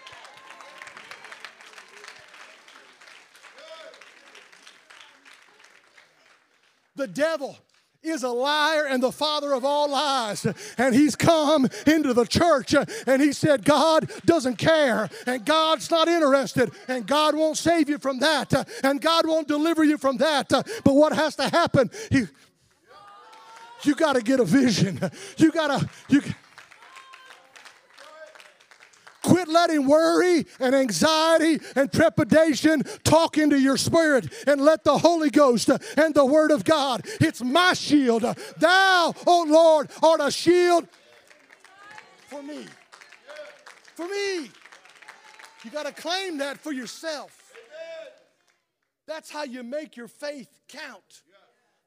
The 6.96 7.08
devil 7.08 7.58
is 8.04 8.24
a 8.24 8.30
liar 8.30 8.86
and 8.86 9.02
the 9.02 9.12
father 9.12 9.54
of 9.54 9.66
all 9.66 9.90
lies. 9.90 10.46
And 10.78 10.96
he's 10.96 11.16
come 11.16 11.68
into 11.86 12.14
the 12.14 12.26
church 12.26 12.74
uh, 12.74 12.86
and 13.06 13.22
he 13.22 13.34
said, 13.34 13.66
God 13.66 14.10
doesn't 14.26 14.58
care 14.58 15.10
and 15.26 15.46
God's 15.46 15.90
not 15.92 16.08
interested 16.08 16.72
and 16.88 17.06
God 17.06 17.36
won't 17.36 17.58
save 17.58 17.90
you 17.90 17.98
from 17.98 18.20
that 18.20 18.54
uh, 18.54 18.64
and 18.84 19.02
God 19.02 19.28
won't 19.28 19.48
deliver 19.48 19.84
you 19.84 19.98
from 19.98 20.18
that. 20.18 20.52
Uh, 20.52 20.64
but 20.84 20.94
what 20.94 21.14
has 21.14 21.36
to 21.38 21.50
happen? 21.50 21.90
He, 22.12 22.26
you 23.84 23.96
got 23.96 24.14
to 24.14 24.22
get 24.22 24.40
a 24.40 24.46
vision. 24.46 25.00
You 25.38 25.52
got 25.52 25.80
to, 25.80 25.90
you 26.10 26.22
Quit 29.48 29.54
letting 29.54 29.88
worry 29.88 30.46
and 30.60 30.76
anxiety 30.76 31.60
and 31.76 31.92
trepidation 31.92 32.84
talk 33.04 33.38
into 33.38 33.60
your 33.60 33.78
spirit 33.78 34.32
and 34.46 34.62
let 34.62 34.84
the 34.84 34.98
Holy 34.98 35.30
Ghost 35.30 35.70
and 35.70 36.14
the 36.14 36.26
Word 36.26 36.52
of 36.52 36.64
God, 36.64 37.02
it's 37.22 37.42
my 37.42 37.74
shield. 37.74 38.24
Thou, 38.58 39.14
O 39.26 39.46
Lord, 39.48 39.90
art 40.04 40.22
a 40.22 40.32
shield 40.32 40.88
for 42.28 42.42
me. 42.44 42.66
For 43.96 44.08
me. 44.08 44.52
You 45.64 45.72
got 45.72 45.86
to 45.86 45.92
claim 45.92 46.38
that 46.40 46.58
for 46.60 46.72
yourself. 46.72 47.36
That's 49.08 49.32
how 49.32 49.44
you 49.44 49.64
make 49.64 49.96
your 49.96 50.08
faith 50.08 50.50
count. 50.68 51.24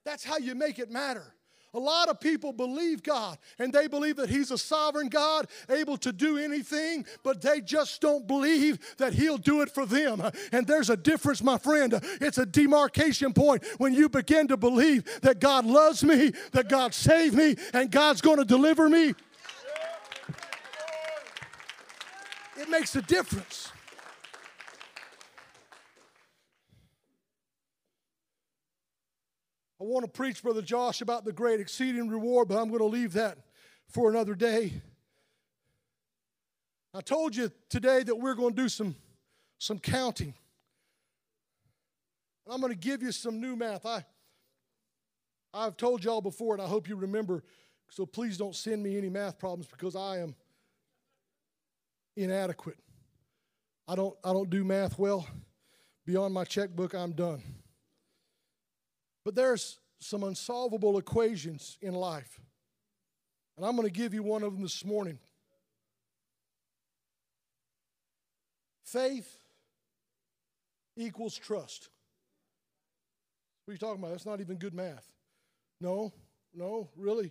That's 0.04 0.24
how 0.24 0.38
you 0.38 0.54
make 0.54 0.78
it 0.78 0.90
matter. 0.90 1.34
A 1.72 1.78
lot 1.78 2.08
of 2.08 2.18
people 2.18 2.52
believe 2.52 3.02
God 3.02 3.38
and 3.58 3.72
they 3.72 3.86
believe 3.86 4.16
that 4.16 4.28
He's 4.28 4.50
a 4.50 4.58
sovereign 4.58 5.08
God, 5.08 5.46
able 5.68 5.96
to 5.98 6.12
do 6.12 6.36
anything, 6.36 7.06
but 7.22 7.40
they 7.40 7.60
just 7.60 8.00
don't 8.00 8.26
believe 8.26 8.78
that 8.96 9.12
He'll 9.14 9.38
do 9.38 9.60
it 9.60 9.70
for 9.70 9.86
them. 9.86 10.22
And 10.52 10.66
there's 10.66 10.90
a 10.90 10.96
difference, 10.96 11.42
my 11.42 11.58
friend. 11.58 12.00
It's 12.20 12.38
a 12.38 12.46
demarcation 12.46 13.32
point 13.32 13.64
when 13.78 13.94
you 13.94 14.08
begin 14.08 14.48
to 14.48 14.56
believe 14.56 15.04
that 15.22 15.38
God 15.38 15.64
loves 15.64 16.02
me, 16.02 16.32
that 16.52 16.68
God 16.68 16.92
saved 16.92 17.36
me, 17.36 17.56
and 17.72 17.90
God's 17.90 18.20
going 18.20 18.38
to 18.38 18.44
deliver 18.44 18.88
me. 18.88 19.14
It 22.56 22.68
makes 22.68 22.94
a 22.96 23.02
difference. 23.02 23.72
I 29.80 29.84
want 29.84 30.04
to 30.04 30.10
preach, 30.10 30.42
Brother 30.42 30.60
Josh, 30.60 31.00
about 31.00 31.24
the 31.24 31.32
great 31.32 31.58
exceeding 31.58 32.10
reward, 32.10 32.48
but 32.48 32.58
I'm 32.58 32.68
going 32.68 32.80
to 32.80 32.84
leave 32.84 33.14
that 33.14 33.38
for 33.88 34.10
another 34.10 34.34
day. 34.34 34.74
I 36.92 37.00
told 37.00 37.34
you 37.34 37.50
today 37.70 38.02
that 38.02 38.14
we're 38.14 38.34
going 38.34 38.54
to 38.54 38.62
do 38.62 38.68
some, 38.68 38.94
some 39.58 39.78
counting. 39.78 40.34
And 42.44 42.54
I'm 42.54 42.60
going 42.60 42.72
to 42.72 42.78
give 42.78 43.02
you 43.02 43.10
some 43.10 43.40
new 43.40 43.56
math. 43.56 43.86
I, 43.86 44.04
I've 45.54 45.78
told 45.78 46.04
y'all 46.04 46.20
before, 46.20 46.54
and 46.54 46.62
I 46.62 46.66
hope 46.66 46.86
you 46.86 46.96
remember, 46.96 47.42
so 47.88 48.04
please 48.04 48.36
don't 48.36 48.54
send 48.54 48.82
me 48.82 48.98
any 48.98 49.08
math 49.08 49.38
problems 49.38 49.66
because 49.66 49.96
I 49.96 50.18
am 50.18 50.34
inadequate. 52.16 52.76
I 53.88 53.94
don't, 53.94 54.14
I 54.22 54.34
don't 54.34 54.50
do 54.50 54.62
math 54.62 54.98
well. 54.98 55.26
Beyond 56.04 56.34
my 56.34 56.44
checkbook, 56.44 56.92
I'm 56.92 57.12
done. 57.12 57.42
But 59.24 59.34
there's 59.34 59.78
some 59.98 60.22
unsolvable 60.22 60.98
equations 60.98 61.76
in 61.82 61.94
life. 61.94 62.40
And 63.56 63.66
I'm 63.66 63.76
going 63.76 63.86
to 63.86 63.92
give 63.92 64.14
you 64.14 64.22
one 64.22 64.42
of 64.42 64.52
them 64.54 64.62
this 64.62 64.84
morning. 64.84 65.18
Faith 68.84 69.36
equals 70.96 71.36
trust. 71.36 71.90
What 73.64 73.72
are 73.72 73.74
you 73.74 73.78
talking 73.78 74.02
about? 74.02 74.12
That's 74.12 74.26
not 74.26 74.40
even 74.40 74.56
good 74.56 74.74
math. 74.74 75.06
No, 75.80 76.12
no, 76.54 76.88
really. 76.96 77.30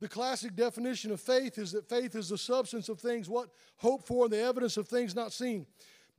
The 0.00 0.08
classic 0.08 0.56
definition 0.56 1.10
of 1.10 1.20
faith 1.20 1.58
is 1.58 1.72
that 1.72 1.88
faith 1.88 2.14
is 2.16 2.30
the 2.30 2.38
substance 2.38 2.88
of 2.88 2.98
things 2.98 3.28
what 3.28 3.50
hope 3.76 4.06
for 4.06 4.24
and 4.24 4.32
the 4.32 4.42
evidence 4.42 4.76
of 4.76 4.88
things 4.88 5.14
not 5.14 5.32
seen. 5.32 5.66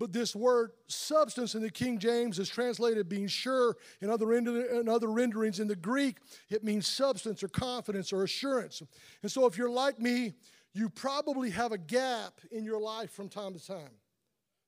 But 0.02 0.14
this 0.14 0.36
word 0.36 0.72
substance 0.88 1.54
in 1.54 1.62
the 1.62 1.70
King 1.70 1.99
James 1.99 2.39
is 2.39 2.49
translated 2.49 3.08
being 3.08 3.28
sure. 3.28 3.78
In 4.02 4.10
other, 4.10 4.34
in 4.34 4.89
other 4.89 5.12
renderings 5.12 5.60
in 5.60 5.68
the 5.68 5.76
Greek, 5.76 6.18
it 6.49 6.64
means 6.64 6.88
substance 6.88 7.43
or 7.43 7.49
confidence 7.49 8.12
or 8.12 8.24
assurance. 8.24 8.82
And 9.22 9.32
so 9.32 9.45
if 9.45 9.60
you're 9.60 9.70
like 9.70 9.99
me, 9.99 10.34
you 10.74 10.89
probably 10.89 11.52
have 11.52 11.72
a 11.72 11.78
gap 11.78 12.41
in 12.52 12.64
your 12.64 12.80
life 12.80 13.12
from 13.12 13.30
time 13.30 13.54
to 13.54 13.64
time. 13.64 13.91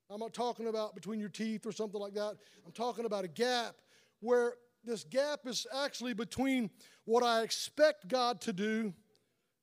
I'm 0.07 0.19
not 0.19 0.36
talking 0.36 0.67
about 0.67 0.93
between 0.93 1.19
your 1.19 1.29
teeth 1.29 1.65
or 1.65 1.71
something 1.71 1.99
like 1.99 2.13
that. 2.13 2.36
I'm 2.63 2.71
talking 2.71 3.05
about 3.05 3.25
a 3.25 3.27
gap 3.27 3.77
where 4.19 4.53
this 4.84 5.03
gap 5.03 5.47
is 5.47 5.65
actually 5.73 6.13
between 6.13 6.69
what 7.05 7.23
I 7.23 7.41
expect 7.41 8.07
God 8.07 8.39
to 8.41 8.53
do 8.53 8.93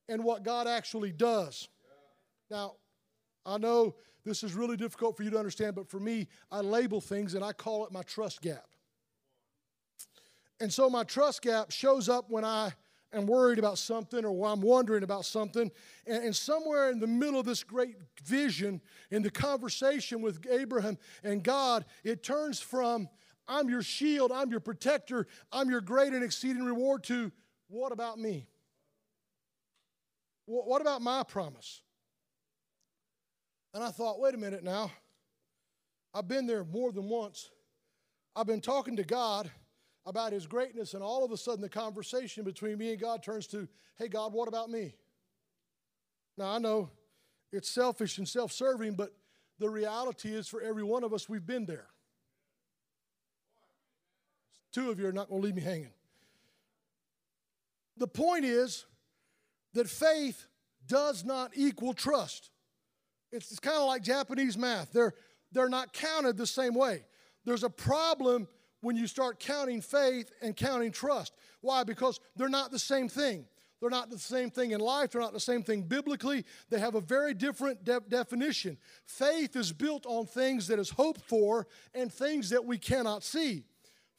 and 0.09 0.21
what 0.21 0.43
God 0.43 0.67
actually 0.67 1.13
does. 1.13 1.69
Now, 2.49 2.73
I 3.45 3.57
know 3.57 3.95
this 4.23 4.43
is 4.43 4.53
really 4.53 4.77
difficult 4.77 5.17
for 5.17 5.23
you 5.23 5.29
to 5.31 5.37
understand, 5.37 5.75
but 5.75 5.89
for 5.89 5.99
me, 5.99 6.27
I 6.51 6.61
label 6.61 7.01
things 7.01 7.33
and 7.33 7.43
I 7.43 7.53
call 7.53 7.85
it 7.85 7.91
my 7.91 8.03
trust 8.03 8.41
gap. 8.41 8.65
And 10.59 10.71
so 10.71 10.89
my 10.89 11.03
trust 11.03 11.41
gap 11.41 11.71
shows 11.71 12.07
up 12.07 12.29
when 12.29 12.45
I 12.45 12.73
am 13.13 13.25
worried 13.25 13.57
about 13.57 13.77
something 13.77 14.23
or 14.23 14.47
I'm 14.47 14.61
wondering 14.61 15.03
about 15.03 15.25
something. 15.25 15.71
And, 16.05 16.23
and 16.23 16.35
somewhere 16.35 16.91
in 16.91 16.99
the 16.99 17.07
middle 17.07 17.39
of 17.39 17.45
this 17.45 17.63
great 17.63 17.95
vision, 18.23 18.79
in 19.09 19.23
the 19.23 19.31
conversation 19.31 20.21
with 20.21 20.45
Abraham 20.49 20.97
and 21.23 21.43
God, 21.43 21.85
it 22.03 22.23
turns 22.23 22.59
from, 22.59 23.09
I'm 23.47 23.69
your 23.69 23.81
shield, 23.81 24.31
I'm 24.31 24.51
your 24.51 24.59
protector, 24.59 25.27
I'm 25.51 25.69
your 25.69 25.81
great 25.81 26.13
and 26.13 26.23
exceeding 26.23 26.63
reward, 26.63 27.03
to, 27.05 27.31
what 27.67 27.91
about 27.91 28.19
me? 28.19 28.47
What 30.45 30.81
about 30.81 31.01
my 31.01 31.23
promise? 31.23 31.81
And 33.73 33.83
I 33.83 33.89
thought, 33.89 34.19
wait 34.19 34.33
a 34.33 34.37
minute 34.37 34.63
now. 34.63 34.91
I've 36.13 36.27
been 36.27 36.45
there 36.45 36.65
more 36.65 36.91
than 36.91 37.07
once. 37.07 37.49
I've 38.35 38.47
been 38.47 38.61
talking 38.61 38.97
to 38.97 39.03
God 39.03 39.49
about 40.05 40.33
His 40.33 40.45
greatness, 40.45 40.93
and 40.93 41.03
all 41.03 41.23
of 41.23 41.31
a 41.31 41.37
sudden 41.37 41.61
the 41.61 41.69
conversation 41.69 42.43
between 42.43 42.77
me 42.77 42.91
and 42.91 42.99
God 42.99 43.23
turns 43.23 43.47
to, 43.47 43.67
hey, 43.97 44.07
God, 44.07 44.33
what 44.33 44.47
about 44.47 44.69
me? 44.69 44.95
Now, 46.37 46.51
I 46.51 46.57
know 46.57 46.89
it's 47.51 47.69
selfish 47.69 48.17
and 48.17 48.27
self 48.27 48.51
serving, 48.51 48.93
but 48.95 49.13
the 49.59 49.69
reality 49.69 50.33
is 50.33 50.47
for 50.47 50.61
every 50.61 50.83
one 50.83 51.03
of 51.03 51.13
us, 51.13 51.29
we've 51.29 51.45
been 51.45 51.65
there. 51.65 51.87
Two 54.71 54.89
of 54.89 54.99
you 54.99 55.07
are 55.07 55.11
not 55.11 55.29
going 55.29 55.41
to 55.41 55.45
leave 55.45 55.55
me 55.55 55.61
hanging. 55.61 55.91
The 57.97 58.07
point 58.07 58.45
is 58.45 58.85
that 59.73 59.89
faith 59.89 60.47
does 60.87 61.25
not 61.25 61.51
equal 61.55 61.93
trust. 61.93 62.50
It's, 63.31 63.51
it's 63.51 63.59
kind 63.59 63.77
of 63.77 63.87
like 63.87 64.03
Japanese 64.03 64.57
math. 64.57 64.91
They're, 64.91 65.13
they're 65.51 65.69
not 65.69 65.93
counted 65.93 66.37
the 66.37 66.47
same 66.47 66.73
way. 66.73 67.05
There's 67.45 67.63
a 67.63 67.69
problem 67.69 68.47
when 68.81 68.95
you 68.95 69.07
start 69.07 69.39
counting 69.39 69.81
faith 69.81 70.31
and 70.41 70.55
counting 70.55 70.91
trust. 70.91 71.33
Why? 71.61 71.83
Because 71.83 72.19
they're 72.35 72.49
not 72.49 72.71
the 72.71 72.79
same 72.79 73.07
thing. 73.07 73.45
They're 73.79 73.89
not 73.89 74.11
the 74.11 74.19
same 74.19 74.51
thing 74.51 74.71
in 74.71 74.79
life. 74.79 75.11
They're 75.11 75.21
not 75.21 75.33
the 75.33 75.39
same 75.39 75.63
thing 75.63 75.81
biblically. 75.81 76.45
They 76.69 76.79
have 76.79 76.93
a 76.93 77.01
very 77.01 77.33
different 77.33 77.83
de- 77.83 77.99
definition. 78.07 78.77
Faith 79.05 79.55
is 79.55 79.73
built 79.73 80.05
on 80.05 80.27
things 80.27 80.67
that 80.67 80.77
is 80.77 80.91
hoped 80.91 81.21
for 81.21 81.67
and 81.95 82.13
things 82.13 82.51
that 82.51 82.63
we 82.63 82.77
cannot 82.77 83.23
see. 83.23 83.63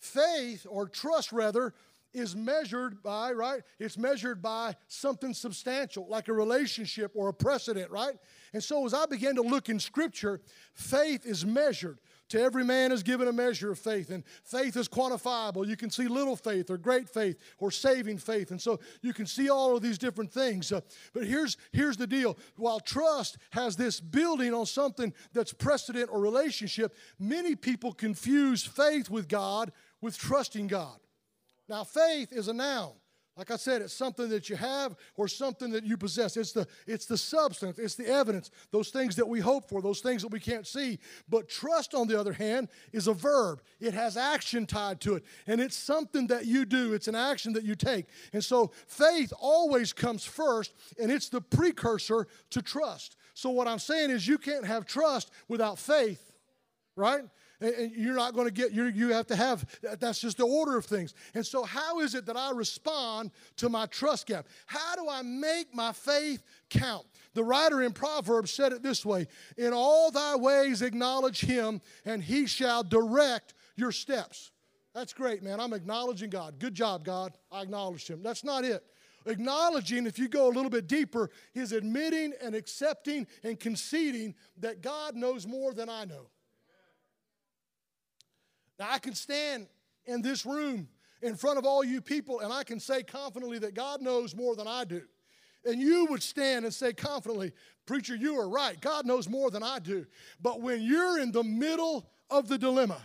Faith, 0.00 0.66
or 0.68 0.88
trust 0.88 1.30
rather, 1.30 1.74
is 2.12 2.34
measured 2.34 3.02
by, 3.04 3.32
right? 3.32 3.62
It's 3.78 3.96
measured 3.96 4.42
by 4.42 4.74
something 4.88 5.32
substantial, 5.32 6.08
like 6.08 6.26
a 6.26 6.32
relationship 6.32 7.12
or 7.14 7.28
a 7.28 7.34
precedent, 7.34 7.90
right? 7.90 8.16
And 8.52 8.62
so 8.62 8.84
as 8.84 8.92
I 8.92 9.06
began 9.06 9.34
to 9.36 9.42
look 9.42 9.68
in 9.68 9.80
Scripture, 9.80 10.40
faith 10.74 11.24
is 11.24 11.46
measured. 11.46 11.98
To 12.28 12.40
every 12.40 12.64
man 12.64 12.92
is 12.92 13.02
given 13.02 13.28
a 13.28 13.32
measure 13.32 13.70
of 13.70 13.78
faith, 13.78 14.08
and 14.08 14.24
faith 14.42 14.74
is 14.78 14.88
quantifiable. 14.88 15.66
You 15.66 15.76
can 15.76 15.90
see 15.90 16.08
little 16.08 16.34
faith 16.34 16.70
or 16.70 16.78
great 16.78 17.06
faith 17.06 17.38
or 17.58 17.70
saving 17.70 18.16
faith, 18.16 18.50
and 18.50 18.60
so 18.60 18.80
you 19.02 19.12
can 19.12 19.26
see 19.26 19.50
all 19.50 19.76
of 19.76 19.82
these 19.82 19.98
different 19.98 20.32
things. 20.32 20.72
Uh, 20.72 20.80
but 21.12 21.26
here's, 21.26 21.58
here's 21.72 21.98
the 21.98 22.06
deal 22.06 22.38
while 22.56 22.80
trust 22.80 23.36
has 23.50 23.76
this 23.76 24.00
building 24.00 24.54
on 24.54 24.64
something 24.64 25.12
that's 25.34 25.52
precedent 25.52 26.08
or 26.10 26.20
relationship, 26.20 26.94
many 27.18 27.54
people 27.54 27.92
confuse 27.92 28.64
faith 28.64 29.10
with 29.10 29.28
God 29.28 29.70
with 30.00 30.16
trusting 30.16 30.68
God. 30.68 31.00
Now, 31.68 31.84
faith 31.84 32.32
is 32.32 32.48
a 32.48 32.54
noun. 32.54 32.92
Like 33.36 33.50
I 33.50 33.56
said, 33.56 33.80
it's 33.80 33.94
something 33.94 34.28
that 34.28 34.50
you 34.50 34.56
have 34.56 34.94
or 35.16 35.26
something 35.26 35.70
that 35.70 35.84
you 35.84 35.96
possess. 35.96 36.36
It's 36.36 36.52
the, 36.52 36.66
it's 36.86 37.06
the 37.06 37.16
substance, 37.16 37.78
it's 37.78 37.94
the 37.94 38.06
evidence, 38.06 38.50
those 38.70 38.90
things 38.90 39.16
that 39.16 39.26
we 39.26 39.40
hope 39.40 39.70
for, 39.70 39.80
those 39.80 40.00
things 40.00 40.20
that 40.20 40.30
we 40.30 40.38
can't 40.38 40.66
see. 40.66 40.98
But 41.30 41.48
trust, 41.48 41.94
on 41.94 42.08
the 42.08 42.20
other 42.20 42.34
hand, 42.34 42.68
is 42.92 43.06
a 43.06 43.14
verb. 43.14 43.62
It 43.80 43.94
has 43.94 44.18
action 44.18 44.66
tied 44.66 45.00
to 45.02 45.14
it, 45.14 45.24
and 45.46 45.62
it's 45.62 45.76
something 45.76 46.26
that 46.26 46.44
you 46.44 46.66
do, 46.66 46.92
it's 46.92 47.08
an 47.08 47.14
action 47.14 47.54
that 47.54 47.64
you 47.64 47.74
take. 47.74 48.06
And 48.34 48.44
so 48.44 48.70
faith 48.86 49.32
always 49.40 49.94
comes 49.94 50.26
first, 50.26 50.74
and 51.00 51.10
it's 51.10 51.30
the 51.30 51.40
precursor 51.40 52.26
to 52.50 52.60
trust. 52.60 53.16
So, 53.34 53.48
what 53.48 53.66
I'm 53.66 53.78
saying 53.78 54.10
is, 54.10 54.28
you 54.28 54.36
can't 54.36 54.66
have 54.66 54.84
trust 54.84 55.30
without 55.48 55.78
faith, 55.78 56.32
right? 56.96 57.22
And 57.62 57.92
you're 57.92 58.14
not 58.14 58.34
going 58.34 58.46
to 58.46 58.52
get 58.52 58.72
you 58.72 58.86
you 58.86 59.12
have 59.12 59.26
to 59.28 59.36
have 59.36 59.64
that's 60.00 60.20
just 60.20 60.38
the 60.38 60.46
order 60.46 60.76
of 60.76 60.84
things. 60.84 61.14
And 61.34 61.46
so 61.46 61.62
how 61.62 62.00
is 62.00 62.14
it 62.14 62.26
that 62.26 62.36
i 62.36 62.50
respond 62.50 63.30
to 63.56 63.68
my 63.68 63.86
trust 63.86 64.26
gap? 64.26 64.46
How 64.66 64.96
do 64.96 65.08
i 65.08 65.22
make 65.22 65.74
my 65.74 65.92
faith 65.92 66.42
count? 66.70 67.06
The 67.34 67.44
writer 67.44 67.82
in 67.82 67.92
proverbs 67.92 68.50
said 68.50 68.72
it 68.72 68.82
this 68.82 69.04
way 69.04 69.26
in 69.56 69.72
all 69.72 70.10
thy 70.10 70.36
ways 70.36 70.82
acknowledge 70.82 71.40
him 71.40 71.80
and 72.04 72.22
he 72.22 72.46
shall 72.46 72.82
direct 72.82 73.54
your 73.76 73.92
steps. 73.92 74.50
That's 74.94 75.12
great 75.12 75.42
man. 75.42 75.60
I'm 75.60 75.72
acknowledging 75.72 76.30
god. 76.30 76.58
Good 76.58 76.74
job 76.74 77.04
god. 77.04 77.32
I 77.50 77.62
acknowledged 77.62 78.08
him. 78.08 78.22
That's 78.22 78.44
not 78.44 78.64
it. 78.64 78.84
Acknowledging, 79.24 80.06
if 80.06 80.18
you 80.18 80.28
go 80.28 80.48
a 80.48 80.52
little 80.52 80.70
bit 80.70 80.88
deeper, 80.88 81.30
is 81.54 81.72
admitting 81.72 82.32
and 82.42 82.54
accepting 82.54 83.26
and 83.44 83.58
conceding 83.58 84.34
that 84.58 84.82
God 84.82 85.14
knows 85.14 85.46
more 85.46 85.72
than 85.72 85.88
I 85.88 86.04
know. 86.04 86.26
Now, 88.82 88.88
I 88.90 88.98
can 88.98 89.14
stand 89.14 89.68
in 90.06 90.22
this 90.22 90.44
room 90.44 90.88
in 91.22 91.36
front 91.36 91.56
of 91.56 91.64
all 91.64 91.84
you 91.84 92.00
people 92.00 92.40
and 92.40 92.52
I 92.52 92.64
can 92.64 92.80
say 92.80 93.04
confidently 93.04 93.60
that 93.60 93.74
God 93.74 94.02
knows 94.02 94.34
more 94.34 94.56
than 94.56 94.66
I 94.66 94.82
do. 94.82 95.02
And 95.64 95.80
you 95.80 96.06
would 96.06 96.20
stand 96.20 96.64
and 96.64 96.74
say 96.74 96.92
confidently, 96.92 97.52
Preacher, 97.86 98.16
you 98.16 98.40
are 98.40 98.48
right. 98.48 98.80
God 98.80 99.06
knows 99.06 99.28
more 99.28 99.52
than 99.52 99.62
I 99.62 99.78
do. 99.78 100.04
But 100.40 100.62
when 100.62 100.82
you're 100.82 101.20
in 101.20 101.30
the 101.30 101.44
middle 101.44 102.10
of 102.28 102.48
the 102.48 102.58
dilemma, 102.58 103.00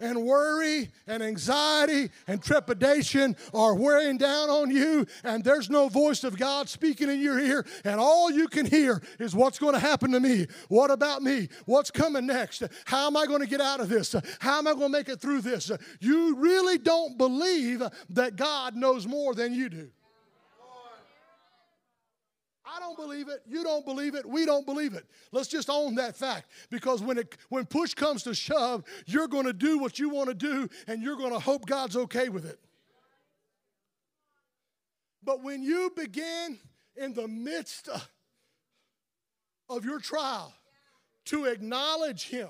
and 0.00 0.22
worry 0.22 0.90
and 1.06 1.22
anxiety 1.22 2.10
and 2.26 2.42
trepidation 2.42 3.36
are 3.52 3.74
wearing 3.74 4.18
down 4.18 4.50
on 4.50 4.70
you, 4.70 5.06
and 5.24 5.44
there's 5.44 5.70
no 5.70 5.88
voice 5.88 6.24
of 6.24 6.38
God 6.38 6.68
speaking 6.68 7.08
in 7.08 7.20
your 7.20 7.38
ear, 7.38 7.66
and 7.84 8.00
all 8.00 8.30
you 8.30 8.48
can 8.48 8.66
hear 8.66 9.02
is 9.18 9.34
what's 9.34 9.58
going 9.58 9.74
to 9.74 9.80
happen 9.80 10.12
to 10.12 10.20
me? 10.20 10.46
What 10.68 10.90
about 10.90 11.22
me? 11.22 11.48
What's 11.66 11.90
coming 11.90 12.26
next? 12.26 12.62
How 12.84 13.06
am 13.06 13.16
I 13.16 13.26
going 13.26 13.40
to 13.40 13.46
get 13.46 13.60
out 13.60 13.80
of 13.80 13.88
this? 13.88 14.14
How 14.38 14.58
am 14.58 14.66
I 14.66 14.72
going 14.72 14.92
to 14.92 14.98
make 14.98 15.08
it 15.08 15.20
through 15.20 15.42
this? 15.42 15.70
You 16.00 16.36
really 16.36 16.78
don't 16.78 17.18
believe 17.18 17.82
that 18.10 18.36
God 18.36 18.76
knows 18.76 19.06
more 19.06 19.34
than 19.34 19.54
you 19.54 19.68
do. 19.68 19.90
I 22.70 22.80
don't 22.80 22.96
believe 22.96 23.28
it. 23.28 23.42
You 23.48 23.64
don't 23.64 23.84
believe 23.84 24.14
it. 24.14 24.26
We 24.26 24.44
don't 24.44 24.66
believe 24.66 24.94
it. 24.94 25.06
Let's 25.32 25.48
just 25.48 25.70
own 25.70 25.94
that 25.94 26.16
fact 26.16 26.50
because 26.70 27.00
when 27.00 27.18
it 27.18 27.36
when 27.48 27.64
push 27.64 27.94
comes 27.94 28.22
to 28.24 28.34
shove, 28.34 28.84
you're 29.06 29.28
going 29.28 29.46
to 29.46 29.52
do 29.52 29.78
what 29.78 29.98
you 29.98 30.10
want 30.10 30.28
to 30.28 30.34
do 30.34 30.68
and 30.86 31.02
you're 31.02 31.16
going 31.16 31.32
to 31.32 31.38
hope 31.38 31.66
God's 31.66 31.96
okay 31.96 32.28
with 32.28 32.44
it. 32.44 32.58
But 35.24 35.42
when 35.42 35.62
you 35.62 35.92
begin 35.96 36.58
in 36.96 37.14
the 37.14 37.28
midst 37.28 37.88
of 39.68 39.84
your 39.84 40.00
trial 40.00 40.52
to 41.26 41.44
acknowledge 41.44 42.28
him, 42.28 42.48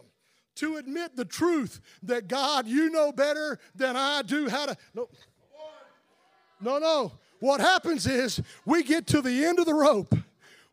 to 0.57 0.77
admit 0.77 1.15
the 1.15 1.25
truth 1.25 1.81
that 2.03 2.27
God, 2.27 2.67
you 2.67 2.91
know 2.91 3.13
better 3.13 3.59
than 3.77 3.97
I 3.97 4.23
do 4.23 4.49
how 4.49 4.67
to 4.67 4.77
no 4.95 5.09
no 6.61 6.79
no 6.79 7.13
what 7.41 7.61
happens 7.61 8.07
is 8.07 8.41
we 8.65 8.83
get 8.83 9.07
to 9.09 9.21
the 9.21 9.45
end 9.45 9.59
of 9.59 9.67
the 9.67 9.75
rope. 9.75 10.15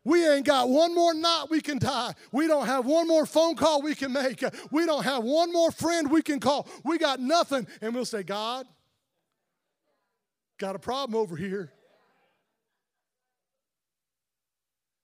We 0.04 0.24
ain't 0.28 0.46
got 0.46 0.68
one 0.68 0.94
more 0.94 1.14
knot 1.14 1.50
we 1.50 1.60
can 1.60 1.80
tie. 1.80 2.14
We 2.30 2.46
don't 2.46 2.66
have 2.66 2.86
one 2.86 3.08
more 3.08 3.26
phone 3.26 3.56
call 3.56 3.82
we 3.82 3.96
can 3.96 4.12
make. 4.12 4.42
We 4.70 4.86
don't 4.86 5.02
have 5.02 5.24
one 5.24 5.52
more 5.52 5.72
friend 5.72 6.10
we 6.10 6.22
can 6.22 6.38
call. 6.38 6.68
We 6.84 6.96
got 6.96 7.18
nothing. 7.18 7.66
And 7.80 7.92
we'll 7.92 8.04
say, 8.04 8.22
God, 8.22 8.66
got 10.58 10.76
a 10.76 10.78
problem 10.78 11.20
over 11.20 11.34
here. 11.34 11.72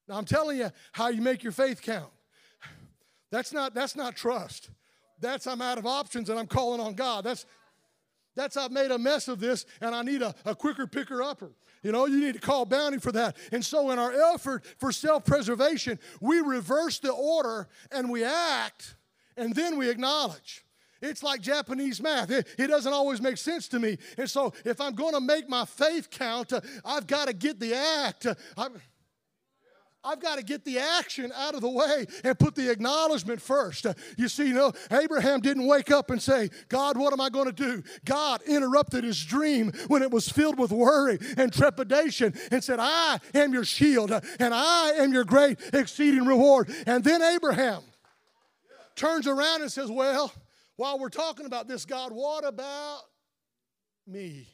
Now 0.09 0.19
I'm 0.19 0.25
telling 0.25 0.59
you 0.59 0.71
how 0.93 1.09
you 1.09 1.21
make 1.21 1.43
your 1.43 1.53
faith 1.53 1.83
count. 1.83 2.11
That's 3.33 3.53
not 3.53 3.75
that's 3.75 3.97
not 3.97 4.15
trust. 4.15 4.71
That's 5.21 5.47
I'm 5.47 5.63
out 5.63 5.79
of 5.79 5.87
options 5.87 6.29
and 6.31 6.39
I'm 6.39 6.47
calling 6.47 6.81
on 6.81 6.95
God. 6.95 7.25
That's 7.25 7.47
that's 8.35 8.57
I've 8.57 8.73
made 8.73 8.91
a 8.91 8.99
mess 8.99 9.29
of 9.29 9.41
this 9.41 9.67
and 9.81 9.95
I 9.95 10.03
need 10.03 10.23
a, 10.23 10.35
a 10.45 10.55
quicker 10.55 10.87
picker 10.87 11.23
upper. 11.23 11.53
You 11.83 11.91
know, 11.91 12.07
you 12.07 12.21
need 12.21 12.35
to 12.35 12.41
call 12.41 12.65
Bounty 12.65 12.99
for 12.99 13.13
that. 13.13 13.37
And 13.51 13.65
so, 13.65 13.91
in 13.91 13.99
our 13.99 14.13
effort 14.35 14.65
for 14.79 14.93
self 14.93 15.25
preservation, 15.25 15.99
we 16.21 16.41
reverse 16.41 17.01
the 17.01 17.13
order 17.13 17.69
and 17.91 18.11
we 18.11 18.25
act 18.25 18.97
and 19.37 19.55
then 19.55 19.79
we 19.79 19.91
acknowledge. 19.91 20.65
It's 21.01 21.25
like 21.25 21.41
Japanese 21.41 22.01
math. 22.01 22.31
It, 22.31 22.47
it, 22.57 22.69
doesn't 22.69 22.93
always 22.93 23.21
make 23.21 23.37
sense 23.37 23.67
to 23.69 23.81
me. 23.81 23.99
And 24.17 24.31
so, 24.31 24.53
if 24.65 24.81
I'm 24.81 24.95
going 24.95 25.15
to 25.15 25.21
make 25.21 25.49
my 25.49 25.65
faith 25.65 26.09
count, 26.11 26.53
uh, 26.53 26.61
I've 26.85 27.09
got 27.09 27.27
to 27.27 27.33
get 27.33 27.59
the 27.59 27.75
act. 27.75 28.27
Uh, 28.27 28.69
I've 30.05 30.21
got 30.21 30.39
to 30.39 30.45
get 30.45 30.65
the 30.65 30.79
action 30.79 31.33
out 31.35 31.55
of 31.55 31.61
the 31.61 31.69
way 31.69 32.07
and 32.25 32.39
put 32.39 32.57
the 32.57 32.71
acknowledgement 32.71 33.41
first. 33.41 33.87
You 34.17 34.29
see, 34.29 34.49
you 34.49 34.55
know, 34.55 34.73
Abraham 34.91 35.41
didn't 35.41 35.67
wake 35.67 35.91
up 35.91 36.11
and 36.11 36.21
say, 36.21 36.51
God, 36.69 36.97
what 36.97 37.13
am 37.13 37.21
I 37.21 37.29
going 37.29 37.47
to 37.47 37.53
do? 37.53 37.83
God 38.05 38.43
interrupted 38.43 39.05
his 39.05 39.23
dream 39.25 39.73
when 39.87 40.03
it 40.03 40.11
was 40.11 40.29
filled 40.29 40.59
with 40.59 40.73
worry 40.73 41.19
and 41.37 41.53
trepidation 41.53 42.35
and 42.51 42.65
said, 42.65 42.79
I 42.81 43.21
am 43.35 43.53
your 43.53 43.65
shield 43.65 44.11
and 44.11 44.55
I 44.55 44.91
am 44.99 45.13
your 45.13 45.25
great 45.25 45.59
exceeding 45.73 46.25
reward. 46.25 46.69
And 46.87 47.05
then 47.05 47.23
Abraham 47.23 47.83
turns 48.97 49.29
around 49.29 49.63
and 49.63 49.71
says, 49.71 49.91
Well, 49.91 50.33
while 50.77 50.99
we're 50.99 51.11
talking 51.11 51.47
about 51.47 51.69
this, 51.69 51.85
God, 51.85 52.13
what 52.13 52.45
about 52.45 53.03
me? 54.07 54.49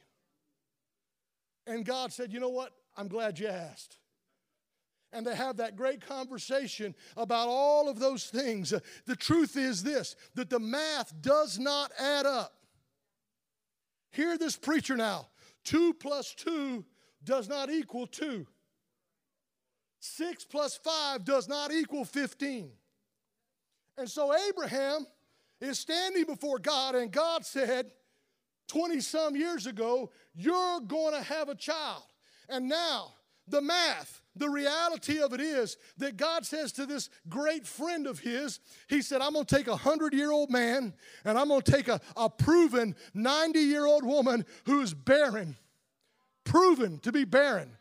And 1.66 1.84
God 1.84 2.12
said, 2.12 2.32
You 2.32 2.40
know 2.40 2.50
what? 2.50 2.72
I'm 2.96 3.08
glad 3.08 3.38
you 3.38 3.46
asked 3.46 3.97
and 5.12 5.26
they 5.26 5.34
have 5.34 5.56
that 5.56 5.76
great 5.76 6.00
conversation 6.06 6.94
about 7.16 7.48
all 7.48 7.88
of 7.88 7.98
those 7.98 8.26
things. 8.26 8.74
The 9.06 9.16
truth 9.16 9.56
is 9.56 9.82
this 9.82 10.16
that 10.34 10.50
the 10.50 10.60
math 10.60 11.14
does 11.20 11.58
not 11.58 11.92
add 11.98 12.26
up. 12.26 12.52
Hear 14.10 14.36
this 14.38 14.56
preacher 14.56 14.96
now. 14.96 15.28
Two 15.64 15.94
plus 15.94 16.34
two 16.34 16.84
does 17.24 17.48
not 17.48 17.70
equal 17.70 18.06
two. 18.06 18.46
Six 20.00 20.44
plus 20.44 20.76
five 20.76 21.24
does 21.24 21.48
not 21.48 21.72
equal 21.72 22.04
15. 22.04 22.70
And 23.96 24.08
so 24.08 24.34
Abraham 24.48 25.06
is 25.60 25.78
standing 25.78 26.24
before 26.24 26.58
God, 26.58 26.94
and 26.94 27.10
God 27.10 27.44
said, 27.44 27.90
20 28.68 29.00
some 29.00 29.34
years 29.34 29.66
ago, 29.66 30.10
you're 30.34 30.80
going 30.80 31.14
to 31.14 31.22
have 31.22 31.48
a 31.48 31.54
child. 31.54 32.04
And 32.48 32.68
now, 32.68 33.14
the 33.48 33.60
math, 33.60 34.22
the 34.38 34.48
reality 34.48 35.20
of 35.20 35.32
it 35.32 35.40
is 35.40 35.76
that 35.98 36.16
God 36.16 36.46
says 36.46 36.72
to 36.72 36.86
this 36.86 37.10
great 37.28 37.66
friend 37.66 38.06
of 38.06 38.20
his, 38.20 38.60
He 38.88 39.02
said, 39.02 39.20
I'm 39.20 39.32
going 39.32 39.44
to 39.44 39.56
take 39.56 39.66
a 39.66 39.70
100 39.70 40.14
year 40.14 40.30
old 40.30 40.50
man 40.50 40.94
and 41.24 41.38
I'm 41.38 41.48
going 41.48 41.62
to 41.62 41.72
take 41.72 41.88
a, 41.88 42.00
a 42.16 42.30
proven 42.30 42.94
90 43.14 43.58
year 43.58 43.86
old 43.86 44.04
woman 44.04 44.44
who's 44.64 44.94
barren, 44.94 45.56
proven 46.44 46.98
to 47.00 47.12
be 47.12 47.24
barren. 47.24 47.76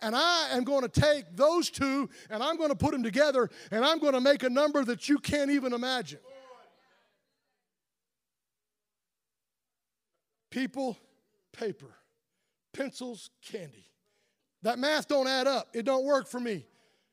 And 0.00 0.16
I 0.16 0.48
am 0.50 0.64
going 0.64 0.82
to 0.82 0.88
take 0.88 1.36
those 1.36 1.70
two 1.70 2.10
and 2.28 2.42
I'm 2.42 2.56
going 2.56 2.70
to 2.70 2.76
put 2.76 2.92
them 2.92 3.02
together 3.02 3.48
and 3.70 3.84
I'm 3.84 3.98
going 3.98 4.14
to 4.14 4.20
make 4.20 4.42
a 4.42 4.50
number 4.50 4.84
that 4.84 5.08
you 5.08 5.18
can't 5.18 5.50
even 5.50 5.72
imagine. 5.72 6.18
People, 10.50 10.98
paper, 11.52 11.94
pencils, 12.72 13.30
candy. 13.42 13.91
That 14.62 14.78
math 14.78 15.08
don't 15.08 15.26
add 15.26 15.46
up. 15.46 15.68
It 15.74 15.84
don't 15.84 16.04
work 16.04 16.28
for 16.28 16.40
me. 16.40 16.64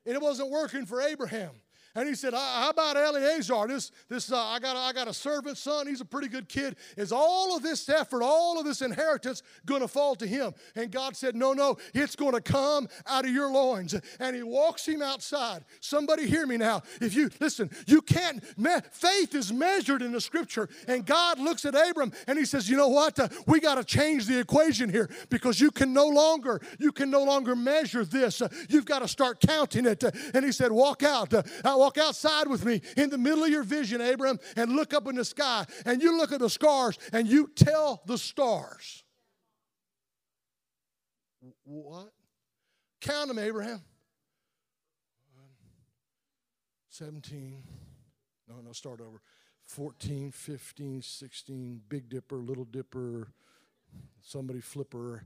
And 0.05 0.15
it 0.15 0.21
wasn't 0.21 0.51
working 0.51 0.85
for 0.85 1.01
Abraham. 1.01 1.51
And 1.95 2.07
he 2.07 2.15
said, 2.15 2.33
How 2.33 2.69
about 2.69 2.97
Eleazar? 2.97 3.67
This, 3.67 3.91
this, 4.09 4.31
uh, 4.31 4.37
I, 4.37 4.59
got 4.59 4.75
a, 4.75 4.79
I 4.79 4.93
got 4.93 5.07
a 5.07 5.13
servant 5.13 5.57
son. 5.57 5.87
He's 5.87 6.01
a 6.01 6.05
pretty 6.05 6.27
good 6.27 6.47
kid. 6.47 6.75
Is 6.97 7.11
all 7.11 7.55
of 7.55 7.63
this 7.63 7.89
effort, 7.89 8.21
all 8.21 8.59
of 8.59 8.65
this 8.65 8.81
inheritance 8.81 9.41
going 9.65 9.81
to 9.81 9.87
fall 9.87 10.15
to 10.15 10.27
him? 10.27 10.53
And 10.75 10.91
God 10.91 11.15
said, 11.15 11.35
No, 11.35 11.53
no, 11.53 11.77
it's 11.93 12.15
going 12.15 12.33
to 12.33 12.41
come 12.41 12.87
out 13.07 13.25
of 13.25 13.31
your 13.31 13.51
loins. 13.51 13.95
And 14.19 14.35
he 14.35 14.43
walks 14.43 14.87
him 14.87 15.01
outside. 15.01 15.65
Somebody 15.79 16.27
hear 16.27 16.45
me 16.45 16.57
now. 16.57 16.83
If 17.01 17.15
you, 17.15 17.31
listen, 17.39 17.71
you 17.87 18.01
can't, 18.01 18.43
me, 18.57 18.71
faith 18.91 19.33
is 19.33 19.51
measured 19.51 20.03
in 20.03 20.11
the 20.11 20.21
scripture. 20.21 20.69
And 20.87 21.05
God 21.05 21.39
looks 21.39 21.65
at 21.65 21.73
Abram 21.75 22.11
and 22.27 22.37
he 22.37 22.45
says, 22.45 22.69
You 22.69 22.77
know 22.77 22.89
what? 22.89 23.19
Uh, 23.19 23.29
we 23.47 23.59
got 23.59 23.75
to 23.75 23.83
change 23.83 24.27
the 24.27 24.39
equation 24.39 24.89
here 24.89 25.09
because 25.29 25.59
you 25.59 25.71
can 25.71 25.91
no 25.91 26.07
longer, 26.07 26.61
you 26.77 26.91
can 26.91 27.09
no 27.09 27.23
longer 27.23 27.55
measure 27.55 28.05
this. 28.05 28.43
Uh, 28.43 28.49
you've 28.69 28.85
got 28.85 28.99
to 28.99 29.07
start 29.07 29.39
counting 29.39 29.87
it. 29.87 30.03
Uh, 30.03 30.11
and 30.35 30.45
he 30.45 30.51
said, 30.51 30.71
Walk 30.71 31.01
out. 31.01 31.33
Uh, 31.33 31.41
walk 31.79 31.97
outside 31.97 32.47
with 32.47 32.65
me 32.65 32.81
in 32.97 33.09
the 33.09 33.17
middle 33.17 33.43
of 33.43 33.49
your 33.49 33.63
vision, 33.63 34.01
Abram, 34.01 34.37
and 34.55 34.73
look 34.73 34.93
up 34.93 35.07
in 35.07 35.15
the 35.15 35.25
sky. 35.25 35.65
And 35.85 36.03
you 36.03 36.17
look 36.17 36.31
at 36.31 36.39
the 36.39 36.49
stars 36.49 36.99
and 37.13 37.27
you 37.27 37.49
tell 37.55 38.01
the 38.05 38.17
stars. 38.17 39.03
What? 41.63 42.11
Count 42.99 43.29
them, 43.29 43.39
Abraham. 43.39 43.81
17. 46.89 47.63
No, 48.49 48.55
no, 48.61 48.73
start 48.73 48.99
over. 48.99 49.21
14, 49.67 50.31
15, 50.31 51.01
16, 51.01 51.81
Big 51.87 52.09
Dipper, 52.09 52.37
Little 52.37 52.65
Dipper, 52.65 53.31
somebody 54.21 54.59
flipper. 54.59 55.23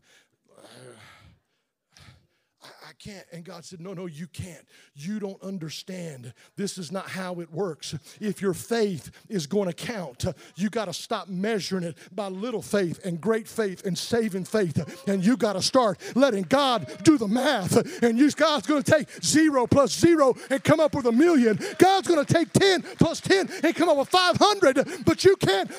I, 2.63 2.89
I 2.89 2.91
can't. 2.99 3.25
And 3.31 3.43
God 3.43 3.65
said, 3.65 3.79
No, 3.79 3.93
no, 3.93 4.05
you 4.05 4.27
can't. 4.27 4.65
You 4.95 5.19
don't 5.19 5.41
understand. 5.41 6.33
This 6.55 6.77
is 6.77 6.91
not 6.91 7.09
how 7.09 7.39
it 7.41 7.51
works. 7.51 7.95
If 8.19 8.41
your 8.41 8.53
faith 8.53 9.11
is 9.29 9.47
going 9.47 9.67
to 9.67 9.73
count, 9.73 10.25
you 10.55 10.69
got 10.69 10.85
to 10.85 10.93
stop 10.93 11.27
measuring 11.27 11.83
it 11.83 11.97
by 12.13 12.27
little 12.27 12.61
faith 12.61 13.03
and 13.05 13.19
great 13.19 13.47
faith 13.47 13.85
and 13.85 13.97
saving 13.97 14.45
faith. 14.45 15.07
And 15.07 15.25
you 15.25 15.37
got 15.37 15.53
to 15.53 15.61
start 15.61 15.99
letting 16.15 16.43
God 16.43 16.91
do 17.03 17.17
the 17.17 17.27
math. 17.27 18.03
And 18.03 18.17
you, 18.17 18.29
God's 18.31 18.67
going 18.67 18.83
to 18.83 18.91
take 18.91 19.09
zero 19.23 19.67
plus 19.67 19.91
zero 19.91 20.35
and 20.49 20.63
come 20.63 20.79
up 20.79 20.95
with 20.95 21.05
a 21.05 21.11
million. 21.11 21.59
God's 21.77 22.07
going 22.07 22.23
to 22.23 22.33
take 22.33 22.51
10 22.53 22.81
plus 22.97 23.19
10 23.21 23.49
and 23.63 23.75
come 23.75 23.89
up 23.89 23.97
with 23.97 24.09
500. 24.09 25.05
But 25.05 25.23
you 25.23 25.35
can't. 25.35 25.71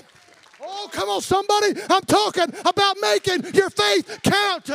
Oh, 0.60 0.88
come 0.92 1.08
on, 1.08 1.20
somebody. 1.20 1.74
I'm 1.90 2.02
talking 2.02 2.52
about 2.64 2.96
making 3.00 3.54
your 3.54 3.70
faith 3.70 4.20
count. 4.22 4.70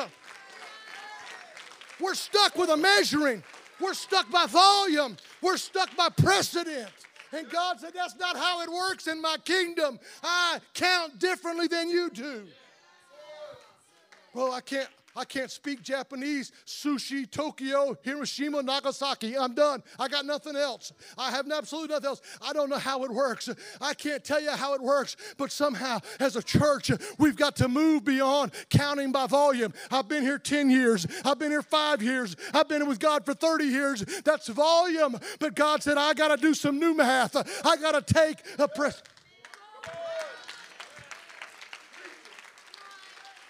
We're 2.00 2.16
stuck 2.16 2.56
with 2.56 2.70
a 2.70 2.78
measuring. 2.78 3.44
We're 3.80 3.94
stuck 3.94 4.30
by 4.32 4.46
volume. 4.46 5.18
We're 5.42 5.58
stuck 5.58 5.96
by 5.96 6.10
precedent. 6.10 6.90
And 7.32 7.50
God 7.50 7.80
said, 7.80 7.94
That's 7.94 8.16
not 8.16 8.36
how 8.36 8.62
it 8.62 8.70
works 8.70 9.08
in 9.08 9.22
my 9.22 9.38
kingdom. 9.44 10.00
I 10.24 10.60
count 10.74 11.20
differently 11.20 11.68
than 11.68 11.90
you 11.90 12.10
do. 12.10 12.44
Well, 14.34 14.52
I 14.52 14.62
can't, 14.62 14.90
I 15.20 15.26
can't 15.26 15.52
speak 15.52 15.84
Japanese, 15.84 16.54
sushi, 16.66 17.30
Tokyo, 17.30 17.98
Hiroshima, 18.04 18.64
Nagasaki. 18.64 19.38
I'm 19.38 19.54
done. 19.54 19.84
I 20.00 20.08
got 20.08 20.26
nothing 20.26 20.56
else. 20.56 20.94
I 21.18 21.30
have 21.30 21.52
absolutely 21.52 21.94
nothing 21.94 22.08
else. 22.08 22.22
I 22.42 22.54
don't 22.54 22.70
know 22.70 22.78
how 22.78 23.04
it 23.04 23.12
works. 23.12 23.50
I 23.82 23.94
can't 23.94 24.24
tell 24.24 24.42
you 24.42 24.52
how 24.52 24.76
it 24.76 24.82
works, 24.82 25.18
but 25.38 25.52
somehow 25.52 26.00
as 26.22 26.38
a 26.38 26.42
church, 26.42 26.90
we've 27.18 27.36
got 27.36 27.58
to 27.58 27.68
move 27.68 28.06
beyond 28.06 28.54
counting 28.70 29.12
by 29.12 29.28
volume. 29.28 29.74
I've 29.92 30.08
been 30.08 30.24
here 30.24 30.40
10 30.40 30.70
years. 30.70 31.06
I've 31.26 31.38
been 31.38 31.52
here 31.52 31.64
five 31.64 32.02
years. 32.02 32.38
I've 32.54 32.70
been 32.70 32.88
with 32.88 33.00
God 33.00 33.26
for 33.26 33.34
30 33.34 33.66
years. 33.66 34.06
That's 34.24 34.48
volume. 34.48 35.20
But 35.40 35.54
God 35.54 35.84
said, 35.84 35.98
I 35.98 36.14
got 36.14 36.34
to 36.34 36.38
do 36.38 36.54
some 36.54 36.80
new 36.80 36.94
math. 36.94 37.36
I 37.66 37.76
got 37.76 38.08
to 38.08 38.14
take 38.14 38.38
a 38.58 38.70
press. 38.70 39.04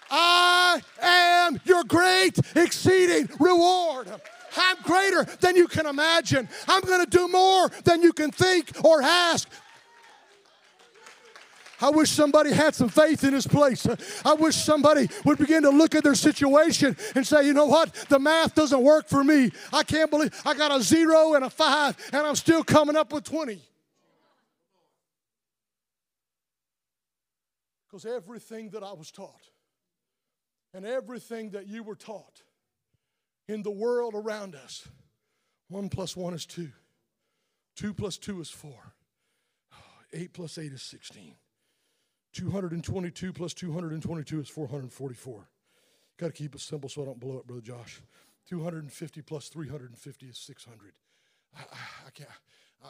I 0.10 0.82
am 1.02 1.60
your 1.66 1.84
great 1.84 2.38
exceeding 2.56 3.30
reward. 3.40 4.08
I'm 4.58 4.78
greater 4.84 5.24
than 5.40 5.56
you 5.56 5.68
can 5.68 5.86
imagine. 5.86 6.50
I'm 6.68 6.82
going 6.82 7.04
to 7.04 7.10
do 7.10 7.28
more 7.28 7.70
than 7.84 8.02
you 8.02 8.14
can 8.14 8.32
think 8.32 8.72
or 8.84 9.02
ask. 9.02 9.48
I 11.82 11.90
wish 11.92 12.10
somebody 12.10 12.52
had 12.52 12.76
some 12.76 12.90
faith 12.90 13.24
in 13.24 13.32
this 13.32 13.48
place. 13.48 13.88
I 14.26 14.34
wish 14.34 14.56
somebody 14.56 15.08
would 15.24 15.38
begin 15.38 15.64
to 15.64 15.70
look 15.70 15.96
at 15.96 16.04
their 16.04 16.16
situation 16.16 16.98
and 17.16 17.26
say, 17.26 17.46
you 17.46 17.54
know 17.54 17.68
what? 17.68 17.94
The 18.10 18.20
math 18.20 18.54
doesn't 18.54 18.82
work 18.82 19.08
for 19.08 19.24
me. 19.24 19.52
I 19.72 19.84
can't 19.84 20.12
believe 20.12 20.34
I 20.46 20.56
got 20.56 20.78
a 20.78 20.84
zero 20.84 21.36
and 21.36 21.46
a 21.46 21.50
five 21.50 21.96
and 22.12 22.28
I'm 22.28 22.36
still 22.36 22.64
coming 22.64 22.98
up 22.98 23.14
with 23.14 23.24
20. 23.24 23.62
Because 27.88 28.06
everything 28.06 28.70
that 28.72 28.84
I 28.84 28.92
was 28.92 29.10
taught 29.10 29.49
and 30.74 30.86
everything 30.86 31.52
that 31.52 31.68
you 31.68 31.84
were 31.84 31.96
taught 31.96 32.44
in 33.48 33.64
the 33.64 33.72
world 33.72 34.14
around 34.16 34.56
us 34.56 34.88
One 35.70 35.90
plus 35.90 36.18
one 36.18 36.34
is 36.34 36.46
two. 36.46 36.72
Two 37.76 37.94
plus 37.94 38.18
two 38.18 38.42
is 38.42 38.50
four. 38.50 38.94
Eight 40.12 40.34
plus 40.34 40.58
eight 40.58 40.74
is 40.74 40.82
16. 40.82 41.36
222 42.34 43.34
plus 43.34 43.54
222 43.54 44.40
is 44.40 44.50
444. 44.50 45.50
Got 46.18 46.28
to 46.28 46.32
keep 46.34 46.56
it 46.56 46.62
simple 46.62 46.90
so 46.90 47.04
I 47.04 47.06
don't 47.06 47.20
blow 47.20 47.38
it, 47.38 47.48
Brother 47.48 47.62
Josh. 47.62 48.02
250 48.50 49.22
plus 49.22 49.48
350 49.50 50.26
is 50.26 50.38
600. 50.38 50.94
I, 51.56 51.62
I, 51.62 52.08
I 52.08 52.10
can't, 52.12 52.30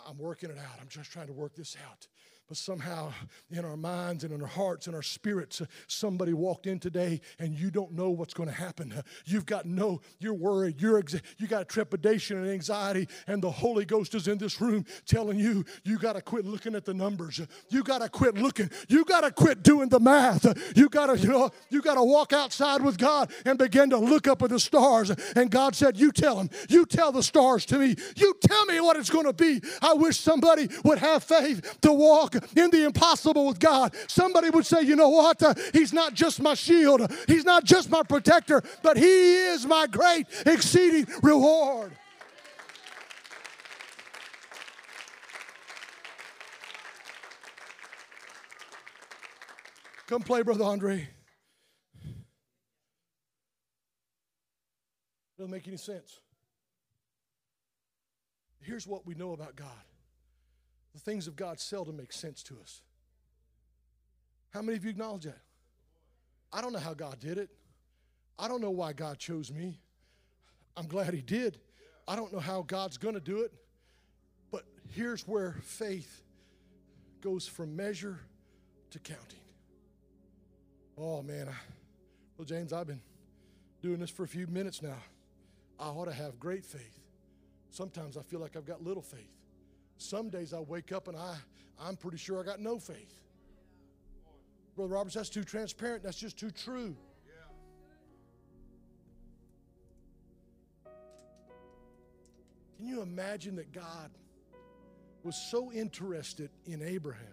I'm 0.07 0.17
working 0.17 0.49
it 0.49 0.57
out. 0.57 0.79
I'm 0.81 0.87
just 0.87 1.11
trying 1.11 1.27
to 1.27 1.33
work 1.33 1.55
this 1.55 1.75
out. 1.89 2.07
But 2.49 2.57
somehow, 2.57 3.13
in 3.51 3.63
our 3.63 3.77
minds 3.77 4.23
and 4.23 4.33
in 4.33 4.41
our 4.41 4.47
hearts 4.47 4.87
and 4.87 4.95
our 4.95 5.03
spirits, 5.03 5.61
somebody 5.85 6.33
walked 6.33 6.65
in 6.65 6.79
today 6.79 7.21
and 7.37 7.53
you 7.53 7.69
don't 7.69 7.91
know 7.91 8.09
what's 8.09 8.33
going 8.33 8.49
to 8.49 8.55
happen. 8.55 8.91
You've 9.25 9.45
got 9.45 9.67
no, 9.67 10.01
you're 10.17 10.33
worried, 10.33 10.81
you're 10.81 11.03
you 11.37 11.45
got 11.45 11.69
trepidation 11.69 12.37
and 12.37 12.49
anxiety, 12.49 13.07
and 13.27 13.39
the 13.39 13.51
Holy 13.51 13.85
Ghost 13.85 14.15
is 14.15 14.27
in 14.27 14.39
this 14.39 14.59
room 14.59 14.83
telling 15.05 15.37
you, 15.37 15.63
you 15.83 15.99
got 15.99 16.13
to 16.13 16.23
quit 16.23 16.43
looking 16.43 16.73
at 16.73 16.85
the 16.85 16.93
numbers. 16.93 17.39
You 17.69 17.83
got 17.83 17.99
to 17.99 18.09
quit 18.09 18.33
looking. 18.33 18.71
You 18.87 19.05
got 19.05 19.21
to 19.21 19.29
quit 19.29 19.61
doing 19.61 19.89
the 19.89 19.99
math. 19.99 20.43
You 20.75 20.89
got 20.89 21.15
to, 21.15 21.19
you 21.19 21.29
know, 21.29 21.51
you 21.69 21.83
got 21.83 21.95
to 21.95 22.03
walk 22.03 22.33
outside 22.33 22.81
with 22.81 22.97
God 22.97 23.31
and 23.45 23.59
begin 23.59 23.91
to 23.91 23.99
look 23.99 24.27
up 24.27 24.41
at 24.41 24.49
the 24.49 24.59
stars. 24.59 25.11
And 25.35 25.51
God 25.51 25.75
said, 25.75 25.97
You 25.97 26.11
tell 26.11 26.39
him, 26.39 26.49
you 26.67 26.87
tell 26.87 27.11
the 27.11 27.21
stars 27.21 27.63
to 27.67 27.77
me, 27.77 27.95
you 28.15 28.35
tell 28.41 28.65
me 28.65 28.81
what 28.81 28.97
it's 28.97 29.11
going 29.11 29.27
to 29.27 29.33
be. 29.33 29.61
I 29.83 29.93
wish 29.93 30.19
somebody 30.19 30.67
would 30.83 30.97
have 30.97 31.23
faith 31.23 31.77
to 31.81 31.93
walk 31.93 32.38
in 32.55 32.69
the 32.71 32.85
impossible 32.85 33.45
with 33.47 33.59
God. 33.59 33.95
Somebody 34.07 34.49
would 34.49 34.65
say, 34.65 34.81
You 34.81 34.95
know 34.95 35.09
what? 35.09 35.41
Uh, 35.41 35.53
He's 35.73 35.93
not 35.93 36.13
just 36.13 36.41
my 36.41 36.53
shield, 36.53 37.11
He's 37.27 37.45
not 37.45 37.63
just 37.63 37.89
my 37.89 38.03
protector, 38.03 38.63
but 38.83 38.97
He 38.97 39.35
is 39.35 39.65
my 39.65 39.87
great, 39.87 40.27
exceeding 40.45 41.07
reward. 41.21 41.93
Come 50.07 50.23
play, 50.23 50.41
Brother 50.41 50.63
Andre. 50.63 51.07
Doesn't 55.37 55.51
make 55.51 55.67
any 55.67 55.77
sense. 55.77 56.19
Here's 58.59 58.85
what 58.85 59.05
we 59.05 59.13
know 59.13 59.33
about 59.33 59.55
God 59.55 59.67
the 60.93 60.99
things 60.99 61.27
of 61.27 61.35
God 61.35 61.59
seldom 61.59 61.97
make 61.97 62.11
sense 62.11 62.43
to 62.43 62.57
us. 62.61 62.81
How 64.51 64.61
many 64.61 64.77
of 64.77 64.83
you 64.83 64.89
acknowledge 64.89 65.23
that? 65.23 65.41
I 66.51 66.61
don't 66.61 66.73
know 66.73 66.79
how 66.79 66.93
God 66.93 67.19
did 67.19 67.37
it. 67.37 67.49
I 68.37 68.47
don't 68.47 68.61
know 68.61 68.71
why 68.71 68.93
God 68.93 69.19
chose 69.19 69.51
me. 69.51 69.79
I'm 70.75 70.87
glad 70.87 71.13
He 71.13 71.21
did. 71.21 71.59
I 72.07 72.15
don't 72.15 72.33
know 72.33 72.39
how 72.39 72.63
God's 72.63 72.97
going 72.97 73.13
to 73.13 73.21
do 73.21 73.41
it. 73.41 73.53
But 74.51 74.63
here's 74.95 75.27
where 75.27 75.57
faith 75.61 76.23
goes 77.21 77.47
from 77.47 77.75
measure 77.75 78.19
to 78.91 78.99
counting. 78.99 79.39
Oh, 80.97 81.21
man. 81.21 81.47
I, 81.49 81.53
well, 82.37 82.45
James, 82.45 82.73
I've 82.73 82.87
been 82.87 83.01
doing 83.81 83.99
this 83.99 84.09
for 84.09 84.23
a 84.23 84.27
few 84.27 84.47
minutes 84.47 84.81
now. 84.81 84.97
I 85.79 85.87
ought 85.87 86.05
to 86.05 86.13
have 86.13 86.39
great 86.39 86.65
faith. 86.65 86.99
Sometimes 87.69 88.17
I 88.17 88.21
feel 88.21 88.39
like 88.39 88.55
I've 88.55 88.65
got 88.65 88.83
little 88.83 89.03
faith. 89.03 89.38
Some 89.99 90.29
days 90.29 90.53
I 90.53 90.59
wake 90.59 90.93
up 90.93 91.09
and 91.09 91.17
I, 91.17 91.35
I'm 91.79 91.97
pretty 91.97 92.17
sure 92.17 92.39
I 92.39 92.43
got 92.43 92.61
no 92.61 92.79
faith. 92.79 93.21
Brother 94.75 94.93
Roberts, 94.93 95.15
that's 95.15 95.29
too 95.29 95.43
transparent. 95.43 96.03
That's 96.03 96.17
just 96.17 96.39
too 96.39 96.51
true. 96.51 96.95
Can 102.77 102.87
you 102.87 103.01
imagine 103.01 103.57
that 103.57 103.73
God 103.73 104.09
was 105.23 105.35
so 105.35 105.69
interested 105.69 106.49
in 106.65 106.81
Abraham 106.81 107.25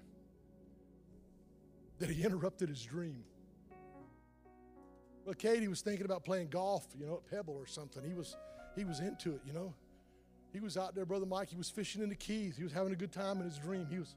that 2.01 2.11
he 2.11 2.25
interrupted 2.25 2.69
his 2.69 2.83
dream? 2.83 3.23
Well, 5.25 5.35
Katie 5.35 5.69
was 5.69 5.83
thinking 5.83 6.05
about 6.05 6.25
playing 6.25 6.49
golf, 6.49 6.85
you 6.99 7.07
know, 7.07 7.15
at 7.15 7.31
Pebble 7.31 7.55
or 7.55 7.67
something. 7.67 8.03
He 8.03 8.13
was, 8.13 8.37
he 8.75 8.85
was 8.85 8.99
into 8.99 9.37
it, 9.37 9.41
you 9.47 9.53
know. 9.53 9.73
He 10.57 10.61
was 10.61 10.79
out 10.79 10.95
there, 10.95 11.05
brother 11.05 11.27
Mike. 11.27 11.51
He 11.51 11.57
was 11.59 11.69
fishing 11.69 12.03
in 12.03 12.09
the 12.09 12.15
Keys. 12.15 12.57
He 12.57 12.65
was 12.65 12.73
having 12.73 12.91
a 12.91 12.97
good 12.97 13.13
time 13.13 13.41
in 13.41 13.45
his 13.45 13.59
dream. 13.59 13.87
He 13.91 13.99
was, 13.99 14.15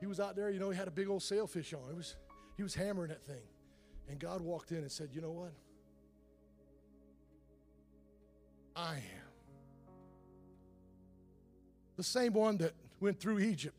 he 0.00 0.06
was 0.06 0.18
out 0.18 0.34
there, 0.34 0.50
you 0.50 0.58
know. 0.58 0.68
He 0.68 0.76
had 0.76 0.88
a 0.88 0.90
big 0.90 1.08
old 1.08 1.22
sailfish 1.22 1.72
on. 1.72 1.88
It 1.88 1.96
was, 1.96 2.16
he 2.56 2.64
was 2.64 2.74
hammering 2.74 3.10
that 3.10 3.24
thing, 3.24 3.44
and 4.08 4.18
God 4.18 4.40
walked 4.40 4.72
in 4.72 4.78
and 4.78 4.90
said, 4.90 5.10
"You 5.12 5.20
know 5.20 5.30
what? 5.30 5.52
I 8.74 8.94
am 8.94 9.30
the 11.94 12.02
same 12.02 12.32
one 12.32 12.56
that 12.56 12.72
went 12.98 13.20
through 13.20 13.38
Egypt." 13.38 13.76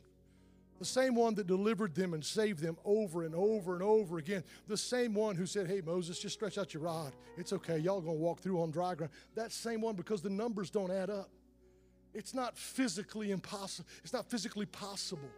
The 0.80 0.86
same 0.86 1.16
one 1.16 1.34
that 1.36 1.48
delivered 1.48 1.94
them 1.94 2.14
and 2.14 2.24
saved 2.24 2.60
them 2.60 2.78
over 2.86 3.24
and 3.24 3.34
over 3.36 3.74
and 3.74 3.82
over 3.82 4.20
again. 4.20 4.44
The 4.68 4.78
same 4.78 5.16
one 5.16 5.36
who 5.36 5.48
said, 5.48 5.66
Hey, 5.66 5.82
Moses, 5.84 6.20
just 6.20 6.36
stretch 6.36 6.60
out 6.60 6.72
your 6.72 6.84
rod. 6.84 7.14
It's 7.36 7.52
okay. 7.52 7.80
Y'all 7.80 8.00
going 8.00 8.16
to 8.16 8.22
walk 8.22 8.42
through 8.42 8.62
on 8.62 8.70
dry 8.70 8.94
ground. 8.94 9.12
That 9.34 9.52
same 9.52 9.82
one, 9.82 9.96
because 9.96 10.22
the 10.22 10.30
numbers 10.30 10.70
don't 10.70 10.92
add 10.92 11.10
up. 11.10 11.32
It's 12.18 12.34
not 12.34 12.58
physically 12.58 13.30
impossible. 13.30 13.88
It's 14.04 14.12
not 14.12 14.26
physically 14.26 14.66
possible. 14.66 15.30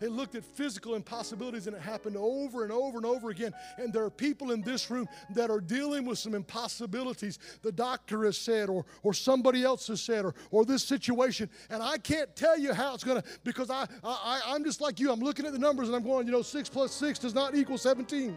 They 0.00 0.08
looked 0.08 0.34
at 0.34 0.44
physical 0.44 0.94
impossibilities 0.94 1.66
and 1.66 1.76
it 1.76 1.82
happened 1.82 2.16
over 2.16 2.64
and 2.64 2.72
over 2.72 2.96
and 2.96 3.06
over 3.06 3.30
again. 3.30 3.52
And 3.76 3.92
there 3.92 4.02
are 4.02 4.10
people 4.10 4.50
in 4.50 4.62
this 4.62 4.90
room 4.90 5.06
that 5.34 5.50
are 5.50 5.60
dealing 5.60 6.06
with 6.06 6.18
some 6.18 6.34
impossibilities 6.34 7.38
the 7.60 7.70
doctor 7.70 8.24
has 8.24 8.36
said, 8.38 8.68
or, 8.68 8.84
or 9.02 9.14
somebody 9.14 9.62
else 9.62 9.86
has 9.88 10.00
said, 10.02 10.24
or, 10.24 10.34
or 10.50 10.64
this 10.64 10.82
situation. 10.82 11.48
And 11.70 11.82
I 11.82 11.98
can't 11.98 12.34
tell 12.34 12.58
you 12.58 12.72
how 12.72 12.94
it's 12.94 13.04
going 13.04 13.22
to, 13.22 13.28
because 13.44 13.70
I, 13.70 13.86
I, 14.02 14.40
I'm 14.46 14.64
just 14.64 14.80
like 14.80 14.98
you. 14.98 15.12
I'm 15.12 15.20
looking 15.20 15.46
at 15.46 15.52
the 15.52 15.58
numbers 15.58 15.86
and 15.86 15.94
I'm 15.94 16.02
going, 16.02 16.26
you 16.26 16.32
know, 16.32 16.42
six 16.42 16.68
plus 16.68 16.92
six 16.92 17.18
does 17.18 17.34
not 17.34 17.54
equal 17.54 17.78
17. 17.78 18.36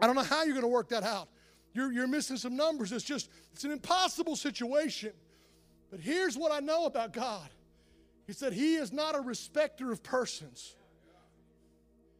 I 0.00 0.06
don't 0.06 0.16
know 0.16 0.22
how 0.22 0.44
you're 0.44 0.54
going 0.54 0.62
to 0.62 0.68
work 0.68 0.88
that 0.88 1.04
out. 1.04 1.28
You're, 1.74 1.92
you're 1.92 2.08
missing 2.08 2.38
some 2.38 2.56
numbers. 2.56 2.90
It's 2.90 3.04
just, 3.04 3.28
it's 3.52 3.64
an 3.64 3.70
impossible 3.70 4.34
situation. 4.34 5.12
But 5.94 6.02
here's 6.02 6.36
what 6.36 6.50
I 6.50 6.58
know 6.58 6.86
about 6.86 7.12
God 7.12 7.48
He 8.26 8.32
said, 8.32 8.52
He 8.52 8.74
is 8.74 8.92
not 8.92 9.14
a 9.14 9.20
respecter 9.20 9.92
of 9.92 10.02
persons. 10.02 10.74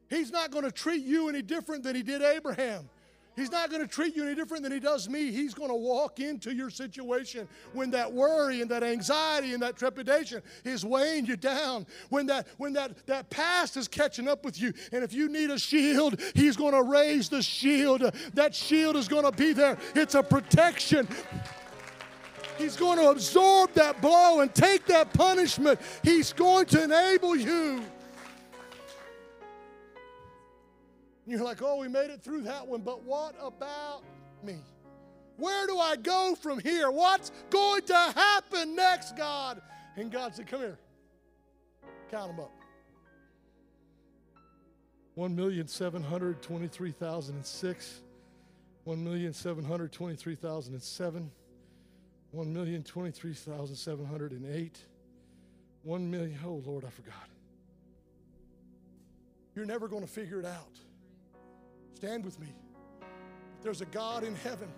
He's 0.08 0.30
not 0.30 0.52
going 0.52 0.62
to 0.62 0.70
treat 0.70 1.04
you 1.04 1.28
any 1.28 1.42
different 1.42 1.82
than 1.82 1.96
He 1.96 2.04
did 2.04 2.22
Abraham. 2.22 2.88
He's 3.34 3.50
not 3.50 3.70
going 3.70 3.82
to 3.82 3.88
treat 3.88 4.14
you 4.14 4.24
any 4.24 4.36
different 4.36 4.62
than 4.62 4.70
He 4.70 4.78
does 4.78 5.08
me. 5.08 5.32
He's 5.32 5.54
going 5.54 5.70
to 5.70 5.74
walk 5.74 6.20
into 6.20 6.54
your 6.54 6.70
situation 6.70 7.48
when 7.72 7.90
that 7.90 8.12
worry 8.12 8.60
and 8.60 8.70
that 8.70 8.84
anxiety 8.84 9.54
and 9.54 9.62
that 9.64 9.76
trepidation 9.76 10.40
is 10.64 10.86
weighing 10.86 11.26
you 11.26 11.36
down. 11.36 11.84
When 12.10 12.26
that 12.26 12.46
when 12.58 12.74
that 12.74 13.04
that 13.08 13.28
past 13.30 13.76
is 13.76 13.88
catching 13.88 14.28
up 14.28 14.44
with 14.44 14.60
you, 14.60 14.72
and 14.92 15.02
if 15.02 15.12
you 15.12 15.28
need 15.28 15.50
a 15.50 15.58
shield, 15.58 16.20
He's 16.36 16.56
going 16.56 16.74
to 16.74 16.82
raise 16.84 17.28
the 17.28 17.42
shield. 17.42 18.02
That 18.34 18.54
shield 18.54 18.94
is 18.94 19.08
going 19.08 19.24
to 19.24 19.32
be 19.32 19.52
there. 19.52 19.78
It's 19.96 20.14
a 20.14 20.22
protection. 20.22 21.08
He's 22.58 22.76
going 22.76 22.98
to 22.98 23.10
absorb 23.10 23.72
that 23.74 24.00
blow 24.00 24.40
and 24.40 24.52
take 24.54 24.86
that 24.86 25.12
punishment. 25.12 25.78
He's 26.02 26.32
going 26.32 26.66
to 26.66 26.84
enable 26.84 27.36
you. 27.36 27.82
You're 31.26 31.42
like, 31.42 31.62
oh, 31.62 31.76
we 31.76 31.88
made 31.88 32.10
it 32.10 32.22
through 32.22 32.42
that 32.42 32.66
one, 32.66 32.82
but 32.82 33.02
what 33.02 33.34
about 33.40 34.02
me? 34.42 34.58
Where 35.36 35.66
do 35.66 35.78
I 35.78 35.96
go 35.96 36.36
from 36.40 36.60
here? 36.60 36.90
What's 36.90 37.32
going 37.50 37.82
to 37.82 37.94
happen 37.94 38.74
next, 38.76 39.16
God? 39.16 39.60
And 39.96 40.10
God 40.10 40.34
said, 40.34 40.46
come 40.46 40.60
here. 40.60 40.78
Count 42.10 42.36
them 42.36 42.40
up. 42.40 42.52
1,723,006, 45.16 48.00
1,723,007, 48.86 51.30
1,023,708, 52.34 54.70
1 55.82 56.10
million. 56.10 56.38
Oh, 56.44 56.60
Lord, 56.66 56.84
I 56.84 56.90
forgot. 56.90 57.28
You're 59.54 59.66
never 59.66 59.86
going 59.86 60.02
to 60.02 60.08
figure 60.08 60.40
it 60.40 60.46
out. 60.46 60.76
Stand 61.94 62.24
with 62.24 62.40
me. 62.40 62.48
There's 63.62 63.80
a 63.80 63.86
God 63.86 64.24
in 64.24 64.34
heaven. 64.34 64.68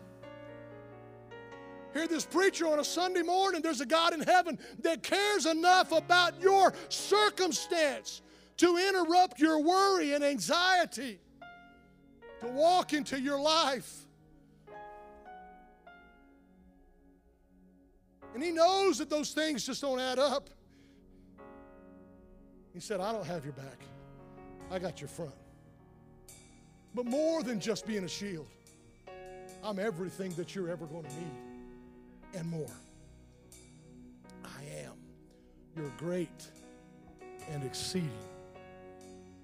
Hear 1.92 2.06
this 2.06 2.26
preacher 2.26 2.68
on 2.68 2.78
a 2.78 2.84
Sunday 2.84 3.22
morning. 3.22 3.62
There's 3.62 3.80
a 3.80 3.86
God 3.86 4.12
in 4.12 4.20
heaven 4.20 4.58
that 4.80 5.02
cares 5.02 5.46
enough 5.46 5.92
about 5.92 6.38
your 6.42 6.74
circumstance 6.90 8.20
to 8.58 8.76
interrupt 8.76 9.40
your 9.40 9.60
worry 9.60 10.12
and 10.12 10.22
anxiety, 10.22 11.18
to 12.40 12.48
walk 12.48 12.92
into 12.92 13.18
your 13.18 13.40
life. 13.40 14.05
And 18.36 18.44
he 18.44 18.50
knows 18.50 18.98
that 18.98 19.08
those 19.08 19.30
things 19.30 19.64
just 19.64 19.80
don't 19.80 19.98
add 19.98 20.18
up. 20.18 20.50
He 22.74 22.80
said, 22.80 23.00
I 23.00 23.10
don't 23.10 23.24
have 23.24 23.44
your 23.44 23.54
back, 23.54 23.80
I 24.70 24.78
got 24.78 25.00
your 25.00 25.08
front. 25.08 25.32
But 26.94 27.06
more 27.06 27.42
than 27.42 27.60
just 27.60 27.86
being 27.86 28.04
a 28.04 28.08
shield, 28.08 28.46
I'm 29.64 29.78
everything 29.78 30.34
that 30.34 30.54
you're 30.54 30.68
ever 30.68 30.84
going 30.84 31.04
to 31.04 31.14
need 31.14 32.34
and 32.34 32.50
more. 32.50 32.76
I 34.44 34.82
am 34.84 34.92
your 35.74 35.90
great 35.96 36.46
and 37.48 37.64
exceeding 37.64 38.10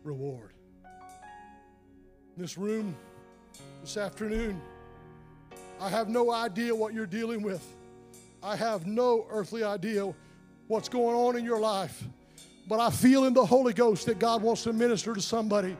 reward. 0.05 0.53
In 2.37 2.43
this 2.43 2.59
room 2.59 2.95
this 3.81 3.97
afternoon, 3.97 4.61
I 5.81 5.89
have 5.89 6.11
no 6.11 6.31
idea 6.31 6.75
what 6.75 6.93
you're 6.93 7.07
dealing 7.07 7.41
with. 7.41 7.67
I 8.43 8.57
have 8.57 8.87
no 8.87 9.27
earthly 9.31 9.63
idea 9.63 10.13
what's 10.67 10.89
going 10.89 11.15
on 11.15 11.37
in 11.37 11.45
your 11.45 11.61
life. 11.61 12.03
But 12.69 12.81
I 12.81 12.91
feel 12.91 13.25
in 13.25 13.35
the 13.35 13.45
Holy 13.45 13.73
Ghost 13.73 14.07
that 14.07 14.19
God 14.19 14.43
wants 14.43 14.65
to 14.65 14.73
minister 14.73 15.15
to 15.15 15.21
somebody. 15.21 15.77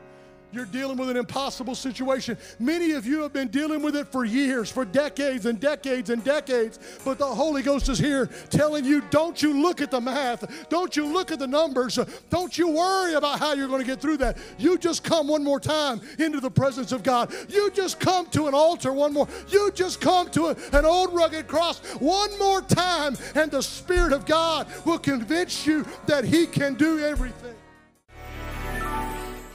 You're 0.53 0.65
dealing 0.65 0.97
with 0.97 1.09
an 1.09 1.17
impossible 1.17 1.73
situation. 1.73 2.37
Many 2.59 2.91
of 2.91 3.07
you 3.07 3.23
have 3.23 3.33
been 3.33 3.47
dealing 3.47 3.81
with 3.81 3.95
it 3.95 4.07
for 4.07 4.23
years, 4.23 4.71
for 4.71 4.85
decades 4.85 5.47
and 5.47 5.59
decades 5.59 6.11
and 6.11 6.23
decades. 6.23 6.77
But 7.03 7.17
the 7.17 7.25
Holy 7.25 7.63
Ghost 7.63 7.89
is 7.89 7.97
here 7.97 8.27
telling 8.51 8.85
you 8.85 9.01
don't 9.09 9.41
you 9.41 9.61
look 9.61 9.81
at 9.81 9.89
the 9.89 9.99
math, 9.99 10.69
don't 10.69 10.95
you 10.95 11.05
look 11.05 11.31
at 11.31 11.39
the 11.39 11.47
numbers, 11.47 11.97
don't 12.29 12.55
you 12.55 12.69
worry 12.69 13.15
about 13.15 13.39
how 13.39 13.53
you're 13.53 13.67
going 13.67 13.81
to 13.81 13.87
get 13.87 13.99
through 13.99 14.17
that. 14.17 14.37
You 14.59 14.77
just 14.77 15.03
come 15.03 15.27
one 15.27 15.43
more 15.43 15.59
time 15.59 16.01
into 16.19 16.39
the 16.39 16.51
presence 16.51 16.91
of 16.91 17.01
God. 17.01 17.33
You 17.49 17.71
just 17.71 17.99
come 17.99 18.27
to 18.27 18.47
an 18.47 18.53
altar 18.53 18.93
one 18.93 19.13
more. 19.13 19.27
You 19.49 19.71
just 19.73 20.01
come 20.01 20.29
to 20.31 20.47
a, 20.47 20.55
an 20.73 20.85
old 20.85 21.15
rugged 21.15 21.47
cross 21.47 21.79
one 21.99 22.37
more 22.37 22.61
time, 22.61 23.17
and 23.33 23.49
the 23.49 23.63
Spirit 23.63 24.13
of 24.13 24.25
God 24.27 24.67
will 24.85 24.99
convince 24.99 25.65
you 25.65 25.83
that 26.05 26.23
He 26.23 26.45
can 26.45 26.75
do 26.75 26.99
everything. 26.99 27.52